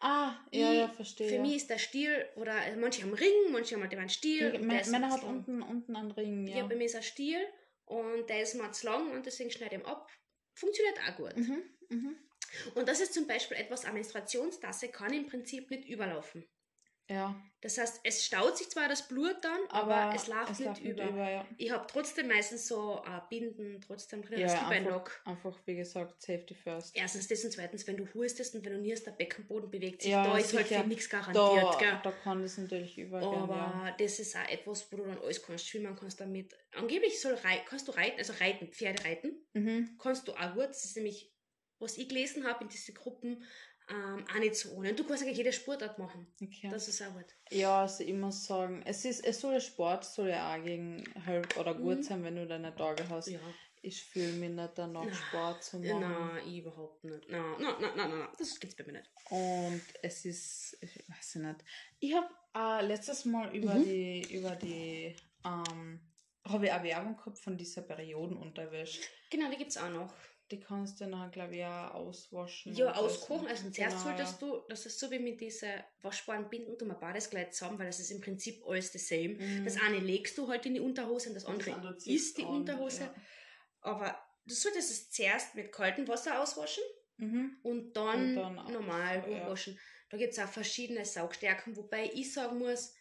Ah, 0.00 0.34
ja, 0.50 0.72
ja, 0.72 0.88
verstehe. 0.88 1.28
Für 1.28 1.34
ja. 1.36 1.42
mich 1.42 1.56
ist 1.56 1.70
der 1.70 1.78
Stiel, 1.78 2.26
oder 2.36 2.54
also 2.54 2.80
manche 2.80 3.02
haben 3.02 3.12
Ring, 3.12 3.52
manche 3.52 3.74
haben 3.74 3.82
halt 3.82 3.92
immer 3.92 4.00
einen 4.02 4.10
Stiel. 4.10 4.58
Männer 4.58 4.82
zu 4.82 4.92
hat 4.94 5.22
lang. 5.22 5.24
unten, 5.24 5.62
unten 5.62 5.94
einen 5.94 6.10
Ring, 6.12 6.46
Ja. 6.46 6.58
ja. 6.58 6.66
bei 6.66 6.74
mir 6.74 6.86
ist 6.86 6.96
ein 6.96 7.02
Stiel 7.02 7.38
und 7.84 8.28
der 8.30 8.42
ist 8.42 8.54
mal 8.54 8.72
zu 8.72 8.86
lang 8.86 9.10
und 9.12 9.26
deswegen 9.26 9.50
schneide 9.50 9.76
ich 9.76 9.82
ihn 9.82 9.86
ab. 9.86 10.10
Funktioniert 10.54 10.98
auch 11.06 11.16
gut. 11.16 11.36
Mhm. 11.36 11.62
Mhm. 11.90 12.16
Und 12.74 12.88
das 12.88 13.00
ist 13.00 13.14
zum 13.14 13.26
Beispiel 13.26 13.58
etwas, 13.58 13.84
eine 13.84 13.94
Menstruationstasse 13.94 14.88
kann 14.88 15.12
im 15.12 15.26
Prinzip 15.26 15.70
nicht 15.70 15.86
überlaufen. 15.88 16.48
Ja, 17.10 17.34
Das 17.60 17.76
heißt, 17.76 18.00
es 18.04 18.24
staut 18.24 18.56
sich 18.56 18.70
zwar 18.70 18.88
das 18.88 19.06
Blut 19.08 19.36
dann, 19.42 19.58
aber, 19.68 19.94
aber 19.96 20.14
es 20.14 20.28
läuft 20.28 20.60
nicht 20.60 20.80
über. 20.82 21.02
ja. 21.28 21.44
Ich 21.58 21.70
habe 21.72 21.84
trotzdem 21.86 22.28
meistens 22.28 22.68
so 22.68 23.02
äh, 23.04 23.20
Binden 23.28 23.80
trotzdem 23.86 24.22
drin, 24.22 24.38
Ja, 24.38 24.46
das 24.46 24.54
gibt 24.54 24.66
ein 24.70 24.72
einfach, 24.86 24.90
Lock. 24.92 25.20
einfach, 25.24 25.58
wie 25.66 25.74
gesagt, 25.74 26.22
Safety 26.22 26.54
first. 26.54 26.96
Erstens 26.96 27.26
das 27.28 27.44
und 27.44 27.50
zweitens, 27.52 27.86
wenn 27.86 27.96
du 27.96 28.06
hustest 28.14 28.54
und 28.54 28.64
wenn 28.64 28.74
du 28.74 28.78
nierst, 28.78 29.06
der 29.06 29.10
Beckenboden 29.12 29.70
bewegt 29.70 30.02
sich, 30.02 30.12
Ja, 30.12 30.22
da 30.24 30.38
ist 30.38 30.54
halt 30.54 30.68
sicher. 30.68 30.82
für 30.82 30.88
nichts 30.88 31.08
Da, 31.08 31.20
garantiert. 31.20 31.78
gell? 31.80 32.00
da 32.04 32.12
kann 32.12 32.42
das 32.42 32.56
natürlich 32.56 32.96
übergehen, 32.96 33.34
Aber 33.34 33.56
ja. 33.56 33.96
das 33.98 34.20
ist 34.20 34.36
auch 34.36 34.48
etwas, 34.48 34.90
wo 34.92 34.96
du 34.98 35.02
dann 35.04 35.18
alles 35.18 35.42
kannst. 35.42 35.66
Schwimmen 35.68 35.96
kannst 35.96 36.20
damit. 36.20 36.56
Angeblich 36.76 37.20
soll 37.20 37.34
rei 37.34 37.62
kannst 37.68 37.88
du 37.88 37.92
reiten, 37.92 38.18
also 38.20 38.32
reiten, 38.34 38.68
Pferde 38.68 39.04
reiten. 39.04 39.32
Mhm. 39.52 39.98
Kannst 40.00 40.28
du 40.28 40.32
auch 40.32 40.54
gut. 40.54 40.68
Das 40.68 40.84
ist 40.84 40.96
nämlich, 40.96 41.34
was 41.80 41.98
ich 41.98 42.08
gelesen 42.08 42.46
habe 42.46 42.62
in 42.62 42.68
diesen 42.70 42.94
Gruppen, 42.94 43.42
ähm, 43.90 44.24
auch 44.32 44.38
nicht 44.38 44.54
so 44.56 44.70
ohne. 44.70 44.90
Und 44.90 44.98
du 44.98 45.04
kannst 45.04 45.22
eigentlich 45.22 45.36
jede 45.38 45.52
Sportart 45.52 45.98
machen. 45.98 46.26
Okay. 46.42 46.68
Das 46.70 46.88
ist 46.88 47.02
auch 47.02 47.12
gut. 47.12 47.26
Ja, 47.50 47.82
also 47.82 48.04
ich 48.04 48.14
muss 48.14 48.46
sagen, 48.46 48.82
es 48.86 49.04
ist, 49.04 49.24
es 49.24 49.40
soll 49.40 49.60
Sport 49.60 50.04
soll 50.04 50.28
ja 50.28 50.54
auch 50.54 50.62
gegen 50.64 51.04
halb 51.26 51.56
oder 51.58 51.74
gut 51.74 51.98
Mhm. 51.98 52.02
sein, 52.02 52.22
wenn 52.24 52.36
du 52.36 52.46
deine 52.46 52.74
Tage 52.74 53.08
hast. 53.08 53.28
Ja. 53.28 53.40
Ich 53.82 54.02
fühle 54.04 54.32
mich 54.32 54.50
nicht 54.50 54.72
danach, 54.76 55.06
Na, 55.06 55.14
Sport 55.14 55.64
zu 55.64 55.78
machen. 55.78 56.00
Nein, 56.00 56.46
ich 56.46 56.58
überhaupt 56.58 57.02
nicht. 57.02 57.28
Nein, 57.30 57.42
nein, 57.58 57.74
nein, 57.80 57.90
nein, 57.96 58.10
nein, 58.18 58.28
das 58.38 58.60
gibt's 58.60 58.76
bei 58.76 58.84
mir 58.84 58.92
nicht. 58.92 59.10
Und 59.30 59.82
es 60.02 60.24
ist, 60.26 60.76
ich 60.82 60.96
weiß 61.08 61.36
ich 61.36 61.42
nicht. 61.42 61.64
Ich 61.98 62.14
habe 62.14 62.28
äh, 62.54 62.86
letztes 62.86 63.24
Mal 63.24 63.54
über 63.56 63.74
Mhm. 63.74 63.84
die, 63.84 64.34
über 64.34 64.54
die, 64.56 65.16
ähm, 65.46 66.00
habe 66.46 66.66
ich 66.66 66.72
eine 66.72 66.84
Werbung 66.84 67.16
gehabt 67.16 67.38
von 67.38 67.56
dieser 67.56 67.80
Periodenunterwäsche. 67.82 69.00
Genau, 69.30 69.50
die 69.50 69.56
gibt's 69.56 69.76
auch 69.78 69.88
noch. 69.88 70.12
Die 70.50 70.58
kannst 70.58 71.00
du 71.00 71.06
dann, 71.06 71.30
glaube 71.30 71.54
ich, 71.56 71.64
auch 71.64 71.94
auswaschen. 71.94 72.74
Ja, 72.74 72.88
das. 72.88 72.98
auskochen. 72.98 73.46
Also 73.46 73.70
zuerst 73.70 73.96
Genau, 73.98 74.16
solltest 74.16 74.42
du, 74.42 74.62
das 74.68 74.84
ist 74.86 74.98
so 74.98 75.10
wie 75.10 75.18
mit 75.20 75.40
diesen 75.40 75.70
waschbaren 76.02 76.48
Binden, 76.50 76.76
du 76.76 76.86
mal 76.86 76.94
beides 76.94 77.30
gleich 77.30 77.52
zusammen, 77.52 77.78
weil 77.78 77.86
das 77.86 78.00
ist 78.00 78.10
im 78.10 78.20
Prinzip 78.20 78.62
alles 78.66 78.90
dasselbe. 78.90 79.42
Mhm. 79.42 79.64
Das 79.64 79.76
eine 79.80 79.98
legst 80.00 80.36
du 80.38 80.48
halt 80.48 80.66
in 80.66 80.74
die 80.74 80.80
Unterhose 80.80 81.28
und 81.28 81.34
das 81.36 81.44
andere 81.46 81.72
andere 81.74 81.96
ziehst 81.98 82.30
ist 82.30 82.38
die 82.38 82.42
an, 82.44 82.48
Unterhose. 82.48 83.02
ja. 83.02 83.14
Aber 83.82 84.18
du 84.44 84.54
solltest 84.54 84.90
es 84.90 85.10
zuerst 85.10 85.54
mit 85.54 85.70
kaltem 85.72 86.08
Wasser 86.08 86.42
auswaschen 86.42 86.82
Mhm. 87.18 87.58
und 87.62 87.92
dann, 87.96 88.30
Und 88.30 88.34
dann 88.36 88.72
normal 88.72 89.22
so, 89.22 89.30
ja. 89.30 89.38
durchwaschen. 89.40 89.78
Da 90.08 90.16
gibt 90.16 90.32
es 90.32 90.38
auch 90.38 90.48
verschiedene 90.48 91.04
Saugstärken, 91.04 91.76
wobei 91.76 92.10
ich 92.14 92.32
sagen 92.32 92.58
muss, 92.58 92.94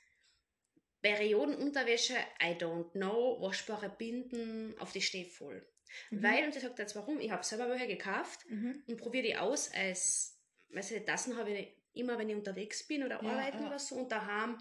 Periodenunterwäsche, 1.01 2.15
I 2.43 2.53
don't 2.59 2.91
know, 2.91 3.39
waschbare 3.41 3.89
Binden, 3.89 4.75
auf 4.79 4.91
die 4.91 5.01
stehe 5.01 5.25
voll. 5.25 5.65
Mhm. 6.11 6.23
Weil, 6.23 6.43
und 6.45 6.55
ich 6.55 6.61
sage 6.61 6.75
jetzt 6.77 6.95
warum, 6.95 7.19
ich 7.19 7.31
habe 7.31 7.43
selber 7.43 7.69
welche 7.69 7.87
gekauft 7.87 8.45
Mhm. 8.49 8.83
und 8.87 8.97
probiere 8.97 9.23
die 9.27 9.35
aus 9.37 9.71
als, 9.73 10.37
weißt 10.69 10.91
du, 10.91 11.05
Tassen 11.05 11.35
habe 11.37 11.51
ich 11.51 11.67
immer, 11.93 12.17
wenn 12.17 12.29
ich 12.29 12.35
unterwegs 12.35 12.85
bin 12.87 13.03
oder 13.03 13.21
Ja, 13.23 13.29
arbeiten 13.29 13.61
ja. 13.61 13.67
oder 13.67 13.79
so 13.79 13.95
und 13.95 14.11
daheim, 14.11 14.57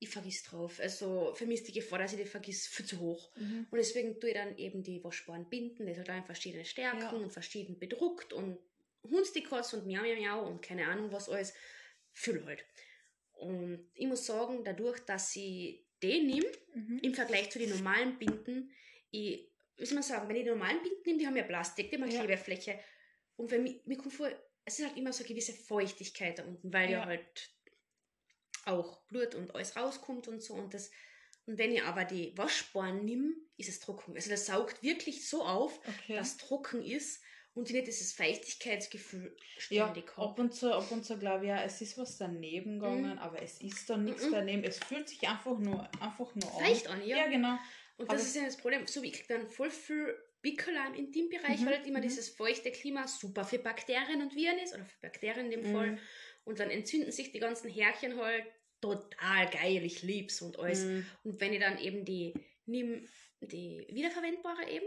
ich 0.00 0.08
vergiss 0.10 0.42
drauf. 0.42 0.80
Also 0.80 1.32
für 1.34 1.46
mich 1.46 1.60
ist 1.60 1.68
die 1.68 1.72
Gefahr, 1.72 1.98
dass 2.00 2.12
ich 2.12 2.18
die 2.18 2.26
vergiss, 2.26 2.66
viel 2.66 2.84
zu 2.84 2.98
hoch. 3.00 3.30
Mhm. 3.36 3.66
Und 3.70 3.76
deswegen 3.78 4.20
tue 4.20 4.30
ich 4.30 4.34
dann 4.36 4.56
eben 4.58 4.82
die 4.82 5.02
waschbaren 5.02 5.48
Binden, 5.48 5.86
das 5.86 5.98
hat 5.98 6.08
dann 6.08 6.24
verschiedene 6.24 6.64
Stärken 6.64 7.00
Ja. 7.00 7.10
und 7.10 7.32
verschieden 7.32 7.78
bedruckt 7.78 8.32
und 8.32 8.58
Hundstikos 9.02 9.74
und 9.74 9.86
Miau 9.86 10.02
Miau 10.02 10.16
Miau 10.16 10.46
und 10.46 10.60
keine 10.62 10.86
Ahnung 10.88 11.12
was 11.12 11.28
alles. 11.28 11.54
Füll 12.12 12.44
halt. 12.44 12.64
Und 13.32 13.90
ich 13.94 14.06
muss 14.06 14.24
sagen, 14.26 14.62
dadurch, 14.64 15.00
dass 15.00 15.34
ich 15.36 15.84
den 16.02 16.26
nehme, 16.26 16.46
Mhm. 16.74 16.98
im 17.02 17.14
Vergleich 17.14 17.50
zu 17.50 17.58
den 17.58 17.70
normalen 17.70 18.18
Binden, 18.18 18.70
ich, 19.10 19.48
wie 19.76 19.84
soll 19.86 19.94
man 19.94 20.02
sagen, 20.02 20.28
wenn 20.28 20.36
ich 20.36 20.44
die 20.44 20.50
normalen 20.50 20.82
Binden 20.82 21.02
nehme, 21.04 21.18
die 21.18 21.26
haben 21.26 21.36
ja 21.36 21.42
Plastik, 21.44 21.90
die 21.90 21.96
haben 21.96 22.04
eine 22.04 22.12
Ja. 22.14 22.20
Klebefläche. 22.20 22.78
Und 23.36 23.50
wenn 23.50 23.62
mir, 23.64 23.80
mir 23.84 23.96
kommt 23.98 24.14
vor, 24.14 24.28
es 24.64 24.78
ist 24.78 24.86
halt 24.86 24.96
immer 24.96 25.12
so 25.12 25.24
eine 25.24 25.28
gewisse 25.28 25.52
Feuchtigkeit 25.52 26.38
da 26.38 26.44
unten, 26.44 26.72
weil 26.72 26.90
ja, 26.90 27.00
Ja. 27.00 27.06
halt 27.06 27.50
auch 28.66 29.00
Blut 29.08 29.34
und 29.34 29.54
alles 29.54 29.76
rauskommt 29.76 30.28
und 30.28 30.42
so. 30.42 30.54
Und, 30.54 30.72
das, 30.74 30.90
und 31.46 31.58
wenn 31.58 31.72
ich 31.72 31.82
aber 31.82 32.04
die 32.04 32.36
Waschbaren 32.38 33.04
nehme, 33.04 33.34
ist 33.56 33.68
es 33.68 33.80
trocken. 33.80 34.14
Also 34.14 34.30
das 34.30 34.46
saugt 34.46 34.82
wirklich 34.82 35.28
so 35.28 35.44
auf, 35.44 35.78
Okay. 35.86 36.16
dass 36.16 36.38
trocken 36.38 36.82
ist 36.82 37.22
und 37.52 37.68
ich 37.68 37.74
nicht 37.74 37.86
dieses 37.88 38.12
Feuchtigkeitsgefühl 38.14 39.36
Ja, 39.68 39.86
ständig 39.86 40.08
ab 40.12 40.16
habe. 40.16 40.40
und 40.42 40.54
zu, 40.54 40.72
ab 40.74 40.90
und 40.90 41.04
zu 41.04 41.18
glaube 41.18 41.44
ich 41.44 41.48
ja, 41.50 41.62
es 41.62 41.80
ist 41.82 41.98
was 41.98 42.16
daneben 42.16 42.78
gegangen, 42.80 43.18
aber 43.18 43.42
es 43.42 43.60
ist 43.60 43.88
da 43.90 43.96
nichts 43.96 44.24
Mhm. 44.26 44.32
daneben. 44.32 44.64
Es 44.64 44.78
fühlt 44.78 45.08
sich 45.08 45.28
einfach 45.28 45.58
nur, 45.58 45.82
einfach 46.00 46.34
nur 46.34 46.50
an. 46.58 46.64
Feucht 46.64 46.86
an, 46.88 47.06
ja. 47.06 47.18
Ja, 47.18 47.26
genau. 47.28 47.58
Und 47.96 48.08
Aber- 48.08 48.18
das 48.18 48.26
ist 48.26 48.36
ja 48.36 48.44
das 48.44 48.56
Problem. 48.56 48.86
So 48.86 49.02
wie 49.02 49.08
ich 49.08 49.12
krieg 49.14 49.28
dann 49.28 49.48
voll 49.48 49.70
viel 49.70 50.16
Pickel 50.42 50.74
im 50.88 50.94
Intimbereich, 50.94 51.60
Mhm, 51.60 51.66
weil 51.66 51.76
halt 51.78 51.86
immer 51.86 51.98
mhm. 52.00 52.02
dieses 52.04 52.28
feuchte 52.28 52.70
Klima 52.70 53.06
super 53.08 53.44
für 53.44 53.58
Bakterien 53.58 54.20
und 54.20 54.34
Viren 54.34 54.58
ist, 54.58 54.74
oder 54.74 54.84
für 54.84 55.00
Bakterien 55.00 55.46
in 55.46 55.62
dem 55.62 55.72
Fall. 55.72 55.92
Mhm. 55.92 55.98
Und 56.44 56.60
dann 56.60 56.70
entzünden 56.70 57.10
sich 57.12 57.32
die 57.32 57.38
ganzen 57.38 57.70
Härchen 57.70 58.16
halt 58.20 58.44
total 58.80 59.48
geil, 59.50 59.82
ich 59.84 60.02
lieb's 60.02 60.42
und 60.42 60.58
alles. 60.58 60.84
Mhm. 60.84 61.06
Und 61.22 61.40
wenn 61.40 61.54
ich 61.54 61.60
dann 61.60 61.78
eben 61.78 62.04
die 62.04 62.34
nimm, 62.66 63.08
die 63.40 63.86
wiederverwendbare 63.90 64.68
eben, 64.70 64.86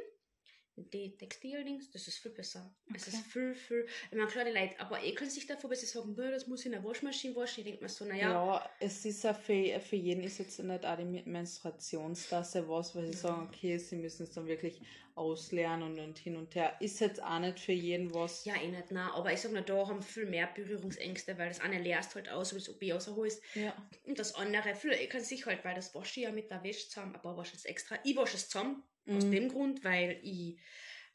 die 0.77 1.17
Textildings, 1.17 1.89
das 1.91 2.07
ist 2.07 2.19
viel 2.19 2.31
besser. 2.31 2.73
Es 2.93 3.07
Okay. 3.07 3.17
ist 3.17 3.25
viel, 3.27 3.55
viel, 3.55 3.85
ich 4.11 4.17
meine, 4.17 4.27
klar, 4.27 4.45
die 4.45 4.51
Leute, 4.51 4.79
aber 4.79 5.03
ekeln 5.03 5.29
sich 5.29 5.45
davor, 5.47 5.69
weil 5.69 5.77
sie 5.77 5.85
sagen, 5.85 6.15
"Bäh, 6.15 6.31
das 6.31 6.47
muss 6.47 6.61
ich 6.61 6.67
in 6.67 6.71
der 6.73 6.83
Waschmaschine 6.83 7.35
waschen. 7.35 7.61
Ich 7.61 7.65
denke 7.65 7.83
mir 7.83 7.89
so, 7.89 8.05
naja, 8.05 8.31
Ja, 8.31 8.69
es 8.79 9.05
ist 9.05 9.23
ja 9.23 9.33
für, 9.33 9.79
für 9.79 9.95
jeden 9.95 10.23
ist 10.23 10.37
jetzt 10.39 10.59
nicht 10.59 10.85
auch 10.85 10.97
die 10.97 11.03
Menstruationstasse 11.25 12.67
was, 12.69 12.95
weil 12.95 13.07
sie 13.07 13.13
sagen, 13.13 13.47
okay, 13.47 13.77
sie 13.77 13.95
müssen 13.97 14.23
es 14.23 14.31
dann 14.31 14.47
wirklich 14.47 14.81
ausleeren 15.15 15.81
und, 15.83 15.99
und 15.99 16.17
hin 16.19 16.35
und 16.37 16.53
her. 16.55 16.75
Ist 16.79 16.99
jetzt 16.99 17.21
auch 17.21 17.39
nicht 17.39 17.59
für 17.59 17.71
jeden 17.73 18.13
was. 18.13 18.45
ja, 18.45 18.55
eh 18.55 18.67
nicht, 18.67 18.91
nein, 18.91 19.09
aber 19.11 19.33
ich 19.33 19.41
sag 19.41 19.51
nur, 19.51 19.61
da 19.61 19.87
haben 19.87 20.01
viel 20.01 20.25
mehr 20.25 20.47
Berührungsängste, 20.47 21.37
weil 21.37 21.49
das 21.49 21.59
eine 21.59 21.79
leerst 21.81 22.15
halt 22.15 22.29
aus, 22.29 22.53
wie 22.53 22.59
das 22.59 22.69
OB 22.69 22.91
rausholst. 22.93 23.41
Ja. 23.55 23.73
Und 24.03 24.19
das 24.19 24.35
andere, 24.35 24.75
viele 24.75 24.99
ekeln 24.99 25.23
sich 25.23 25.45
halt, 25.45 25.63
weil 25.65 25.75
das 25.75 25.93
wasche 25.95 26.19
ich 26.19 26.25
ja 26.25 26.31
mit 26.31 26.49
der 26.51 26.63
Wäsche 26.63 26.87
zusammen, 26.87 27.15
aber 27.15 27.35
wasche 27.35 27.55
es 27.55 27.65
extra. 27.65 27.97
Ich 28.03 28.15
wasche 28.15 28.37
es 28.37 28.47
zusammen, 28.49 28.83
aus 29.09 29.25
Mhm. 29.25 29.31
dem 29.31 29.49
Grund, 29.49 29.83
weil 29.83 30.19
ich 30.23 30.57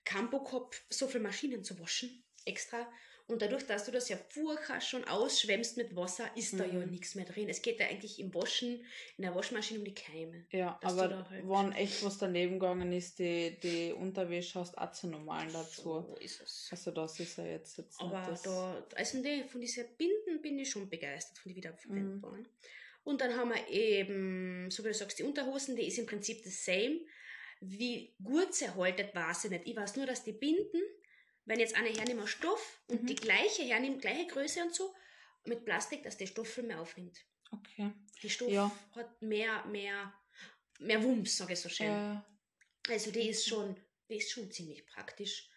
keinen 0.05 0.31
Bock 0.31 0.53
hab, 0.53 0.75
so 0.91 1.07
viele 1.07 1.25
Maschinen 1.25 1.63
zu 1.65 1.79
waschen, 1.79 2.23
extra. 2.45 2.91
Und 3.29 3.41
dadurch, 3.41 3.65
dass 3.65 3.85
du 3.85 3.93
das 3.93 4.09
ja 4.09 4.17
vorher 4.31 4.81
schon 4.81 5.05
ausschwemmst 5.05 5.77
mit 5.77 5.95
Wasser, 5.95 6.29
ist 6.37 6.59
da 6.59 6.65
ja 6.67 6.85
Mhm. 6.85 6.91
nichts 6.91 7.15
mehr 7.15 7.25
drin. 7.25 7.49
Es 7.49 7.63
geht 7.63 7.79
ja 7.79 7.87
eigentlich 7.87 8.19
im 8.19 8.35
Waschen, 8.35 8.85
in 9.17 9.23
der 9.23 9.35
Waschmaschine 9.35 9.79
um 9.79 9.85
die 9.85 9.95
Keime. 9.95 10.45
Ja, 10.51 10.79
aber 10.83 11.09
da 11.09 11.31
halt- 11.31 11.45
wenn 11.49 11.73
echt 11.77 12.05
was 12.05 12.19
daneben 12.19 12.59
gegangen 12.59 12.93
ist, 12.93 13.21
die, 13.21 13.59
die 13.63 13.93
Unterwäsche 13.93 14.59
hast 14.59 14.77
auch 14.77 14.91
zu 14.93 15.07
normalen 15.07 15.53
dazu. 15.53 15.83
So 15.83 16.17
ist 16.21 16.41
es. 16.43 16.69
Also 16.73 16.91
das 16.91 17.21
ist 17.21 17.39
ja 17.39 17.45
jetzt, 17.47 17.79
jetzt 17.79 18.01
Aber 18.01 18.23
das. 18.29 18.43
da, 18.43 18.85
also 18.97 19.23
die, 19.23 19.45
von 19.45 19.61
diesen 19.61 19.85
Binden 19.97 20.43
bin 20.43 20.59
ich 20.59 20.69
schon 20.69 20.89
begeistert, 20.91 21.39
von 21.39 21.53
Mhm. 21.53 21.57
wiederverwendbaren. 21.57 22.49
Und 23.05 23.21
dann 23.21 23.37
haben 23.37 23.51
wir 23.51 23.69
eben, 23.69 24.71
so 24.71 24.83
wie 24.85 24.89
du 24.89 24.95
sagst, 24.95 25.19
die 25.21 25.23
Unterhosen, 25.25 25.77
die 25.77 25.87
ist 25.87 25.99
im 25.99 26.07
Prinzip 26.07 26.43
das 26.45 26.65
same. 26.65 27.01
Wie 27.65 28.15
gut 28.23 28.55
sie 28.55 28.69
haltet, 28.75 29.15
weiß 29.15 29.45
ich 29.45 29.51
nicht. 29.51 29.67
Ich 29.67 29.77
weiß 29.77 29.97
nur, 29.97 30.07
dass 30.07 30.25
die 30.25 30.33
Binden, 30.33 30.83
wenn 31.45 31.61
jetzt 31.61 31.77
eine 31.77 31.91
hernimmt 31.91 32.29
Stoff 32.29 32.83
und 32.89 33.03
Mhm. 33.03 33.07
die 33.07 33.15
gleiche 33.15 33.63
hernimmt, 33.63 34.03
gleiche 34.03 34.27
Größe 34.27 34.63
und 34.63 34.75
so, 34.75 34.93
mit 35.45 35.65
Plastik, 35.65 36.03
dass 36.03 36.17
der 36.17 36.27
Stoff 36.27 36.49
viel 36.49 36.65
mehr 36.65 36.81
aufnimmt. 36.81 37.19
Okay. 37.53 37.93
Die 38.23 38.31
Stoff 38.31 38.51
Ja. 38.51 38.71
hat 38.97 39.23
mehr, 39.23 39.65
mehr, 39.67 40.13
mehr 40.81 41.03
Wumms, 41.05 41.37
sage 41.37 41.53
ich 41.53 41.61
so 41.61 41.69
schön. 41.69 41.87
Äh, 41.87 42.21
Also 42.93 43.13
die 43.13 43.29
ist 43.29 43.47
schon, 43.47 43.77
die 44.09 44.17
ist 44.17 44.33
schon 44.33 44.51
ziemlich 44.51 44.85
praktisch. 44.87 45.49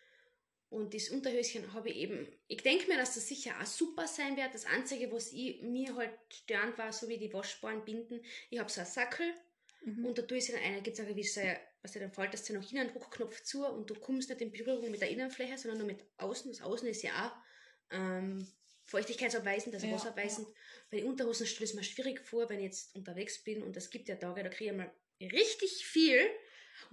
Und 0.69 0.93
das 0.93 1.09
Unterhöschen 1.09 1.73
habe 1.73 1.89
ich 1.89 1.95
eben, 1.97 2.27
ich 2.47 2.61
denke 2.61 2.87
mir, 2.87 2.97
dass 2.97 3.15
das 3.15 3.27
sicher 3.27 3.55
auch 3.59 3.65
super 3.65 4.07
sein 4.07 4.35
wird. 4.37 4.53
Das 4.53 4.65
Einzige, 4.65 5.11
was 5.11 5.31
ich, 5.31 5.61
mir 5.61 5.95
halt 5.95 6.11
störend 6.31 6.77
war, 6.77 6.91
so 6.93 7.07
wie 7.07 7.17
die 7.17 7.33
waschbaren 7.33 7.83
Binden, 7.83 8.23
ich 8.51 8.59
habe 8.59 8.69
so 8.69 8.81
einen 8.81 8.89
Sackel 8.89 9.33
mhm. 9.83 10.05
und 10.05 10.17
da 10.17 10.21
tue 10.23 10.37
ich 10.37 10.45
sie 10.45 10.51
dann 10.51 10.61
eine, 10.61 10.81
gibt 10.81 10.95
es 10.95 10.99
eine 10.99 11.09
gewisse, 11.13 11.57
was 11.85 11.93
dann 11.93 12.11
faltest 12.11 12.49
du 12.49 12.53
noch 12.53 12.73
einen 12.73 12.91
Druckknopf 12.91 13.41
zu 13.43 13.65
und 13.65 13.89
du 13.89 13.95
kommst 13.95 14.29
nicht 14.29 14.41
in 14.41 14.51
Berührung 14.51 14.89
mit 14.91 15.01
der 15.01 15.09
Innenfläche, 15.09 15.57
sondern 15.57 15.77
nur 15.79 15.87
mit 15.87 16.03
außen. 16.17 16.51
Das 16.51 16.61
Außen 16.61 16.87
ist 16.87 17.03
ja 17.03 17.11
auch 17.27 17.95
ähm, 17.95 18.47
feuchtigkeitsabweisend, 18.85 19.75
also 19.75 19.87
Ja, 19.87 19.93
wasserabweisend. 19.93 20.47
Bei 20.91 20.97
den 20.97 21.07
Unterhosen 21.07 21.45
stelle 21.45 21.65
ich 21.65 21.71
es 21.71 21.75
mir 21.75 21.83
schwierig 21.83 22.19
vor, 22.25 22.49
wenn 22.49 22.59
ich 22.59 22.65
jetzt 22.65 22.95
unterwegs 22.95 23.43
bin 23.43 23.61
und 23.63 23.75
es 23.77 23.89
gibt 23.89 24.07
ja 24.09 24.15
Tage, 24.15 24.43
da 24.43 24.49
kriege 24.49 24.71
ich 24.71 24.77
mal 24.77 24.91
richtig 25.21 25.85
viel. 25.85 26.19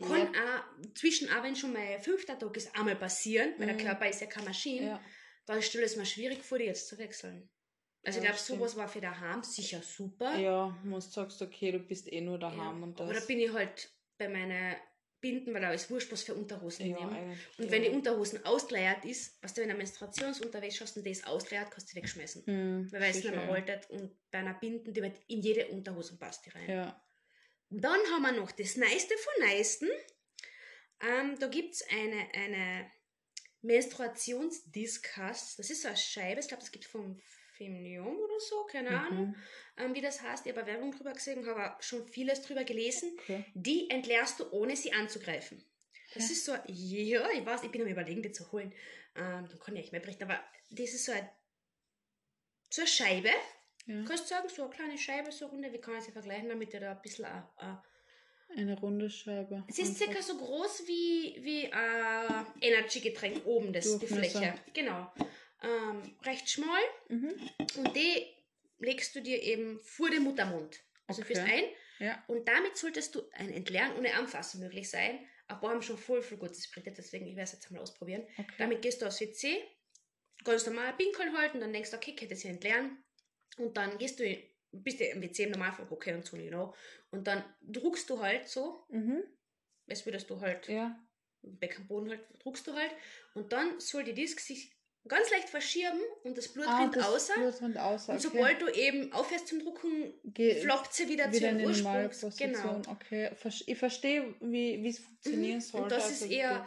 Kann 0.01 0.29
auch 0.35 0.95
zwischen, 0.95 1.29
auch 1.31 1.43
wenn 1.43 1.55
schon 1.57 1.73
mein 1.73 2.01
fünfter 2.01 2.39
Tag 2.39 2.57
ist, 2.57 2.75
einmal 2.77 2.97
passieren, 2.97 3.55
weil 3.59 3.67
Mhm. 3.73 3.79
der 3.79 3.87
Körper 3.87 4.09
ist 4.09 4.21
ja 4.21 4.27
keine 4.27 4.47
Maschine, 4.49 4.87
ja. 4.87 5.01
dann 5.47 5.61
stelle 5.63 5.85
ich 5.85 5.93
es 5.93 5.97
mir 5.97 6.07
schwierig 6.07 6.43
vor, 6.43 6.59
die 6.59 6.65
jetzt 6.65 6.89
zu 6.89 6.99
wechseln. 6.99 7.49
Also 8.05 8.19
Ja, 8.19 8.25
ich 8.25 8.31
glaube, 8.31 8.43
sowas 8.59 8.77
war 8.77 8.89
für 8.89 9.01
daheim 9.01 9.43
sicher 9.45 9.81
super. 9.83 10.39
ja, 10.39 10.77
wenn 10.83 10.93
du 10.93 11.01
sagst, 11.01 11.41
okay, 11.43 11.73
du 11.73 11.79
bist 11.79 12.11
eh 12.13 12.21
nur 12.21 12.39
Ja, 12.39 12.51
daheim 12.51 12.83
und 12.83 12.99
das. 12.99 13.21
Da 13.21 13.27
bin 13.27 13.39
ich 13.39 13.53
halt 13.53 13.91
bei 14.19 14.29
meinen 14.29 14.77
Binden, 15.21 15.55
weil 15.55 15.63
da 15.63 15.73
ist 15.73 15.89
wurscht, 15.89 16.11
was 16.11 16.25
für 16.25 16.35
Unterhosen 16.35 16.87
ja, 16.87 16.99
nehme. 16.99 17.13
eigentlich, 17.13 17.39
Und 17.59 17.71
wenn 17.71 17.83
die 17.83 17.91
Unterhosen 17.91 18.45
ausgeleiert 18.45 19.05
ist, 19.05 19.41
was 19.41 19.55
du 19.55 19.63
in 19.63 19.71
einer 19.71 19.79
Menstruationsunterwäsche 19.79 20.85
hast 20.85 20.97
und 20.97 21.07
die 21.07 21.13
ist 21.13 21.27
ausgeleiert, 21.27 21.71
kannst 21.71 21.89
du 21.89 21.95
die 21.95 22.03
wegschmeißen. 22.03 22.45
Hm, 22.45 22.93
Weil 22.93 23.03
es 23.05 23.23
nicht 23.23 23.31
mehr 23.31 23.47
haltet 23.47 23.89
und 23.91 24.17
bei 24.33 24.39
einer 24.39 24.55
Binden, 24.55 24.93
die 24.93 25.01
wird 25.01 25.21
in 25.29 25.41
jede 25.41 25.69
Unterhose 25.69 26.19
passt 26.19 26.45
die 26.47 26.51
rein. 26.51 26.69
Ja. 26.69 27.05
Dann 27.71 28.01
haben 28.11 28.23
wir 28.23 28.33
noch 28.33 28.51
das 28.51 28.77
Neiste 28.77 29.15
von 29.17 29.49
Neisten. 29.49 29.89
Ähm, 31.01 31.39
da 31.39 31.47
gibt 31.47 31.75
es 31.75 31.85
eine, 31.89 32.29
eine 32.35 32.91
Menstruationsdiskus. 33.63 35.57
Das 35.57 35.71
ist 35.71 35.83
so 35.83 35.89
eine 35.89 35.97
Scheibe, 35.97 36.41
ich 36.41 36.49
glaube, 36.49 36.63
das 36.63 36.73
gibt 36.73 36.85
vom 36.85 37.21
Femnium 37.57 38.17
oder 38.19 38.41
so, 38.41 38.65
keine 38.65 38.91
Ahnung, 38.91 39.29
Mhm. 39.29 39.35
ähm, 39.77 39.95
wie 39.95 40.01
das 40.01 40.23
heißt. 40.23 40.47
Ich 40.47 40.57
habe 40.57 40.67
Werbung 40.67 40.93
drüber 40.93 41.13
gesehen, 41.13 41.47
habe 41.47 41.83
schon 41.83 42.07
vieles 42.09 42.43
drüber 42.43 42.65
gelesen. 42.65 43.13
Okay. 43.21 43.45
Die 43.55 43.89
entleerst 43.91 44.41
du, 44.41 44.51
ohne 44.51 44.75
sie 44.77 44.93
anzugreifen. 44.93 45.65
Das 46.15 46.29
Hä? 46.29 46.33
ist 46.33 46.45
so, 46.45 46.53
ja, 46.67 47.29
ich 47.31 47.45
weiß, 47.47 47.63
ich 47.65 47.71
bin 47.71 47.83
am 47.83 47.89
überlegen, 47.89 48.23
die 48.23 48.33
zu 48.33 48.51
holen. 48.53 48.73
Ähm, 49.17 49.47
dann 49.49 49.59
kann 49.59 49.75
ich 49.77 49.83
echt 49.85 49.93
mehr 49.93 50.01
berichten, 50.01 50.25
aber 50.25 50.41
das 50.71 50.91
ist 50.93 51.05
so 51.05 51.13
eine, 51.13 51.31
so 52.71 52.83
eine 52.83 52.89
Scheibe. 52.89 53.31
Ja. 53.87 53.97
Du 54.01 54.05
kannst 54.05 54.29
sagen, 54.29 54.49
so 54.49 54.63
eine 54.63 54.71
kleine 54.71 54.99
Scheibe, 54.99 55.33
so 55.33 55.47
runde, 55.47 55.73
wie 55.73 55.79
kann 55.79 55.97
ich 55.99 56.05
sie 56.05 56.13
vergleichen, 56.13 56.49
damit 56.49 56.73
ihr 56.73 56.81
da 56.81 56.93
ein 56.93 57.03
bisschen 57.03 57.25
ein, 57.25 57.43
ein 57.57 57.79
Eine 58.57 58.79
runde 58.79 59.11
Scheibe. 59.11 59.65
es 59.69 59.79
ist 59.79 59.97
circa 59.99 60.23
so 60.23 60.37
groß 60.37 60.87
wie, 60.87 61.39
wie 61.43 61.73
ein 61.73 62.47
Energy-Getränk 62.61 63.45
oben, 63.47 63.73
das, 63.73 63.99
die. 63.99 64.07
Fläche. 64.07 64.55
Genau. 64.73 65.11
Ähm, 65.63 66.17
recht 66.25 66.49
schmal 66.51 66.81
Mhm. 67.09 67.35
und 67.77 67.97
die 67.97 68.27
legst 68.79 69.15
du 69.15 69.21
dir 69.23 69.41
eben 69.43 69.79
vor 69.81 70.11
den 70.11 70.23
Muttermund. 70.25 70.81
Also 71.07 71.23
Okay. 71.23 71.35
fürs 71.35 71.47
ein. 71.49 71.65
Ja. 71.99 72.25
Und 72.27 72.49
damit 72.49 72.77
solltest 72.77 73.15
du 73.15 73.23
ein 73.33 73.53
Entleeren 73.53 73.97
ohne 73.97 74.13
Anfassen 74.15 74.61
möglich 74.61 74.91
sein. 74.91 75.25
Ein 75.47 75.61
paar 75.61 75.71
haben 75.71 75.83
schon 75.83 75.99
voll 75.99 76.23
viel 76.23 76.39
Gutes 76.39 76.69
berichtet, 76.71 76.99
deswegen 76.99 77.27
ich 77.27 77.37
werde 77.37 77.45
es 77.45 77.53
jetzt 77.53 77.71
mal 77.71 77.81
ausprobieren. 77.81 78.27
Okay. 78.39 78.55
Damit 78.59 78.83
gehst 78.83 79.03
du 79.03 79.07
aufs 79.07 79.21
WC, 79.21 79.63
ganz 80.45 80.67
normal 80.67 80.95
Pinkeln 80.95 81.37
halten, 81.37 81.61
dann 81.61 81.73
denkst 81.73 81.91
du, 81.91 81.97
okay, 81.97 82.15
könnte 82.17 82.35
sie 82.35 82.49
entleeren. 82.49 83.05
Und 83.59 83.77
dann 83.77 83.99
gehst 83.99 84.19
du, 84.19 84.25
bist 84.73 84.99
du 85.01 85.05
im 85.05 85.23
WC 85.23 85.45
im 85.45 85.51
Normalfall 85.51 85.87
okay 85.91 86.15
und 86.15 86.25
so, 86.25 86.37
you 86.37 86.49
know. 86.49 86.75
Und 87.11 87.27
dann 87.27 87.45
druckst 87.61 88.09
du 88.11 88.19
halt 88.21 88.49
so, 88.49 88.85
Mhm. 88.89 89.23
als 89.89 90.05
würdest 90.07 90.29
du 90.31 90.41
halt 90.41 90.67
Ja. 90.69 90.99
Beckenboden 91.43 92.09
halt, 92.11 92.25
druckst 92.43 92.67
du 92.67 92.73
halt. 92.75 92.91
Und 93.35 93.53
dann 93.53 93.79
soll 93.79 94.05
die 94.05 94.15
Disk 94.15 94.41
sich 94.41 94.75
ganz 95.09 95.31
leicht 95.31 95.49
verschieben 95.49 96.01
und 96.25 96.39
das 96.39 96.49
Blut 96.49 96.67
Ah, 96.69 96.83
rinnt 96.83 96.99
außer. 97.03 97.35
Blut 97.35 97.61
rinnt 97.61 97.77
außer. 97.79 98.13
Und 98.13 98.19
okay. 98.25 98.29
sobald 98.33 98.63
du 98.63 98.69
eben 98.69 99.13
aufhörst 99.13 99.49
zum 99.49 99.59
Drucken, 99.61 100.15
Ge- 100.25 100.61
floppt 100.63 100.95
sie 100.95 101.09
wieder, 101.09 101.33
wieder 101.33 101.51
zu 101.51 101.55
normale 101.83 102.07
Ursprungs. 102.09 102.37
Genau. 102.37 102.81
Okay, 102.89 103.31
ich 103.67 103.79
verstehe, 103.79 104.35
wie 104.41 104.89
es 104.89 105.01
funktionieren 105.01 105.57
Mhm. 105.57 105.61
soll. 105.61 105.83
Und 105.83 105.93
das 105.93 106.11
ist 106.11 106.31
eher- 106.31 106.67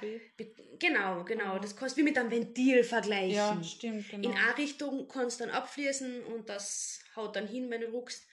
Genau, 0.78 1.24
genau. 1.24 1.54
Ah. 1.54 1.60
Das 1.60 1.76
kannst 1.76 1.96
du 1.96 2.02
wie 2.02 2.04
mit 2.04 2.18
einem 2.18 2.30
Ventil 2.32 2.84
vergleichen. 2.84 3.32
Ja, 3.36 3.64
stimmt, 3.64 4.10
genau. 4.10 4.30
In 4.30 4.36
eine 4.36 4.58
Richtung 4.58 5.08
kannst 5.08 5.40
du 5.40 5.46
dann 5.46 5.54
abfließen 5.54 6.26
und 6.26 6.50
das 6.50 7.00
haut 7.16 7.36
dann 7.38 7.48
hin, 7.48 7.70
wenn 7.70 7.80
du 7.82 7.88
druckst. 7.92 8.26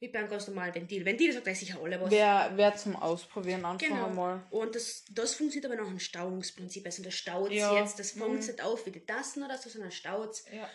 Wie 0.00 0.08
bei 0.08 0.18
einem 0.18 0.28
ganz 0.28 0.46
normalen 0.48 0.74
Ventil. 0.74 1.04
Ventil 1.04 1.32
sagt 1.32 1.44
gleich 1.44 1.58
sicher 1.60 1.78
alle 1.80 2.00
was. 2.00 2.10
Wer, 2.10 2.52
wer 2.56 2.74
zum 2.76 2.96
Ausprobieren 2.96 3.64
einfach 3.64 3.86
Genau. 3.86 4.06
einmal. 4.06 4.46
Und 4.50 4.74
das, 4.74 5.04
das 5.10 5.34
funktioniert 5.34 5.70
aber 5.72 5.80
nach 5.80 5.88
einem 5.88 6.00
Stauungsprinzip. 6.00 6.84
Also 6.84 7.02
das 7.02 7.14
staut 7.14 7.52
Ja. 7.52 7.78
jetzt, 7.78 7.98
das 7.98 8.12
fängt 8.12 8.28
Mhm. 8.28 8.36
nicht 8.36 8.62
auf 8.62 8.84
wie 8.86 8.90
die 8.90 9.04
Tassen 9.06 9.42
oder 9.44 9.56
so, 9.56 9.70
sondern 9.70 9.90
staut 9.92 10.42
Ja. 10.52 10.68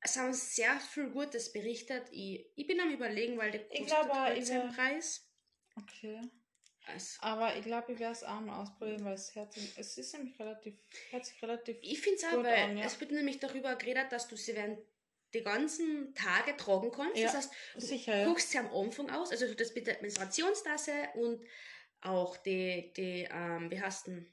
Es 0.00 0.16
haben 0.16 0.32
sehr 0.32 0.78
viel 0.78 1.10
Gutes 1.10 1.50
berichtet. 1.52 2.04
Ich, 2.12 2.46
ich 2.54 2.66
bin 2.68 2.78
am 2.80 2.90
überlegen, 2.90 3.36
weil 3.36 3.50
der 3.50 3.66
kostet 3.68 4.12
halt 4.12 4.38
ich 4.38 4.46
seinen 4.46 4.68
wär- 4.68 4.76
Preis. 4.76 5.26
Okay. 5.76 6.20
Also, 6.86 7.18
Aber 7.20 7.56
ich 7.56 7.64
glaube, 7.64 7.92
ich 7.92 7.98
werde 7.98 8.12
es 8.12 8.22
auch 8.22 8.40
mal 8.40 8.62
ausprobieren, 8.62 9.04
weil 9.04 9.14
es 9.14 9.34
hört 9.34 9.52
sich, 9.52 9.76
es 9.76 9.98
ist 9.98 10.14
nämlich 10.14 10.38
relativ, 10.38 10.74
hört 11.10 11.26
sich 11.26 11.42
relativ. 11.42 11.76
ich 11.82 12.00
finde 12.00 12.16
es 12.16 12.24
an, 12.24 12.76
ja. 12.78 12.84
es 12.84 12.98
wird 13.00 13.10
nämlich 13.10 13.40
darüber 13.40 13.74
geredet, 13.76 14.06
dass 14.10 14.26
du 14.28 14.36
sie 14.36 14.54
während 14.54 14.78
die 15.34 15.42
ganzen 15.42 16.14
Tage 16.14 16.56
tragen 16.56 16.90
kannst. 16.90 17.16
Ja. 17.16 17.26
Das 17.26 17.36
heißt, 17.36 17.50
Sicher, 17.76 18.12
du 18.12 18.18
ja. 18.18 18.26
guckst 18.26 18.50
sie 18.50 18.58
am 18.58 18.72
Anfang 18.74 19.10
aus, 19.10 19.30
also 19.30 19.52
das 19.54 19.74
mit 19.74 19.86
der 19.86 20.00
Menstruationstasse 20.00 20.92
und 21.14 21.44
auch 22.00 22.36
die, 22.38 22.92
die 22.96 23.28
ähm, 23.30 23.70
wie 23.70 23.80
heißt 23.80 24.06
denn, 24.06 24.32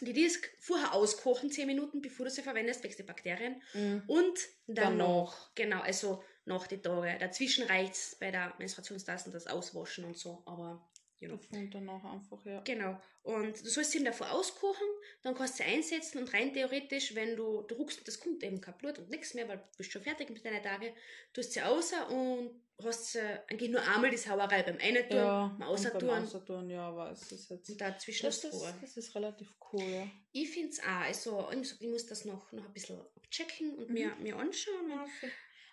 die 0.00 0.12
Disk 0.12 0.50
vorher 0.58 0.92
auskochen, 0.92 1.50
10 1.50 1.66
Minuten, 1.66 2.00
bevor 2.00 2.26
du 2.26 2.30
sie 2.30 2.42
verwendest, 2.42 2.82
wächst 2.82 2.98
die 2.98 3.04
Bakterien. 3.04 3.62
Mhm. 3.74 4.02
Und 4.06 4.38
danach, 4.66 4.90
Danach. 4.96 5.54
genau, 5.54 5.80
also 5.80 6.24
nach 6.44 6.66
die 6.66 6.82
Tage. 6.82 7.16
Dazwischen 7.18 7.66
reicht 7.66 7.94
es 7.94 8.16
bei 8.18 8.30
der 8.30 8.54
Menstruationstasse 8.58 9.30
das 9.30 9.46
Auswaschen 9.46 10.04
und 10.04 10.16
so, 10.16 10.42
aber 10.46 10.86
know. 11.18 11.38
Und 11.52 11.74
danach 11.74 12.04
einfach, 12.04 12.44
ja. 12.44 12.60
Genau. 12.62 13.00
Und 13.22 13.58
du 13.64 13.68
sollst 13.68 13.92
sie 13.92 13.98
eben 13.98 14.04
davor 14.06 14.30
auskochen, 14.32 14.86
dann 15.22 15.34
kannst 15.34 15.58
du 15.58 15.62
sie 15.64 15.68
einsetzen 15.70 16.18
und 16.18 16.32
rein 16.34 16.52
theoretisch, 16.52 17.14
wenn 17.14 17.36
du 17.36 17.62
druckst, 17.62 18.06
das 18.06 18.20
kommt 18.20 18.42
eben 18.42 18.60
kein 18.60 18.76
Blut 18.78 18.98
und 18.98 19.08
nichts 19.10 19.34
mehr, 19.34 19.48
weil 19.48 19.58
du 19.58 19.64
bist 19.78 19.92
schon 19.92 20.02
fertig 20.02 20.28
mit 20.30 20.44
deinen 20.44 20.62
Tagen, 20.62 20.92
tust 21.32 21.52
sie 21.52 21.62
außer 21.62 22.10
und 22.10 22.50
hast 22.82 23.12
sie 23.12 23.20
eigentlich 23.48 23.70
nur 23.70 23.80
einmal 23.82 24.10
die 24.10 24.16
Sauerei 24.16 24.62
beim 24.62 24.78
Eintun, 24.78 25.16
Ja, 25.16 25.46
mal 25.46 25.50
und 25.50 25.58
beim 25.58 25.68
außer 25.68 25.98
tun 25.98 26.10
Außertun, 26.10 26.70
ja, 26.70 26.88
aber 26.88 27.10
es 27.12 27.30
ist 27.32 27.48
jetzt. 27.50 27.70
und 27.70 27.80
dazwischen 27.80 28.26
Das 28.26 28.40
das 28.40 28.52
ist, 28.54 28.60
Ruhe. 28.62 28.74
das 28.80 28.96
ist 28.96 29.14
relativ 29.14 29.54
cool, 29.72 29.82
ja. 29.90 30.06
Ich 30.32 30.50
finde 30.50 30.70
es 30.70 30.80
auch, 30.80 30.86
also 30.86 31.48
ich 31.52 31.56
muss, 31.58 31.76
ich 31.80 31.88
muss 31.88 32.06
das 32.06 32.24
noch, 32.24 32.50
noch 32.52 32.66
ein 32.66 32.72
bisschen 32.72 33.00
abchecken 33.16 33.74
und 33.76 33.88
Mhm. 33.88 33.94
mir, 33.94 34.16
mir 34.16 34.36
anschauen. 34.36 34.90
Und 34.90 35.08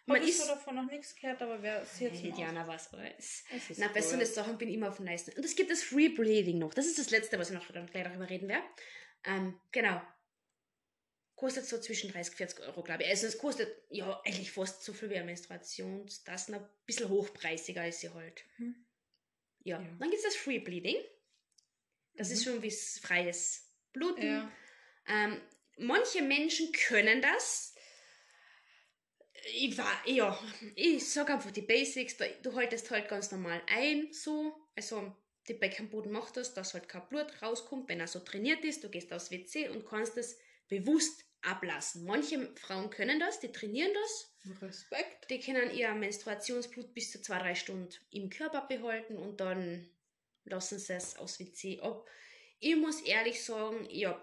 Man 0.05 0.17
man 0.17 0.23
ich 0.27 0.29
ist... 0.29 0.41
so 0.41 0.47
davon 0.47 0.75
noch 0.75 0.89
nichts 0.89 1.15
gehört, 1.15 1.41
aber 1.41 1.61
wer 1.61 1.81
es 1.81 1.99
jetzt 1.99 2.21
Hey, 2.21 2.31
Diana, 2.31 2.67
was 2.67 2.91
weiß. 2.91 3.43
Es 3.55 3.69
ist 3.69 3.77
Na, 3.79 3.87
bei 3.89 4.01
so 4.01 4.17
cool. 4.17 4.25
Sachen 4.25 4.57
bin 4.57 4.67
ich 4.69 4.75
immer 4.75 4.89
auf 4.89 4.97
dem 4.97 5.05
Neuesten. 5.05 5.31
Und 5.37 5.45
es 5.45 5.55
gibt 5.55 5.69
das 5.71 5.83
Free 5.83 6.09
Bleeding 6.09 6.57
noch. 6.59 6.73
Das 6.73 6.87
ist 6.87 6.97
das 6.97 7.11
Letzte, 7.11 7.37
was 7.37 7.49
ich 7.49 7.55
noch 7.55 7.67
gleich 7.67 8.03
darüber 8.03 8.29
reden 8.29 8.47
werde. 8.49 8.65
Ähm, 9.25 9.59
genau. 9.71 10.01
Kostet 11.35 11.65
so 11.65 11.79
zwischen 11.79 12.11
30 12.11 12.35
40 12.35 12.59
Euro, 12.61 12.83
glaube 12.83 13.03
ich. 13.03 13.09
Also 13.09 13.27
es 13.27 13.37
kostet 13.37 13.71
ja 13.89 14.19
eigentlich 14.25 14.51
fast 14.51 14.83
so 14.83 14.93
viel 14.93 15.09
wie 15.09 15.15
eine 15.15 15.25
Menstruation. 15.25 16.05
Das 16.25 16.47
ist 16.47 16.53
ein 16.53 16.67
bisschen 16.85 17.09
hochpreisiger 17.09 17.81
als 17.81 17.99
sie 17.99 18.09
halt. 18.11 18.43
Mhm. 18.57 18.75
Ja. 19.63 19.79
Ja. 19.79 19.87
Dann 19.99 20.09
gibt 20.09 20.23
es 20.23 20.23
das 20.23 20.35
Free 20.35 20.59
Bleeding. 20.59 20.97
Das 22.15 22.31
ist 22.31 22.45
Mhm. 22.45 22.51
schon 22.51 22.61
wie 22.63 22.71
freies 22.71 23.67
Bluten. 23.93 24.25
Ja. 24.25 24.51
Ähm, 25.07 25.41
manche 25.77 26.21
Menschen 26.21 26.71
können 26.71 27.21
das. 27.21 27.75
Ich 29.45 29.77
war, 29.77 29.91
ja, 30.05 30.37
ich 30.75 31.09
sag 31.09 31.29
einfach 31.29 31.51
die 31.51 31.61
Basics. 31.61 32.15
Du 32.43 32.55
haltest 32.55 32.91
halt 32.91 33.07
ganz 33.07 33.31
normal 33.31 33.61
ein, 33.67 34.11
so. 34.11 34.55
Also, 34.75 35.15
die 35.47 35.53
Beckenboden 35.53 36.11
macht 36.11 36.37
das, 36.37 36.53
dass 36.53 36.73
halt 36.73 36.87
kein 36.87 37.07
Blut 37.09 37.41
rauskommt, 37.41 37.89
wenn 37.89 37.99
er 37.99 38.07
so 38.07 38.19
trainiert 38.19 38.63
ist. 38.63 38.83
Du 38.83 38.89
gehst 38.89 39.11
aufs 39.11 39.31
WC 39.31 39.69
und 39.69 39.85
kannst 39.85 40.17
es 40.17 40.37
bewusst 40.67 41.25
ablassen. 41.41 42.05
Manche 42.05 42.53
Frauen 42.55 42.89
können 42.89 43.19
das, 43.19 43.39
die 43.39 43.51
trainieren 43.51 43.91
das. 43.93 44.31
Respekt. 44.61 45.29
Die 45.29 45.39
können 45.39 45.71
ihr 45.71 45.93
Menstruationsblut 45.93 46.93
bis 46.93 47.11
zu 47.11 47.21
zwei, 47.21 47.39
drei 47.39 47.55
Stunden 47.55 47.93
im 48.11 48.29
Körper 48.29 48.61
behalten 48.67 49.17
und 49.17 49.39
dann 49.39 49.89
lassen 50.45 50.79
sie 50.79 50.93
es 50.93 51.17
aus 51.17 51.39
WC 51.39 51.79
ab. 51.81 52.07
Ich 52.59 52.75
muss 52.75 53.01
ehrlich 53.01 53.43
sagen, 53.43 53.87
ich 53.89 54.05
habe 54.05 54.21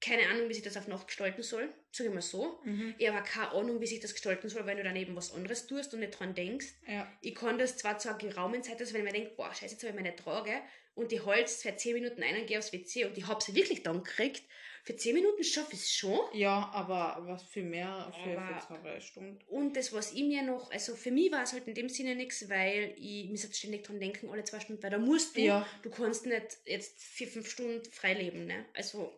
keine 0.00 0.28
Ahnung, 0.28 0.48
wie 0.48 0.54
sich 0.54 0.62
das 0.62 0.76
auf 0.76 0.86
Nacht 0.88 1.06
gestalten 1.08 1.42
soll. 1.42 1.68
Sag 1.92 2.06
ich 2.06 2.12
mal 2.12 2.22
so. 2.22 2.58
Mhm. 2.64 2.94
Ich 2.98 3.08
habe 3.08 3.22
keine 3.28 3.50
Ahnung, 3.50 3.80
wie 3.80 3.86
sich 3.86 4.00
das 4.00 4.12
gestalten 4.12 4.48
soll, 4.48 4.64
wenn 4.66 4.76
du 4.78 4.82
daneben 4.84 5.14
was 5.16 5.32
anderes 5.32 5.66
tust 5.66 5.92
und 5.92 6.00
nicht 6.00 6.18
dran 6.18 6.34
denkst. 6.34 6.66
Ja. 6.86 7.10
Ich 7.20 7.34
kann 7.34 7.58
das 7.58 7.76
zwar 7.76 7.98
zu 7.98 8.08
einer 8.08 8.18
geraumen 8.18 8.62
Zeit, 8.62 8.80
also 8.80 8.94
wenn 8.94 9.06
ich 9.06 9.12
mir 9.12 9.18
denke, 9.18 9.34
boah, 9.36 9.52
scheiße, 9.54 9.74
jetzt 9.74 9.82
habe 9.82 9.90
ich 9.90 10.02
meine 10.02 10.16
Trage 10.16 10.52
und 10.94 11.12
die 11.12 11.20
Holz 11.20 11.62
für 11.62 11.76
10 11.76 11.94
Minuten 11.94 12.22
ein 12.22 12.40
und 12.40 12.46
gehe 12.46 12.58
aufs 12.58 12.72
WC 12.72 13.04
und 13.06 13.18
ich 13.18 13.26
habe 13.26 13.42
sie 13.42 13.54
wirklich 13.54 13.82
dann 13.82 14.02
gekriegt. 14.02 14.42
Für 14.82 14.96
10 14.96 15.14
Minuten 15.14 15.44
schaffe 15.44 15.74
ich 15.74 15.80
es 15.80 15.92
schon. 15.92 16.18
Ja, 16.32 16.70
aber 16.72 17.18
was 17.26 17.42
für 17.42 17.62
mehr 17.62 18.10
für, 18.24 18.38
Aber- 18.38 18.58
für 18.60 18.66
zwei, 18.82 19.00
Stunden. 19.00 19.38
Und 19.48 19.76
das, 19.76 19.92
was 19.92 20.12
ich 20.14 20.22
mir 20.24 20.42
noch, 20.42 20.70
also 20.70 20.96
für 20.96 21.10
mich 21.10 21.30
war 21.30 21.42
es 21.42 21.52
halt 21.52 21.68
in 21.68 21.74
dem 21.74 21.90
Sinne 21.90 22.14
nichts, 22.16 22.48
weil 22.48 22.94
ich 22.96 23.28
muss 23.28 23.42
jetzt 23.42 23.58
ständig 23.58 23.84
dran 23.84 24.00
denken, 24.00 24.30
alle 24.30 24.42
zwei 24.44 24.58
Stunden, 24.58 24.82
weil 24.82 24.90
da 24.90 24.98
musst 24.98 25.36
du, 25.36 25.42
Ja. 25.42 25.66
du 25.82 25.90
kannst 25.90 26.24
nicht 26.24 26.58
jetzt 26.64 26.98
vier, 27.02 27.28
fünf 27.28 27.50
Stunden 27.50 27.84
frei 27.92 28.14
leben, 28.14 28.46
ne? 28.46 28.64
Also, 28.74 29.12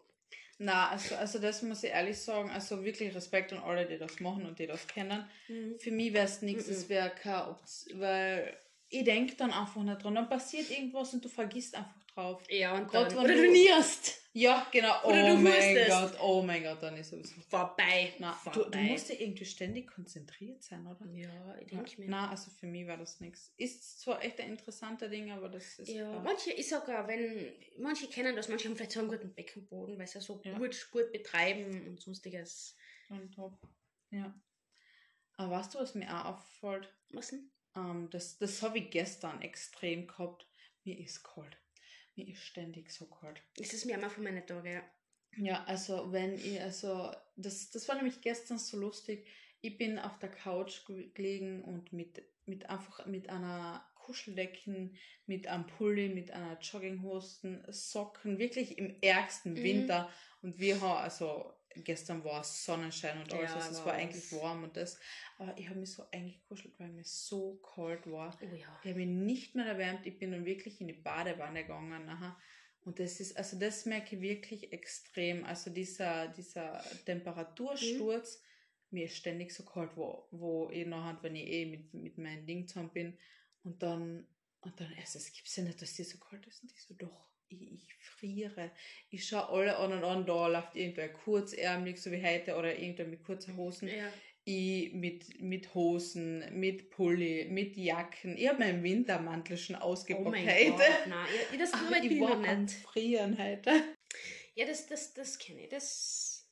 Na, 0.58 0.90
also, 0.90 1.16
also 1.16 1.38
das 1.38 1.62
muss 1.62 1.82
ich 1.82 1.90
ehrlich 1.90 2.18
sagen, 2.18 2.50
also 2.50 2.84
wirklich 2.84 3.14
Respekt 3.14 3.52
an 3.52 3.58
alle, 3.60 3.86
die 3.86 3.98
das 3.98 4.20
machen 4.20 4.46
und 4.46 4.58
die 4.58 4.66
das 4.66 4.86
kennen. 4.86 5.24
Für 5.78 5.90
mich 5.90 6.12
wäre 6.12 6.26
es 6.26 6.42
nichts, 6.42 6.66
Mhm. 6.68 6.72
es 6.72 6.88
wäre 6.88 7.10
keine 7.10 7.48
Option, 7.48 8.00
weil 8.00 8.56
ich 8.88 9.04
denke 9.04 9.34
dann 9.36 9.50
einfach 9.52 9.82
nicht 9.82 10.04
dran. 10.04 10.14
Dann 10.14 10.28
passiert 10.28 10.70
irgendwas 10.70 11.14
und 11.14 11.24
du 11.24 11.28
vergisst 11.28 11.74
einfach 11.74 11.94
drauf. 12.14 12.42
ja, 12.50 12.74
und 12.74 12.88
Gott, 12.88 13.10
dann, 13.12 13.18
oder 13.18 13.34
du- 13.34 13.42
du 13.42 13.50
nierst. 13.52 14.18
Ja, 14.34 14.66
genau. 14.72 15.04
Oder 15.04 15.24
oh 15.24 15.36
du 15.36 15.42
mein 15.42 15.52
hustest. 15.52 15.90
Gott, 15.90 16.20
oh 16.22 16.42
mein 16.42 16.62
Gott, 16.62 16.82
dann 16.82 16.96
ist 16.96 17.10
sowieso. 17.10 17.38
Vorbei. 17.50 18.14
Na, 18.18 18.32
du, 18.44 18.50
vorbei. 18.52 18.70
du 18.70 18.78
musst 18.92 19.10
ja 19.10 19.16
irgendwie 19.18 19.44
ständig 19.44 19.90
konzentriert 19.90 20.62
sein, 20.62 20.86
oder? 20.86 21.04
Ja, 21.12 21.54
ich 21.60 21.66
denke 21.66 22.00
mir. 22.00 22.08
Na, 22.08 22.30
also 22.30 22.50
für 22.50 22.66
mich 22.66 22.86
war 22.86 22.96
das 22.96 23.20
nichts. 23.20 23.52
Ist 23.58 24.00
zwar 24.00 24.22
echt 24.24 24.40
ein 24.40 24.48
interessanter 24.48 25.10
Ding, 25.10 25.30
aber 25.32 25.50
das 25.50 25.78
ist. 25.78 25.88
Ja, 25.88 26.08
klar. 26.08 26.22
manche, 26.22 26.62
sag 26.62 26.88
auch, 26.88 27.06
wenn, 27.08 27.52
manche 27.78 28.08
kennen 28.08 28.34
das, 28.34 28.48
manche 28.48 28.68
haben 28.68 28.76
vielleicht 28.76 28.92
so 28.92 29.00
einen 29.00 29.10
guten 29.10 29.34
Beckenboden, 29.34 29.98
weil 29.98 30.06
sie 30.06 30.20
so 30.22 30.40
Ja. 30.44 30.56
gut 30.56 30.74
Sport 30.74 31.12
betreiben 31.12 31.86
und 31.88 32.00
sonstiges. 32.00 32.74
Schon 33.08 33.30
top. 33.32 33.58
Ja. 34.10 34.34
Aber 35.36 35.56
weißt 35.58 35.74
du, 35.74 35.78
was 35.78 35.94
mir 35.94 36.08
auch 36.10 36.24
auffällt? 36.36 36.90
Was 37.12 37.28
denn? 37.28 37.50
Ähm, 37.76 38.08
das 38.10 38.38
das 38.38 38.62
habe 38.62 38.78
ich 38.78 38.90
gestern 38.90 39.42
extrem 39.42 40.06
gehabt. 40.06 40.46
Mir 40.84 40.98
ist 40.98 41.22
kalt. 41.22 41.58
Mir 42.16 42.28
ist 42.28 42.42
ständig 42.42 42.90
so 42.90 43.06
kalt. 43.06 43.42
Das 43.56 43.72
ist 43.72 43.86
mir 43.86 43.94
einmal 43.94 44.10
von 44.10 44.24
meinen 44.24 44.46
Tagen, 44.46 44.66
ja. 44.72 44.82
Ja, 45.38 45.64
also 45.64 46.12
wenn 46.12 46.34
ich, 46.34 46.60
also 46.60 47.10
das, 47.36 47.70
das 47.70 47.88
war 47.88 47.96
nämlich 47.96 48.20
gestern 48.20 48.58
so 48.58 48.76
lustig. 48.78 49.26
Ich 49.62 49.78
bin 49.78 49.98
auf 49.98 50.18
der 50.18 50.30
Couch 50.30 50.84
ge- 50.86 51.08
gelegen 51.14 51.62
und 51.64 51.92
mit, 51.92 52.22
mit 52.44 52.68
einfach 52.68 53.06
mit 53.06 53.30
einer 53.30 53.82
Kuscheldecken, 53.94 54.96
mit 55.26 55.46
einem 55.46 55.66
Pulli, 55.66 56.08
mit 56.10 56.32
einer 56.32 56.58
Jogginghosen, 56.60 57.64
Socken, 57.72 58.38
wirklich 58.38 58.76
im 58.76 58.96
ärgsten 59.00 59.54
Mhm. 59.54 59.62
Winter. 59.62 60.10
Und 60.42 60.58
wir 60.58 60.80
haben, 60.80 60.98
also 61.02 61.54
gestern 61.76 62.24
war 62.24 62.40
es 62.40 62.64
Sonnenschein 62.64 63.18
und 63.20 63.32
alles, 63.32 63.50
Ja, 63.50 63.56
also 63.56 63.70
es 63.70 63.84
war 63.84 63.94
eigentlich 63.94 64.32
warm 64.32 64.64
und 64.64 64.76
das. 64.76 64.98
Aber 65.38 65.56
ich 65.58 65.68
habe 65.68 65.78
mich 65.78 65.92
so 65.92 66.04
eingekuschelt, 66.10 66.78
weil 66.78 66.88
mir 66.88 67.04
so 67.04 67.56
kalt 67.74 68.10
war. 68.10 68.38
Oh 68.40 68.44
ja. 68.44 68.80
Ich 68.82 68.90
habe 68.90 68.94
mich 68.94 69.08
nicht 69.08 69.54
mehr 69.54 69.66
erwärmt, 69.66 70.06
ich 70.06 70.18
bin 70.18 70.32
dann 70.32 70.44
wirklich 70.44 70.80
in 70.80 70.88
die 70.88 70.92
Badewanne 70.92 71.62
gegangen. 71.62 72.08
Aha. 72.08 72.38
Und 72.84 72.98
das 72.98 73.20
ist, 73.20 73.36
also 73.36 73.58
das 73.58 73.86
merke 73.86 74.16
ich 74.16 74.22
wirklich 74.22 74.72
extrem. 74.72 75.44
Also 75.44 75.70
dieser, 75.70 76.28
dieser 76.28 76.82
Temperatursturz, 77.06 78.42
mir 78.90 79.04
ist 79.04 79.16
ständig 79.16 79.54
so 79.54 79.64
kalt, 79.64 79.96
wo, 79.96 80.26
wo 80.30 80.68
ich 80.70 80.86
nachher, 80.86 81.22
wenn 81.22 81.36
ich 81.36 81.46
eh 81.46 81.66
mit, 81.66 81.94
mit 81.94 82.18
meinem 82.18 82.46
Ding 82.46 82.66
zusammen 82.66 82.90
bin, 82.90 83.18
und 83.64 83.82
dann, 83.82 84.26
und 84.60 84.80
dann 84.80 84.92
erst, 84.92 85.16
es 85.16 85.32
gibt 85.32 85.48
ja 85.56 85.62
nicht, 85.62 85.80
dass 85.80 85.94
dir 85.94 86.04
so 86.04 86.18
kalt 86.18 86.46
ist. 86.46 86.62
Und 86.62 86.72
ich 86.72 86.82
so, 86.82 86.94
doch, 86.94 87.31
ich, 87.52 87.72
ich 87.72 88.04
friere. 88.04 88.70
Ich 89.10 89.26
schaue 89.26 89.48
alle 89.48 89.76
anderen 89.76 90.04
an, 90.04 90.26
da 90.26 90.46
läuft 90.46 90.76
irgendwer 90.76 91.08
kurzärmlich, 91.12 92.00
so 92.00 92.10
wie 92.10 92.22
heute, 92.24 92.56
oder 92.56 92.78
irgendwer 92.78 93.06
mit 93.06 93.22
kurzen 93.24 93.56
Hosen 93.56 93.88
Ja. 93.88 94.12
ich 94.44 94.92
mit, 94.92 95.40
mit 95.40 95.74
Hosen, 95.74 96.44
mit 96.58 96.90
Pulli, 96.90 97.46
mit 97.50 97.76
Jacken. 97.76 98.36
Ich 98.36 98.48
habe 98.48 98.58
meinen 98.60 98.82
Wintermantel 98.82 99.56
schon 99.56 99.76
Oh 99.76 99.80
ausgepackt 99.80 100.30
mein 100.30 100.46
heute. 100.46 100.70
Gott, 100.70 101.06
nein, 101.06 101.26
ja, 101.52 101.58
das 101.58 101.72
Arbeit 101.72 102.04
ich 102.04 102.12
ich 102.12 102.20
war 102.20 102.32
am 102.32 102.62
nicht. 102.62 102.74
Frieren 102.74 103.38
heute. 103.38 103.70
Ja, 104.54 104.66
das, 104.66 104.86
das, 104.86 105.14
das 105.14 105.38
kenne 105.38 105.62
ich. 105.62 105.68
Das, 105.70 106.46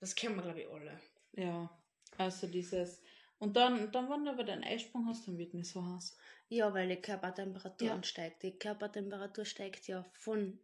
das 0.00 0.14
kennen 0.14 0.36
wir, 0.36 0.42
glaube 0.42 0.60
ich, 0.60 0.68
alle. 0.68 1.00
Ja, 1.36 1.70
also 2.18 2.46
dieses. 2.46 3.02
Und 3.38 3.56
dann, 3.56 3.92
dann 3.92 4.08
wenn 4.10 4.24
du 4.24 4.30
aber 4.30 4.44
den 4.44 4.64
Eisprung 4.64 5.06
hast, 5.06 5.26
dann 5.28 5.36
wird 5.38 5.52
mir 5.52 5.64
so 5.64 5.84
heiß. 5.84 6.16
Ja, 6.48 6.72
weil 6.72 6.88
die 6.88 6.96
Körpertemperatur 7.02 7.88
Ja. 7.88 7.94
ansteigt. 7.94 8.42
Die 8.42 8.58
Körpertemperatur 8.58 9.44
steigt 9.44 9.86
ja 9.88 10.04
von. 10.14 10.58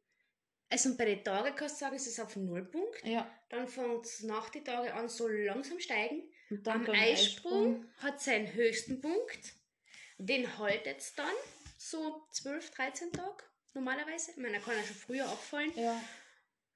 Also 0.70 0.96
bei 0.96 1.04
den 1.04 1.22
Tagen 1.22 1.54
kannst 1.54 1.76
du 1.76 1.84
sagen, 1.84 1.96
es 1.96 2.06
ist 2.06 2.18
auf 2.18 2.34
Nullpunkt. 2.36 3.04
Ja. 3.04 3.30
Dann 3.50 3.68
fängt 3.68 4.06
es 4.06 4.22
nach 4.22 4.48
den 4.48 4.64
Tagen 4.64 4.88
an 4.90 5.08
so 5.08 5.28
langsam 5.28 5.78
steigen. 5.80 6.22
Und 6.48 6.66
Am 6.66 6.84
beim 6.84 6.94
Eisprung 6.94 7.84
hat 7.98 8.20
seinen 8.22 8.52
höchsten 8.54 9.00
Punkt. 9.02 9.54
Den 10.16 10.56
haltet 10.56 10.98
es 10.98 11.14
dann 11.14 11.34
so 11.76 12.26
12, 12.30 12.70
13 12.70 13.12
Tage 13.12 13.44
normalerweise. 13.74 14.30
Ich 14.30 14.36
meine, 14.38 14.54
er 14.54 14.60
kann 14.62 14.76
ja 14.76 14.82
schon 14.84 14.96
früher 14.96 15.26
abfallen. 15.26 15.72
Ja. 15.76 16.00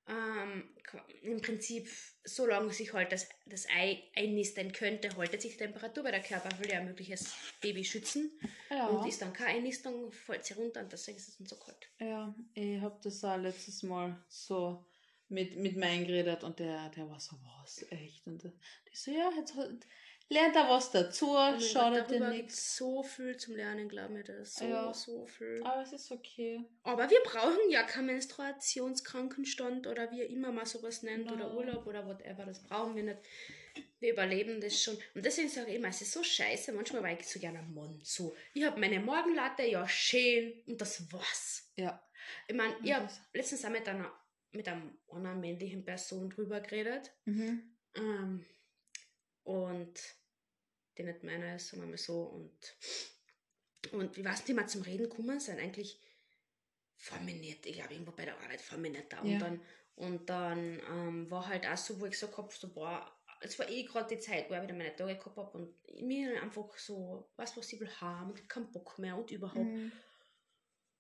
Ähm, 0.08 0.68
Im 1.22 1.40
Prinzip, 1.40 1.88
solange 2.24 2.72
sich 2.72 2.92
halt 2.92 3.10
das, 3.10 3.28
das 3.46 3.66
Ei 3.68 4.04
einnisten 4.14 4.72
könnte, 4.72 5.16
haltet 5.16 5.42
sich 5.42 5.52
die 5.52 5.58
Temperatur, 5.58 6.04
weil 6.04 6.12
der 6.12 6.22
Körper 6.22 6.48
will 6.60 6.70
ja 6.70 6.78
ein 6.78 6.86
mögliches 6.86 7.34
Baby 7.60 7.84
schützen. 7.84 8.30
Ja. 8.70 8.86
Und 8.86 9.08
ist 9.08 9.20
dann 9.20 9.32
keine 9.32 9.58
Einnistung, 9.58 10.12
fällt 10.12 10.44
sie 10.44 10.54
runter 10.54 10.80
und 10.80 10.92
deswegen 10.92 11.18
ist 11.18 11.28
es 11.28 11.40
nicht 11.40 11.50
so 11.50 11.56
kalt. 11.56 11.90
ja, 11.98 12.34
ich 12.54 12.80
habe 12.80 12.98
das 13.02 13.24
auch 13.24 13.36
letztes 13.36 13.82
Mal 13.82 14.16
so 14.28 14.86
mit, 15.28 15.56
mit 15.56 15.76
meinem 15.76 16.06
geredet 16.06 16.44
und 16.44 16.58
der, 16.58 16.88
der 16.90 17.08
war 17.08 17.18
so, 17.18 17.36
was, 17.42 17.84
echt? 17.90 18.26
Und 18.26 18.44
die 18.44 18.96
so, 18.96 19.10
ja, 19.10 19.30
jetzt 19.36 19.54
lernt 20.28 20.56
er 20.56 20.68
was 20.68 20.90
dazu, 20.90 21.30
Oh 21.36 21.58
schadet 21.60 22.10
dir 22.10 22.28
nichts. 22.28 22.76
so 22.76 23.02
viel 23.02 23.36
zum 23.36 23.54
Lernen, 23.56 23.88
glaub 23.88 24.10
mir 24.10 24.24
das. 24.24 24.54
So, 24.54 24.64
Ja. 24.64 24.92
so 24.92 25.26
viel. 25.26 25.62
Aber 25.64 25.82
es 25.82 25.92
ist 25.92 26.10
okay. 26.10 26.64
Aber 26.82 27.08
wir 27.08 27.20
brauchen 27.24 27.70
ja 27.70 27.82
keinen 27.84 28.06
Menstruationskrankenstand 28.06 29.86
oder 29.86 30.10
wie 30.10 30.22
immer 30.22 30.52
man 30.52 30.66
sowas 30.66 31.02
nennt 31.02 31.30
oder 31.30 31.46
Nein. 31.48 31.56
Urlaub 31.56 31.86
oder 31.86 32.06
whatever. 32.06 32.44
Das 32.46 32.62
brauchen 32.62 32.96
wir 32.96 33.02
nicht. 33.04 33.18
Wir 34.00 34.12
überleben 34.12 34.60
das 34.60 34.82
schon. 34.82 34.96
Und 35.14 35.24
deswegen 35.24 35.48
sage 35.48 35.70
ich 35.70 35.76
immer, 35.76 35.88
es 35.88 36.00
ist 36.02 36.12
so 36.12 36.22
scheiße. 36.22 36.72
Manchmal 36.72 37.02
war 37.02 37.12
ich 37.12 37.26
so 37.26 37.38
gerne 37.38 37.58
am 37.60 37.72
Mond. 37.74 38.06
So, 38.06 38.34
ich 38.54 38.64
habe 38.64 38.78
meine 38.80 39.00
Morgenlatte, 39.00 39.64
ja, 39.64 39.86
schön 39.88 40.62
und 40.66 40.80
das 40.80 41.10
war's. 41.12 41.70
Ja. 41.76 42.02
Ich 42.48 42.54
meine, 42.54 42.74
ich 42.82 42.92
habe 42.92 43.08
letztens 43.32 43.64
auch 43.64 43.70
mit 43.70 43.88
einer, 43.88 44.12
mit 44.52 44.66
einer 44.68 45.34
männlichen 45.34 45.84
Person 45.84 46.30
drüber 46.30 46.60
geredet. 46.60 47.12
Mhm. 47.24 47.62
Ähm, 47.96 48.44
und 49.46 49.94
die 50.98 51.04
nicht 51.04 51.22
meiner 51.22 51.56
ist, 51.56 51.68
sagen 51.68 51.82
wir 51.82 51.88
mal 51.88 51.96
so. 51.98 52.22
Und, 52.22 52.76
und 53.92 54.18
ich 54.18 54.24
weiß 54.24 54.40
nicht, 54.40 54.48
wie 54.48 54.54
wir 54.54 54.66
zum 54.66 54.82
Reden 54.82 55.08
gekommen 55.08 55.38
sind. 55.40 55.60
Eigentlich 55.60 56.00
nicht. 57.24 57.66
Ich 57.66 57.74
glaube, 57.74 57.92
irgendwo 57.94 58.12
bei 58.12 58.24
der 58.24 58.34
Arbeit 58.40 58.60
nicht 58.78 59.12
da. 59.12 59.20
Und 59.20 59.30
Ja. 59.30 59.38
dann, 59.38 59.60
und 59.94 60.28
dann 60.28 60.80
ähm, 60.90 61.30
war 61.30 61.46
halt 61.46 61.66
auch 61.66 61.76
so, 61.76 62.00
wo 62.00 62.06
ich 62.06 62.12
gesagt 62.12 62.36
habe, 62.36 62.52
so, 62.52 62.72
boah, 62.72 63.10
es 63.40 63.58
war 63.58 63.68
eh 63.68 63.84
gerade 63.84 64.14
die 64.14 64.20
Zeit, 64.20 64.50
wo 64.50 64.54
ich 64.54 64.62
wieder 64.62 64.74
meine 64.74 64.96
Tage 64.96 65.16
gehabt 65.16 65.36
habe 65.36 65.58
und 65.58 66.02
mir 66.02 66.42
einfach 66.42 66.76
so, 66.78 67.30
was, 67.36 67.56
was 67.56 67.72
ich 67.72 67.80
will 67.80 67.90
haben 68.00 68.30
und 68.30 68.48
keinen 68.48 68.72
Bock 68.72 68.98
mehr 68.98 69.16
und 69.16 69.30
überhaupt. 69.30 69.58
Mhm. 69.58 69.92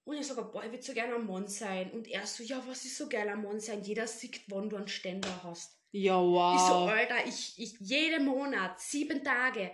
Und 0.04 0.16
ich 0.18 0.26
sage, 0.26 0.44
boah, 0.44 0.62
ich 0.62 0.70
würde 0.70 0.84
so 0.84 0.94
gerne 0.94 1.16
ein 1.16 1.26
Mann 1.26 1.48
sein. 1.48 1.90
Und 1.90 2.06
er 2.06 2.24
so, 2.26 2.44
ja, 2.44 2.62
was 2.68 2.84
ist 2.84 2.96
so 2.96 3.08
geil 3.08 3.28
am 3.28 3.42
Mann 3.42 3.58
sein? 3.58 3.82
Jeder 3.82 4.06
sieht, 4.06 4.42
wann 4.48 4.70
du 4.70 4.76
einen 4.76 4.86
Ständer 4.86 5.42
hast. 5.42 5.76
Ja, 5.98 6.20
Ich 6.54 6.60
so, 6.60 6.74
wow. 6.74 6.88
Alter, 6.90 7.26
ich, 7.26 7.54
ich 7.58 7.74
jeden 7.80 8.24
Monat, 8.26 8.78
sieben 8.80 9.22
Tage, 9.24 9.70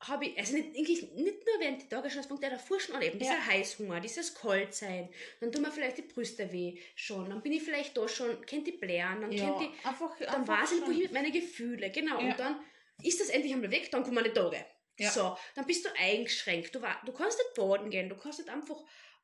habe 0.00 0.26
ich, 0.26 0.38
also 0.38 0.54
nicht, 0.54 0.76
eigentlich 0.76 1.02
nicht 1.12 1.46
nur 1.46 1.60
während 1.60 1.82
die 1.82 1.88
Tage 1.88 2.08
schon, 2.10 2.20
es 2.20 2.26
fängt 2.26 2.42
ja 2.42 2.50
davor 2.50 2.78
schon 2.78 2.94
an, 2.94 3.02
eben 3.02 3.18
dieser 3.18 3.44
Heißhunger, 3.44 3.98
dieses 4.00 4.34
Kaltsein, 4.34 5.08
dann 5.40 5.50
tun 5.50 5.62
mir 5.62 5.72
vielleicht 5.72 5.98
die 5.98 6.02
Brüste 6.02 6.52
weh 6.52 6.78
schon, 6.94 7.28
dann 7.30 7.42
bin 7.42 7.52
ich 7.52 7.62
vielleicht 7.62 7.96
da 7.96 8.06
schon, 8.08 8.44
kennt 8.46 8.66
die 8.66 8.72
Blären, 8.72 9.22
dann 9.22 9.32
Ja, 9.32 9.44
kennt 9.44 9.60
die, 9.60 9.86
einfach, 9.88 10.16
dann 10.18 10.28
einfach 10.28 10.62
weiß 10.62 10.72
ich, 10.72 10.78
schon. 10.78 10.88
wohin 10.88 11.02
mit 11.02 11.12
meinen 11.12 11.32
Gefühlen, 11.32 11.90
genau, 11.92 12.20
Ja. 12.20 12.30
und 12.30 12.38
dann 12.38 12.60
ist 13.02 13.20
das 13.20 13.28
endlich 13.30 13.52
einmal 13.52 13.70
weg, 13.70 13.90
dann 13.90 14.04
kommen 14.04 14.22
die 14.22 14.30
Tage. 14.30 14.64
Ja. 14.98 15.10
So, 15.10 15.36
dann 15.54 15.66
bist 15.66 15.84
du 15.84 15.88
eingeschränkt, 15.98 16.74
du, 16.74 16.82
wa- 16.82 17.00
du 17.04 17.12
kannst 17.12 17.38
nicht 17.38 17.54
baden 17.54 17.90
gehen, 17.90 18.08
du 18.08 18.16
kannst 18.16 18.38
nicht 18.40 18.50
einfach, 18.50 18.76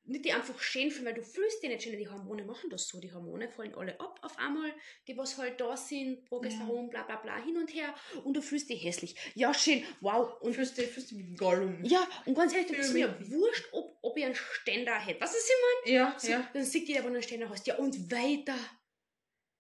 nicht 0.07 0.25
die 0.25 0.33
einfach 0.33 0.59
schön 0.61 0.91
fühlen, 0.91 1.07
weil 1.07 1.15
du 1.15 1.23
fühlst 1.23 1.63
die 1.63 1.69
nicht 1.69 1.83
schön, 1.83 1.99
die 1.99 2.09
Hormone 2.09 2.45
machen 2.45 2.69
das 2.71 2.87
so, 2.89 3.01
die 3.01 3.13
Hormone 3.13 3.49
fallen 3.49 3.75
alle 3.75 3.99
ab 4.01 4.19
auf 4.23 4.39
einmal, 4.39 4.73
die 5.07 5.17
was 5.17 5.39
halt 5.39 5.61
da 5.61 5.77
sind, 5.77 6.25
Progesteron, 6.27 6.91
bla 6.91 7.03
bla 7.05 7.17
bla, 7.17 7.43
hin 7.43 7.57
und 7.57 7.73
her, 7.75 7.95
und 8.25 8.35
du 8.35 8.43
fühlst 8.43 8.69
die 8.69 8.75
hässlich. 8.77 9.17
Ja, 9.35 9.55
schön, 9.55 9.83
wow, 10.01 10.41
und 10.43 10.55
Fühlst 10.55 10.77
du 10.79 10.83
fühlst 10.83 11.17
wie 11.17 11.35
Gollum. 11.37 11.83
ja, 11.85 12.07
und 12.27 12.35
ganz 12.35 12.53
ehrlich, 12.53 12.71
dann 12.71 12.81
ist 12.81 12.93
mir 12.93 13.17
wurscht, 13.31 13.67
ob, 13.73 13.97
ob 14.03 14.17
ich 14.19 14.25
einen 14.25 14.35
Ständer 14.35 14.95
hätte. 14.99 15.21
Was 15.21 15.35
ist 15.35 15.51
immer? 15.85 15.93
Ja, 15.95 16.15
So, 16.19 16.31
ja. 16.31 16.49
Dann 16.53 16.65
sieht 16.65 16.87
jeder, 16.89 17.01
wo 17.03 17.09
du 17.09 17.15
einen 17.15 17.23
Ständer 17.23 17.49
hast. 17.49 17.67
Ja, 17.67 17.77
und 17.77 18.11
weiter. 18.13 18.57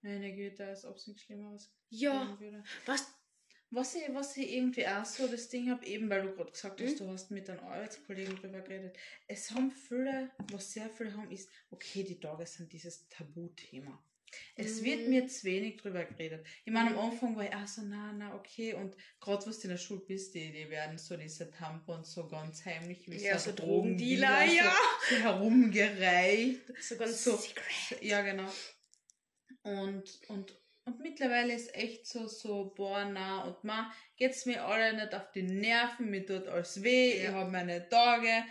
Meine 0.02 0.34
Güte, 0.34 0.66
als 0.66 0.84
ob 0.84 0.96
es 0.96 1.06
nichts 1.06 1.22
Schlimmeres 1.22 1.72
Ja, 1.88 2.24
geben 2.24 2.40
würde. 2.40 2.64
was? 2.86 3.06
Was 3.74 3.94
ich, 3.96 4.02
was 4.12 4.36
ich 4.36 4.52
irgendwie 4.52 4.86
auch 4.86 5.04
so 5.04 5.26
das 5.26 5.48
Ding 5.48 5.68
habe, 5.70 5.84
eben 5.84 6.08
weil 6.08 6.22
du 6.22 6.32
gerade 6.34 6.52
gesagt 6.52 6.80
hast, 6.80 6.92
Mhm. 6.94 6.98
du 6.98 7.08
hast 7.10 7.30
mit 7.30 7.48
deinen 7.48 7.60
Arbeitskollegen 7.60 8.36
drüber 8.36 8.60
geredet. 8.60 8.96
Es 9.26 9.50
haben 9.50 9.70
viele, 9.70 10.30
was 10.52 10.72
sehr 10.72 10.88
viele 10.90 11.12
haben, 11.16 11.30
ist, 11.30 11.48
okay, 11.70 12.04
die 12.04 12.20
Tage 12.20 12.46
sind 12.46 12.72
dieses 12.72 13.08
Tabuthema. 13.08 14.02
Es 14.56 14.82
wird 14.82 15.02
Mhm. 15.02 15.10
mir 15.10 15.28
zu 15.28 15.44
wenig 15.44 15.76
drüber 15.80 16.04
geredet. 16.04 16.44
Ich 16.64 16.72
meine, 16.72 16.90
am 16.90 16.94
Mhm. 16.96 17.00
Anfang 17.12 17.36
war 17.36 17.44
ich 17.44 17.54
auch 17.54 17.66
so, 17.66 17.82
na, 17.82 18.12
na, 18.12 18.34
okay. 18.34 18.74
Und 18.74 18.96
gerade 19.20 19.46
was 19.46 19.58
du 19.58 19.64
in 19.64 19.70
der 19.70 19.76
Schule 19.78 20.00
bist, 20.00 20.34
die, 20.34 20.52
die 20.52 20.68
werden 20.70 20.98
so 20.98 21.16
diese 21.16 21.50
Tampons 21.50 22.12
so 22.12 22.28
ganz 22.28 22.64
heimlich 22.64 23.08
wie 23.08 23.16
Ja, 23.16 23.38
so 23.38 23.52
Drogendealer, 23.52 24.26
Drogendealer, 24.28 24.54
ja. 24.54 24.74
So, 25.08 25.16
so 25.16 25.22
herumgereicht. 25.22 26.60
So 26.80 26.96
ganz 26.96 27.24
So. 27.24 27.36
secret. 27.36 28.02
Ja, 28.02 28.22
genau. 28.22 28.48
Und, 29.62 30.20
und, 30.28 30.60
und 30.84 31.00
mittlerweile 31.00 31.54
ist 31.54 31.74
echt 31.74 32.06
so, 32.06 32.26
so, 32.28 32.72
boah, 32.74 33.04
na, 33.10 33.44
und 33.44 33.64
ma, 33.64 33.92
geht's 34.16 34.46
mir 34.46 34.64
alle 34.64 34.94
nicht 34.94 35.14
auf 35.14 35.30
die 35.32 35.42
Nerven, 35.42 36.10
mir 36.10 36.24
tut 36.26 36.46
alles 36.46 36.82
weh, 36.82 37.22
Ja. 37.22 37.30
ich 37.30 37.34
habe 37.34 37.50
meine 37.50 37.88
Tage. 37.88 38.44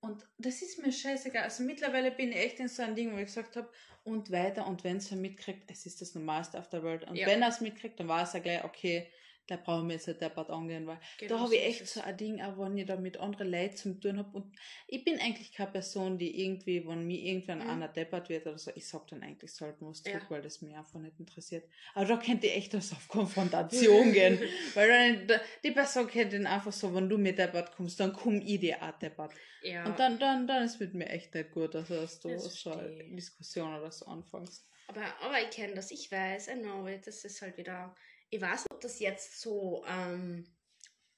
Und 0.00 0.24
das 0.38 0.62
ist 0.62 0.78
mir 0.78 0.92
scheißegal. 0.92 1.44
Also 1.44 1.62
mittlerweile 1.64 2.10
bin 2.12 2.30
ich 2.30 2.38
echt 2.38 2.60
in 2.60 2.68
so 2.68 2.82
einem 2.82 2.94
Ding, 2.96 3.12
wo 3.14 3.18
ich 3.18 3.26
gesagt 3.26 3.56
habe, 3.56 3.70
und 4.04 4.30
weiter, 4.30 4.66
und 4.66 4.84
wenn 4.84 4.98
es 4.98 5.10
er 5.10 5.16
mitkriegt, 5.16 5.70
es 5.70 5.86
ist 5.86 6.00
das 6.00 6.14
Normalste 6.14 6.58
auf 6.58 6.68
der 6.68 6.82
Welt. 6.84 7.04
Und 7.08 7.16
Ja. 7.16 7.26
wenn 7.26 7.42
er 7.42 7.48
es 7.48 7.60
mitkriegt, 7.60 7.98
dann 7.98 8.08
weiß 8.08 8.34
er 8.34 8.40
gleich, 8.40 8.64
okay, 8.64 9.10
da 9.48 9.56
brauchen 9.56 9.88
wir 9.88 9.94
jetzt 9.96 10.08
nicht 10.08 10.20
deppert 10.20 10.50
angehen, 10.50 10.86
weil 10.86 10.98
Genau 11.18 11.36
da 11.36 11.40
habe 11.42 11.54
ich 11.54 11.62
echt 11.62 11.86
so 11.86 12.00
es. 12.00 12.06
ein 12.06 12.16
Ding, 12.16 12.40
auch 12.42 12.58
wenn 12.58 12.76
ich 12.78 12.86
da 12.86 12.96
mit 12.96 13.16
anderen 13.18 13.50
Leuten 13.50 13.76
zu 13.76 13.94
tun 14.00 14.18
habe. 14.18 14.30
Und 14.36 14.52
ich 14.88 15.04
bin 15.04 15.18
eigentlich 15.20 15.52
keine 15.52 15.70
Person, 15.70 16.18
die 16.18 16.42
irgendwie, 16.44 16.86
wenn 16.86 17.06
mir 17.06 17.18
irgendwann 17.20 17.58
Mhm. 17.58 17.70
einer 17.70 17.88
deppert 17.88 18.28
wird 18.28 18.46
oder 18.46 18.58
so, 18.58 18.70
ich 18.74 18.86
sag 18.88 19.06
dann 19.08 19.22
eigentlich, 19.22 19.52
sollten 19.52 19.86
was 19.86 20.02
Ja. 20.04 20.18
tun, 20.18 20.26
weil 20.30 20.42
das 20.42 20.62
mich 20.62 20.74
einfach 20.74 20.98
nicht 21.00 21.18
interessiert. 21.20 21.64
Aber 21.94 22.06
da 22.06 22.16
könnte 22.16 22.46
ich 22.48 22.56
echt 22.56 22.74
was 22.74 22.92
auf 22.92 23.06
Konfrontation 23.08 24.12
gehen. 24.12 24.38
Weil 24.74 24.88
dann, 24.88 25.26
da- 25.26 25.40
die 25.64 25.70
Person 25.70 26.06
kennt 26.08 26.32
den 26.32 26.46
einfach 26.46 26.72
so, 26.72 26.94
wenn 26.94 27.08
du 27.08 27.18
mir 27.18 27.34
deppert 27.34 27.74
kommst, 27.76 28.00
dann 28.00 28.12
komm 28.12 28.40
ich 28.40 28.60
dir 28.60 28.82
auch 28.82 28.98
deppert. 28.98 29.32
Ja. 29.62 29.84
Und 29.86 29.98
dann, 29.98 30.18
dann, 30.18 30.46
dann 30.46 30.64
ist 30.64 30.78
mit 30.80 30.94
mir 30.94 31.08
echt 31.08 31.34
nicht 31.34 31.50
gut, 31.50 31.74
also 31.74 31.94
dass 31.94 32.20
du 32.20 32.28
Das 32.30 32.44
so 32.60 32.70
eine. 32.72 33.04
Diskussion 33.04 33.74
oder 33.76 33.90
so 33.90 34.06
anfängst. 34.06 34.64
aber, 34.88 35.02
aber 35.22 35.40
ich 35.42 35.50
kenne 35.50 35.74
das, 35.74 35.90
ich 35.90 36.10
weiß, 36.12 36.48
I 36.48 36.54
know 36.60 36.86
it, 36.86 37.06
das 37.06 37.24
ist 37.24 37.42
halt 37.42 37.56
wieder, 37.56 37.94
ich 38.30 38.40
weiß 38.40 38.64
nicht, 38.64 38.72
ob 38.72 38.80
das 38.80 38.98
jetzt 38.98 39.40
so, 39.40 39.84
ähm, 39.88 40.46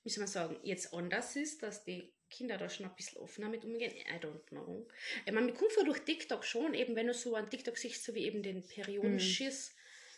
wie 0.03 0.11
soll 0.11 0.23
man 0.23 0.29
sagen, 0.29 0.57
jetzt 0.63 0.93
anders 0.93 1.37
ist, 1.37 1.63
dass 1.63 1.85
die 1.85 2.13
Kinder 2.31 2.59
da 2.59 2.69
schon 2.69 2.87
ein 2.87 2.95
bisschen 2.95 3.21
offener 3.23 3.49
mit 3.49 3.65
umgehen. 3.65 3.95
I 3.97 4.19
don't 4.21 4.45
know. 4.49 4.87
Ich 5.25 5.33
meine, 5.33 5.47
mir 5.47 5.55
kommt 5.55 5.73
vor 5.73 5.85
durch 5.85 6.01
TikTok 6.01 6.45
schon, 6.45 6.75
eben 6.75 6.95
wenn 6.95 7.07
du 7.07 7.15
so 7.15 7.35
an 7.35 7.49
TikTok 7.49 7.77
siehst, 7.77 8.05
so 8.05 8.15
wie 8.15 8.25
eben 8.27 8.43
den 8.43 8.67
Periodenschiss 8.67 9.75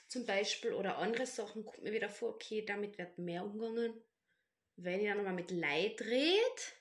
zum 0.08 0.26
Beispiel 0.26 0.72
oder 0.72 0.98
andere 0.98 1.26
Sachen, 1.26 1.64
kommt 1.64 1.84
mir 1.84 1.92
wieder 1.92 2.08
vor, 2.08 2.30
okay, 2.30 2.64
damit 2.64 2.98
wird 2.98 3.18
mehr 3.18 3.44
umgegangen. 3.44 3.94
Wenn 4.76 5.00
ich 5.00 5.06
dann 5.06 5.18
nochmal 5.18 5.34
mit 5.34 5.52
Leid 5.52 6.00
red, 6.00 6.74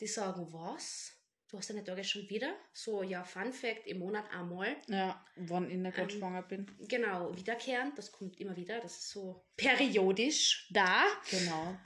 die 0.00 0.06
sagen, 0.06 0.52
was? 0.52 1.12
Du 1.54 1.58
hast 1.58 1.70
deine 1.70 1.84
Tage 1.84 2.02
schon 2.02 2.28
wieder? 2.28 2.52
So, 2.72 3.04
ja, 3.04 3.22
Fun 3.22 3.52
Fact, 3.52 3.86
im 3.86 4.00
Monat 4.00 4.24
einmal. 4.32 4.74
Ja, 4.88 5.24
wann 5.36 5.70
ich 5.70 5.76
nicht 5.76 5.94
gerade 5.94 6.12
Ähm, 6.12 6.18
schwanger 6.18 6.42
bin. 6.42 6.66
Genau, 6.88 7.32
wiederkehrend, 7.36 7.96
das 7.96 8.10
kommt 8.10 8.40
immer 8.40 8.56
wieder, 8.56 8.80
das 8.80 8.96
ist 8.96 9.10
so 9.10 9.40
periodisch 9.56 10.68
da. 10.72 11.04
Genau. 11.30 11.76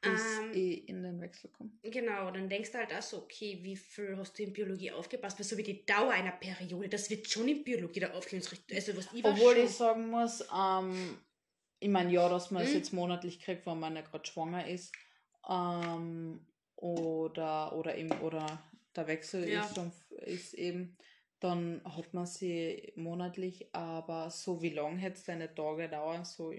Bis 0.00 0.40
Ähm, 0.40 0.52
ich 0.54 0.88
in 0.88 1.02
den 1.02 1.20
Wechsel 1.20 1.50
komme. 1.50 1.68
Genau, 1.82 2.30
dann 2.30 2.48
denkst 2.48 2.72
du 2.72 2.78
halt 2.78 2.94
auch 2.94 3.02
so, 3.02 3.18
okay, 3.18 3.58
wie 3.60 3.76
viel 3.76 4.16
hast 4.16 4.38
du 4.38 4.44
in 4.44 4.54
Biologie 4.54 4.92
aufgepasst? 4.92 5.38
Weil 5.38 5.44
so 5.44 5.58
wie 5.58 5.62
die 5.62 5.84
Dauer 5.84 6.12
einer 6.12 6.32
Periode, 6.32 6.88
das 6.88 7.10
wird 7.10 7.28
schon 7.28 7.48
in 7.48 7.62
Biologie 7.62 8.00
da 8.00 8.12
aufgelöst. 8.12 8.56
Also 8.72 8.96
was 8.96 9.12
ich 9.12 9.22
Obwohl 9.22 9.58
ich 9.58 9.68
sagen 9.72 10.08
muss, 10.08 10.42
ähm, 10.56 11.18
ich 11.80 11.90
meine, 11.90 12.10
ja, 12.10 12.26
dass 12.30 12.50
man 12.50 12.62
es 12.62 12.70
Mhm. 12.70 12.76
jetzt 12.78 12.92
monatlich 12.94 13.40
kriegt, 13.40 13.66
wenn 13.66 13.78
man 13.78 13.92
nicht 13.92 14.10
gerade 14.10 14.24
schwanger 14.26 14.66
ist. 14.66 14.90
Ähm, 15.46 16.40
oder, 16.76 17.72
oder 17.74 17.96
eben, 17.98 18.12
oder 18.20 18.62
der 18.98 19.06
Wechsel 19.06 19.48
Ja. 19.48 19.68
schon, 19.74 19.92
ist 20.26 20.54
eben, 20.54 20.96
dann 21.40 21.80
hat 21.84 22.12
man 22.14 22.26
sie 22.26 22.92
monatlich, 22.96 23.66
aber 23.72 24.30
so 24.30 24.60
wie 24.60 24.70
lange 24.70 24.98
hätte 24.98 25.16
es 25.18 25.24
deine 25.24 25.54
Tage 25.54 25.88
dauern? 25.88 26.24
So, 26.24 26.52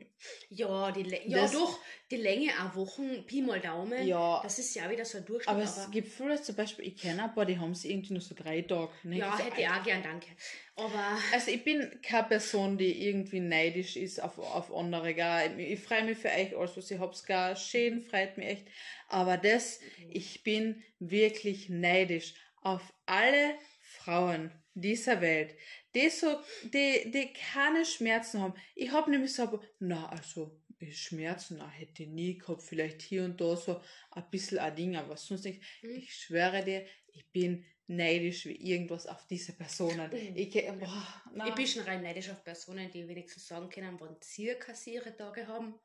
Ja, 0.49 0.91
die 0.91 1.03
Lä- 1.03 1.21
ja 1.27 1.47
doch, 1.47 1.80
die 2.09 2.15
Länge 2.17 2.51
auch 2.61 2.75
Wochen, 2.75 3.25
Pi 3.25 3.41
mal 3.41 3.59
Daumen. 3.59 4.07
ja, 4.07 4.39
Das 4.41 4.57
ist 4.57 4.73
ja 4.75 4.89
wieder 4.89 5.03
so 5.05 5.17
ein 5.17 5.25
Durchschnitt. 5.25 5.49
aber 5.49 5.63
Aber, 5.63 5.69
es 5.84 5.91
gibt 5.91 6.07
viele, 6.07 6.41
zum 6.41 6.55
Beispiel, 6.55 6.88
ich 6.88 6.97
kenne 6.97 7.23
ein 7.23 7.34
paar, 7.34 7.45
die 7.45 7.57
haben 7.59 7.75
sie 7.75 7.91
irgendwie 7.91 8.13
nur 8.13 8.21
so 8.21 8.36
drei 8.36 8.61
Tage. 8.61 8.91
ne? 9.03 9.17
ja, 9.17 9.36
so, 9.38 9.43
hätte 9.43 9.61
ich 9.61 9.67
auch 9.69 9.84
gern, 9.84 10.01
danke. 10.01 10.27
Aber 10.75 11.17
Also 11.34 11.51
ich 11.51 11.63
bin 11.63 11.99
keine 12.01 12.27
Person, 12.27 12.77
die 12.77 13.07
irgendwie 13.07 13.41
neidisch 13.41 13.97
ist 13.97 14.21
auf, 14.23 14.39
auf 14.39 14.73
andere. 14.73 15.13
Gell? 15.13 15.59
Ich, 15.59 15.71
ich 15.73 15.80
freue 15.82 16.03
mich 16.05 16.17
für 16.17 16.30
euch, 16.30 16.55
alles 16.55 16.77
was 16.77 16.89
ich 16.89 16.99
hab's 16.99 17.25
gar 17.25 17.55
schön, 17.55 18.01
freut 18.01 18.38
mich 18.38 18.47
echt. 18.47 18.67
Aber 19.09 19.38
das, 19.38 19.82
ich 20.09 20.43
bin 20.43 20.82
wirklich 20.99 21.67
neidisch 21.69 22.34
auf 22.61 22.93
alle 23.05 23.55
Frauen 23.82 24.51
dieser 24.82 25.21
Welt, 25.21 25.55
die 25.95 26.09
so, 26.09 26.39
die, 26.63 27.11
die 27.11 27.34
keine 27.34 27.86
Schmerzen 27.86 28.41
haben. 28.41 28.53
Ich 28.75 28.91
habe 28.91 29.11
nämlich 29.11 29.34
so, 29.34 29.61
na 29.80 30.09
also 30.09 30.59
Schmerzen, 30.91 31.57
na, 31.57 31.69
hätte 31.69 32.03
ich 32.03 32.09
nie 32.09 32.38
gehabt, 32.38 32.63
vielleicht 32.63 33.01
hier 33.01 33.25
und 33.25 33.39
da 33.41 33.55
so 33.55 33.82
ein 34.11 34.30
bisschen 34.30 34.59
ein 34.59 34.75
Ding, 34.75 34.95
aber 34.95 35.17
sonst 35.17 35.45
nicht. 35.45 35.61
Mhm. 35.82 35.95
Ich 35.97 36.13
schwöre 36.13 36.63
dir, 36.63 36.86
ich 37.07 37.30
bin 37.32 37.65
neidisch 37.88 38.45
wie 38.45 38.55
irgendwas 38.55 39.07
auf 39.07 39.25
diese 39.27 39.53
Personen. 39.53 40.09
Mhm. 40.11 40.36
Ich, 40.36 40.51
boah, 40.53 41.47
ich 41.47 41.55
bin 41.55 41.67
schon 41.67 41.84
rein 41.84 42.03
neidisch 42.03 42.30
auf 42.30 42.43
Personen, 42.43 42.89
die 42.91 43.07
wenigstens 43.07 43.47
sagen 43.47 43.69
können, 43.69 43.99
wann 43.99 44.17
sie 44.21 44.55
ihre 44.93 45.15
Tage 45.15 45.47
haben. 45.47 45.80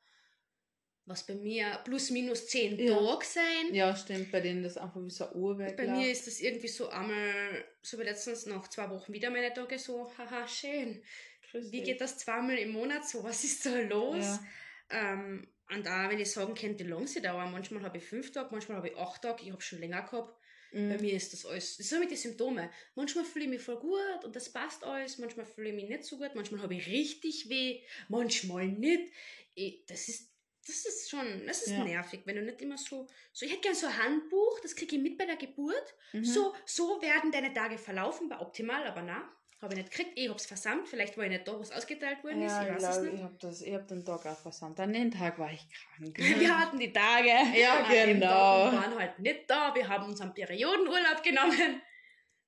Was 1.06 1.26
bei 1.26 1.34
mir 1.34 1.80
plus 1.84 2.10
minus 2.10 2.46
zehn 2.46 2.78
Ja. 2.78 2.96
Tage 2.96 3.26
sein. 3.26 3.74
Ja, 3.74 3.94
stimmt, 3.94 4.32
bei 4.32 4.40
denen 4.40 4.62
das 4.62 4.78
einfach 4.78 5.02
wie 5.04 5.10
so 5.10 5.26
ein 5.28 5.36
Uhrwerk 5.36 5.76
Bei 5.76 5.86
mir 5.86 6.10
ist 6.10 6.26
das 6.26 6.40
irgendwie 6.40 6.68
so 6.68 6.88
einmal, 6.88 7.64
so 7.82 7.98
wie 7.98 8.04
letztens 8.04 8.46
nach 8.46 8.68
zwei 8.68 8.88
Wochen 8.88 9.12
wieder 9.12 9.30
meine 9.30 9.52
Tage 9.52 9.78
so, 9.78 10.10
haha, 10.16 10.48
schön. 10.48 11.02
Grüß 11.50 11.70
Wie 11.70 11.78
dich. 11.78 11.84
geht 11.86 12.00
das 12.00 12.18
zweimal 12.18 12.56
im 12.56 12.70
Monat 12.72 13.06
so? 13.06 13.22
Was 13.22 13.44
ist 13.44 13.66
da 13.66 13.78
los? 13.80 14.16
Ja. 14.16 14.44
Ähm, 14.90 15.46
und 15.70 15.86
auch 15.88 16.08
wenn 16.10 16.18
ich 16.20 16.30
sagen 16.30 16.54
könnte, 16.54 16.84
wie 16.84 16.88
lange 16.90 17.06
sie 17.06 17.20
dauern, 17.22 17.52
manchmal 17.52 17.82
habe 17.82 17.98
ich 17.98 18.04
fünf 18.04 18.32
Tage, 18.32 18.48
manchmal 18.50 18.78
habe 18.78 18.88
ich 18.88 18.96
acht 18.96 19.22
Tage, 19.22 19.42
ich 19.44 19.50
habe 19.52 19.62
schon 19.62 19.80
länger 19.80 20.02
gehabt. 20.02 20.38
Bei 20.72 20.80
Mhm. 20.96 21.00
mir 21.02 21.12
ist 21.14 21.32
das 21.32 21.46
alles, 21.46 21.76
das 21.76 21.88
sind 21.88 22.00
mit 22.00 22.10
die 22.10 22.16
Symptome. 22.16 22.68
Manchmal 22.96 23.24
fühle 23.24 23.44
ich 23.44 23.50
mich 23.50 23.62
voll 23.62 23.78
gut 23.78 24.24
und 24.24 24.34
das 24.34 24.52
passt 24.52 24.82
alles, 24.84 25.18
manchmal 25.18 25.46
fühle 25.46 25.68
ich 25.68 25.74
mich 25.74 25.88
nicht 25.88 26.04
so 26.04 26.18
gut, 26.18 26.34
manchmal 26.34 26.62
habe 26.62 26.74
ich 26.74 26.86
richtig 26.88 27.48
weh, 27.48 27.82
manchmal 28.08 28.66
nicht. 28.68 29.12
Ich, 29.54 29.84
das 29.86 30.08
ist, 30.08 30.33
das 30.66 30.84
ist 30.86 31.10
schon, 31.10 31.46
das 31.46 31.62
ist 31.62 31.72
Ja. 31.72 31.84
nervig, 31.84 32.22
wenn 32.24 32.36
du 32.36 32.42
nicht 32.42 32.60
immer 32.62 32.78
so, 32.78 33.06
so, 33.32 33.44
ich 33.46 33.52
hätte 33.52 33.62
gern 33.62 33.74
so 33.74 33.86
ein 33.86 33.98
Handbuch, 34.02 34.60
das 34.60 34.74
kriege 34.74 34.96
ich 34.96 35.02
mit 35.02 35.18
bei 35.18 35.26
der 35.26 35.36
Geburt. 35.36 35.94
Mhm. 36.12 36.24
So, 36.24 36.54
so 36.66 37.00
werden 37.02 37.30
deine 37.32 37.52
Tage 37.52 37.78
verlaufen, 37.78 38.28
war 38.30 38.40
optimal, 38.40 38.86
aber 38.86 39.02
na, 39.02 39.28
habe 39.60 39.74
ich 39.74 39.78
nicht 39.80 39.90
gekriegt. 39.90 40.12
Ich 40.16 40.28
habe 40.28 40.38
es 40.38 40.46
versammelt, 40.46 40.88
vielleicht 40.88 41.16
war 41.16 41.24
ich 41.24 41.30
nicht 41.30 41.48
da, 41.48 41.56
wo 41.56 41.60
es 41.62 41.70
ausgeteilt 41.72 42.22
worden 42.22 42.42
ist, 42.42 42.52
Ja, 42.52 42.62
ich 42.62 42.68
ich 42.68 42.74
weiß 42.74 42.82
es 42.82 42.90
glaube, 42.90 43.06
nicht. 43.06 43.14
ich 43.16 43.22
habe 43.22 43.36
das, 43.40 43.62
ich 43.62 43.76
den 43.86 44.04
Tag 44.04 44.26
auch 44.26 44.38
versandt. 44.38 44.80
An 44.80 44.92
den 44.92 45.10
Tag 45.10 45.38
war 45.38 45.50
ich 45.52 45.66
krank. 45.70 46.18
Wir 46.18 46.58
hatten 46.58 46.78
die 46.78 46.92
Tage. 46.92 47.28
Ja, 47.58 47.88
dem 47.88 48.20
genau. 48.20 48.68
Und 48.68 48.76
waren 48.76 48.98
halt 48.98 49.18
nicht 49.18 49.48
da. 49.48 49.74
Wir 49.74 49.88
haben 49.88 50.04
unseren 50.06 50.34
Periodenurlaub 50.34 51.22
genommen. 51.22 51.80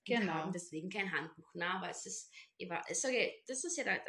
Genau. 0.04 0.32
haben 0.32 0.52
deswegen 0.52 0.88
kein 0.88 1.10
Handbuch. 1.10 1.50
Na, 1.54 1.78
aber 1.78 1.90
es 1.90 2.06
ist, 2.06 2.30
ich, 2.58 2.68
war, 2.70 2.84
ich 2.88 3.00
sage, 3.00 3.34
das 3.48 3.64
ist 3.64 3.76
ja, 3.76 3.82
der, 3.84 4.00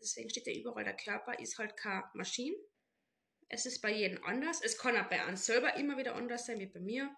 deswegen 0.00 0.28
steht 0.28 0.46
ja 0.46 0.52
überall, 0.52 0.84
der 0.84 0.96
Körper 0.96 1.38
ist 1.38 1.56
halt 1.58 1.74
keine 1.76 2.04
Maschine. 2.14 2.56
Es 3.48 3.64
ist 3.66 3.80
bei 3.80 3.90
jedem 3.92 4.22
anders. 4.24 4.60
Es 4.62 4.76
kann 4.78 4.96
auch 4.96 5.08
bei 5.08 5.26
uns 5.26 5.46
selber 5.46 5.74
immer 5.76 5.96
wieder 5.96 6.14
anders 6.14 6.46
sein 6.46 6.58
wie 6.60 6.66
bei 6.66 6.80
mir. 6.80 7.14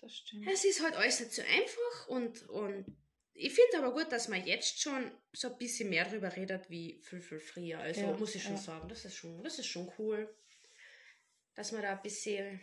Das 0.00 0.14
stimmt. 0.16 0.46
Es 0.50 0.64
ist 0.64 0.82
halt 0.82 0.94
alles 0.96 1.20
nicht 1.20 1.32
so 1.32 1.42
einfach 1.42 2.08
und, 2.08 2.42
und 2.48 2.96
ich 3.32 3.52
finde 3.54 3.78
aber 3.78 3.92
gut, 3.92 4.10
dass 4.12 4.28
man 4.28 4.44
jetzt 4.46 4.80
schon 4.80 5.10
so 5.32 5.48
ein 5.52 5.58
bisschen 5.58 5.90
mehr 5.90 6.04
darüber 6.04 6.34
redet 6.34 6.68
wie 6.70 7.00
viel, 7.02 7.20
viel 7.20 7.40
früher. 7.40 7.78
Also 7.80 8.00
Ja, 8.00 8.12
muss 8.16 8.34
ich 8.34 8.42
schon 8.42 8.56
ja. 8.56 8.58
sagen, 8.62 8.88
das 8.88 9.04
ist 9.04 9.14
schon, 9.16 9.42
das 9.42 9.58
ist 9.58 9.66
schon 9.66 9.90
cool. 9.98 10.34
dass 11.54 11.72
man 11.72 11.82
da 11.82 11.92
ein 11.92 12.02
bisschen, 12.02 12.60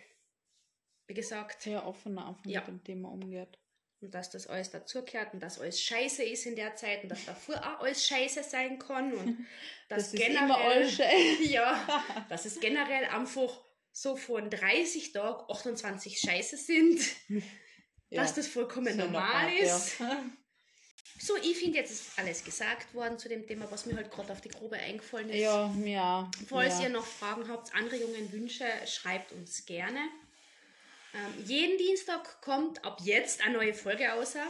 wie 1.08 1.14
gesagt, 1.16 1.62
Sehr 1.64 1.86
offener 1.86 2.28
einfach 2.28 2.46
Ja. 2.46 2.60
mit 2.62 2.68
dem 2.68 2.84
Thema 2.84 3.10
umgeht. 3.10 3.58
Und 4.04 4.14
dass 4.14 4.30
das 4.30 4.48
alles 4.48 4.70
dazugehört 4.70 5.34
und 5.34 5.42
dass 5.42 5.60
alles 5.60 5.82
scheiße 5.82 6.24
ist 6.24 6.46
in 6.46 6.56
der 6.56 6.76
Zeit 6.76 7.04
und 7.04 7.10
dass 7.10 7.26
davor 7.26 7.56
auch 7.58 7.80
alles 7.82 8.06
scheiße 8.06 8.44
sein 8.44 8.78
kann 8.78 9.14
und 9.14 9.48
dass 9.90 10.12
Das 10.12 10.14
ist 10.14 10.28
immer 10.28 10.58
alles 10.58 10.94
schön. 10.94 11.06
ja, 11.50 12.04
dass 12.30 12.46
es 12.46 12.60
generell 12.60 13.06
einfach 13.06 13.62
so 13.92 14.16
von 14.16 14.50
30 14.50 15.14
Tagen 15.14 15.50
28 15.50 16.20
Scheiße 16.20 16.58
sind, 16.58 17.00
dass 18.12 18.34
das 18.34 18.48
vollkommen 18.48 18.94
So 18.94 19.06
normal 19.06 19.52
normal, 19.52 19.58
ist. 19.58 20.00
Ja. 20.00 20.26
So, 21.20 21.38
ich 21.38 21.56
finde, 21.56 21.78
jetzt 21.78 21.92
ist 21.92 22.20
alles 22.20 22.44
gesagt 22.44 22.94
worden 22.94 23.18
zu 23.18 23.30
dem 23.30 23.48
Thema, 23.48 23.72
was 23.72 23.86
mir 23.86 23.96
halt 23.96 24.12
gerade 24.12 24.34
auf 24.34 24.42
die 24.42 24.50
Grobe 24.50 24.76
eingefallen 24.76 25.30
ist. 25.30 25.40
Ja, 25.40 25.74
ja. 25.86 26.30
Falls 26.50 26.80
ja. 26.80 26.88
ihr 26.88 26.90
noch 26.90 27.06
Fragen 27.06 27.48
habt, 27.48 27.74
Anregungen, 27.74 28.32
Wünsche, 28.34 28.66
schreibt 28.86 29.32
uns 29.32 29.66
gerne. 29.66 30.00
Ähm, 31.14 31.46
jeden 31.46 31.78
Dienstag 31.78 32.42
kommt 32.42 32.84
ab 32.84 33.00
jetzt 33.04 33.44
eine 33.44 33.58
neue 33.58 33.74
Folge 33.74 34.14
außer, 34.14 34.46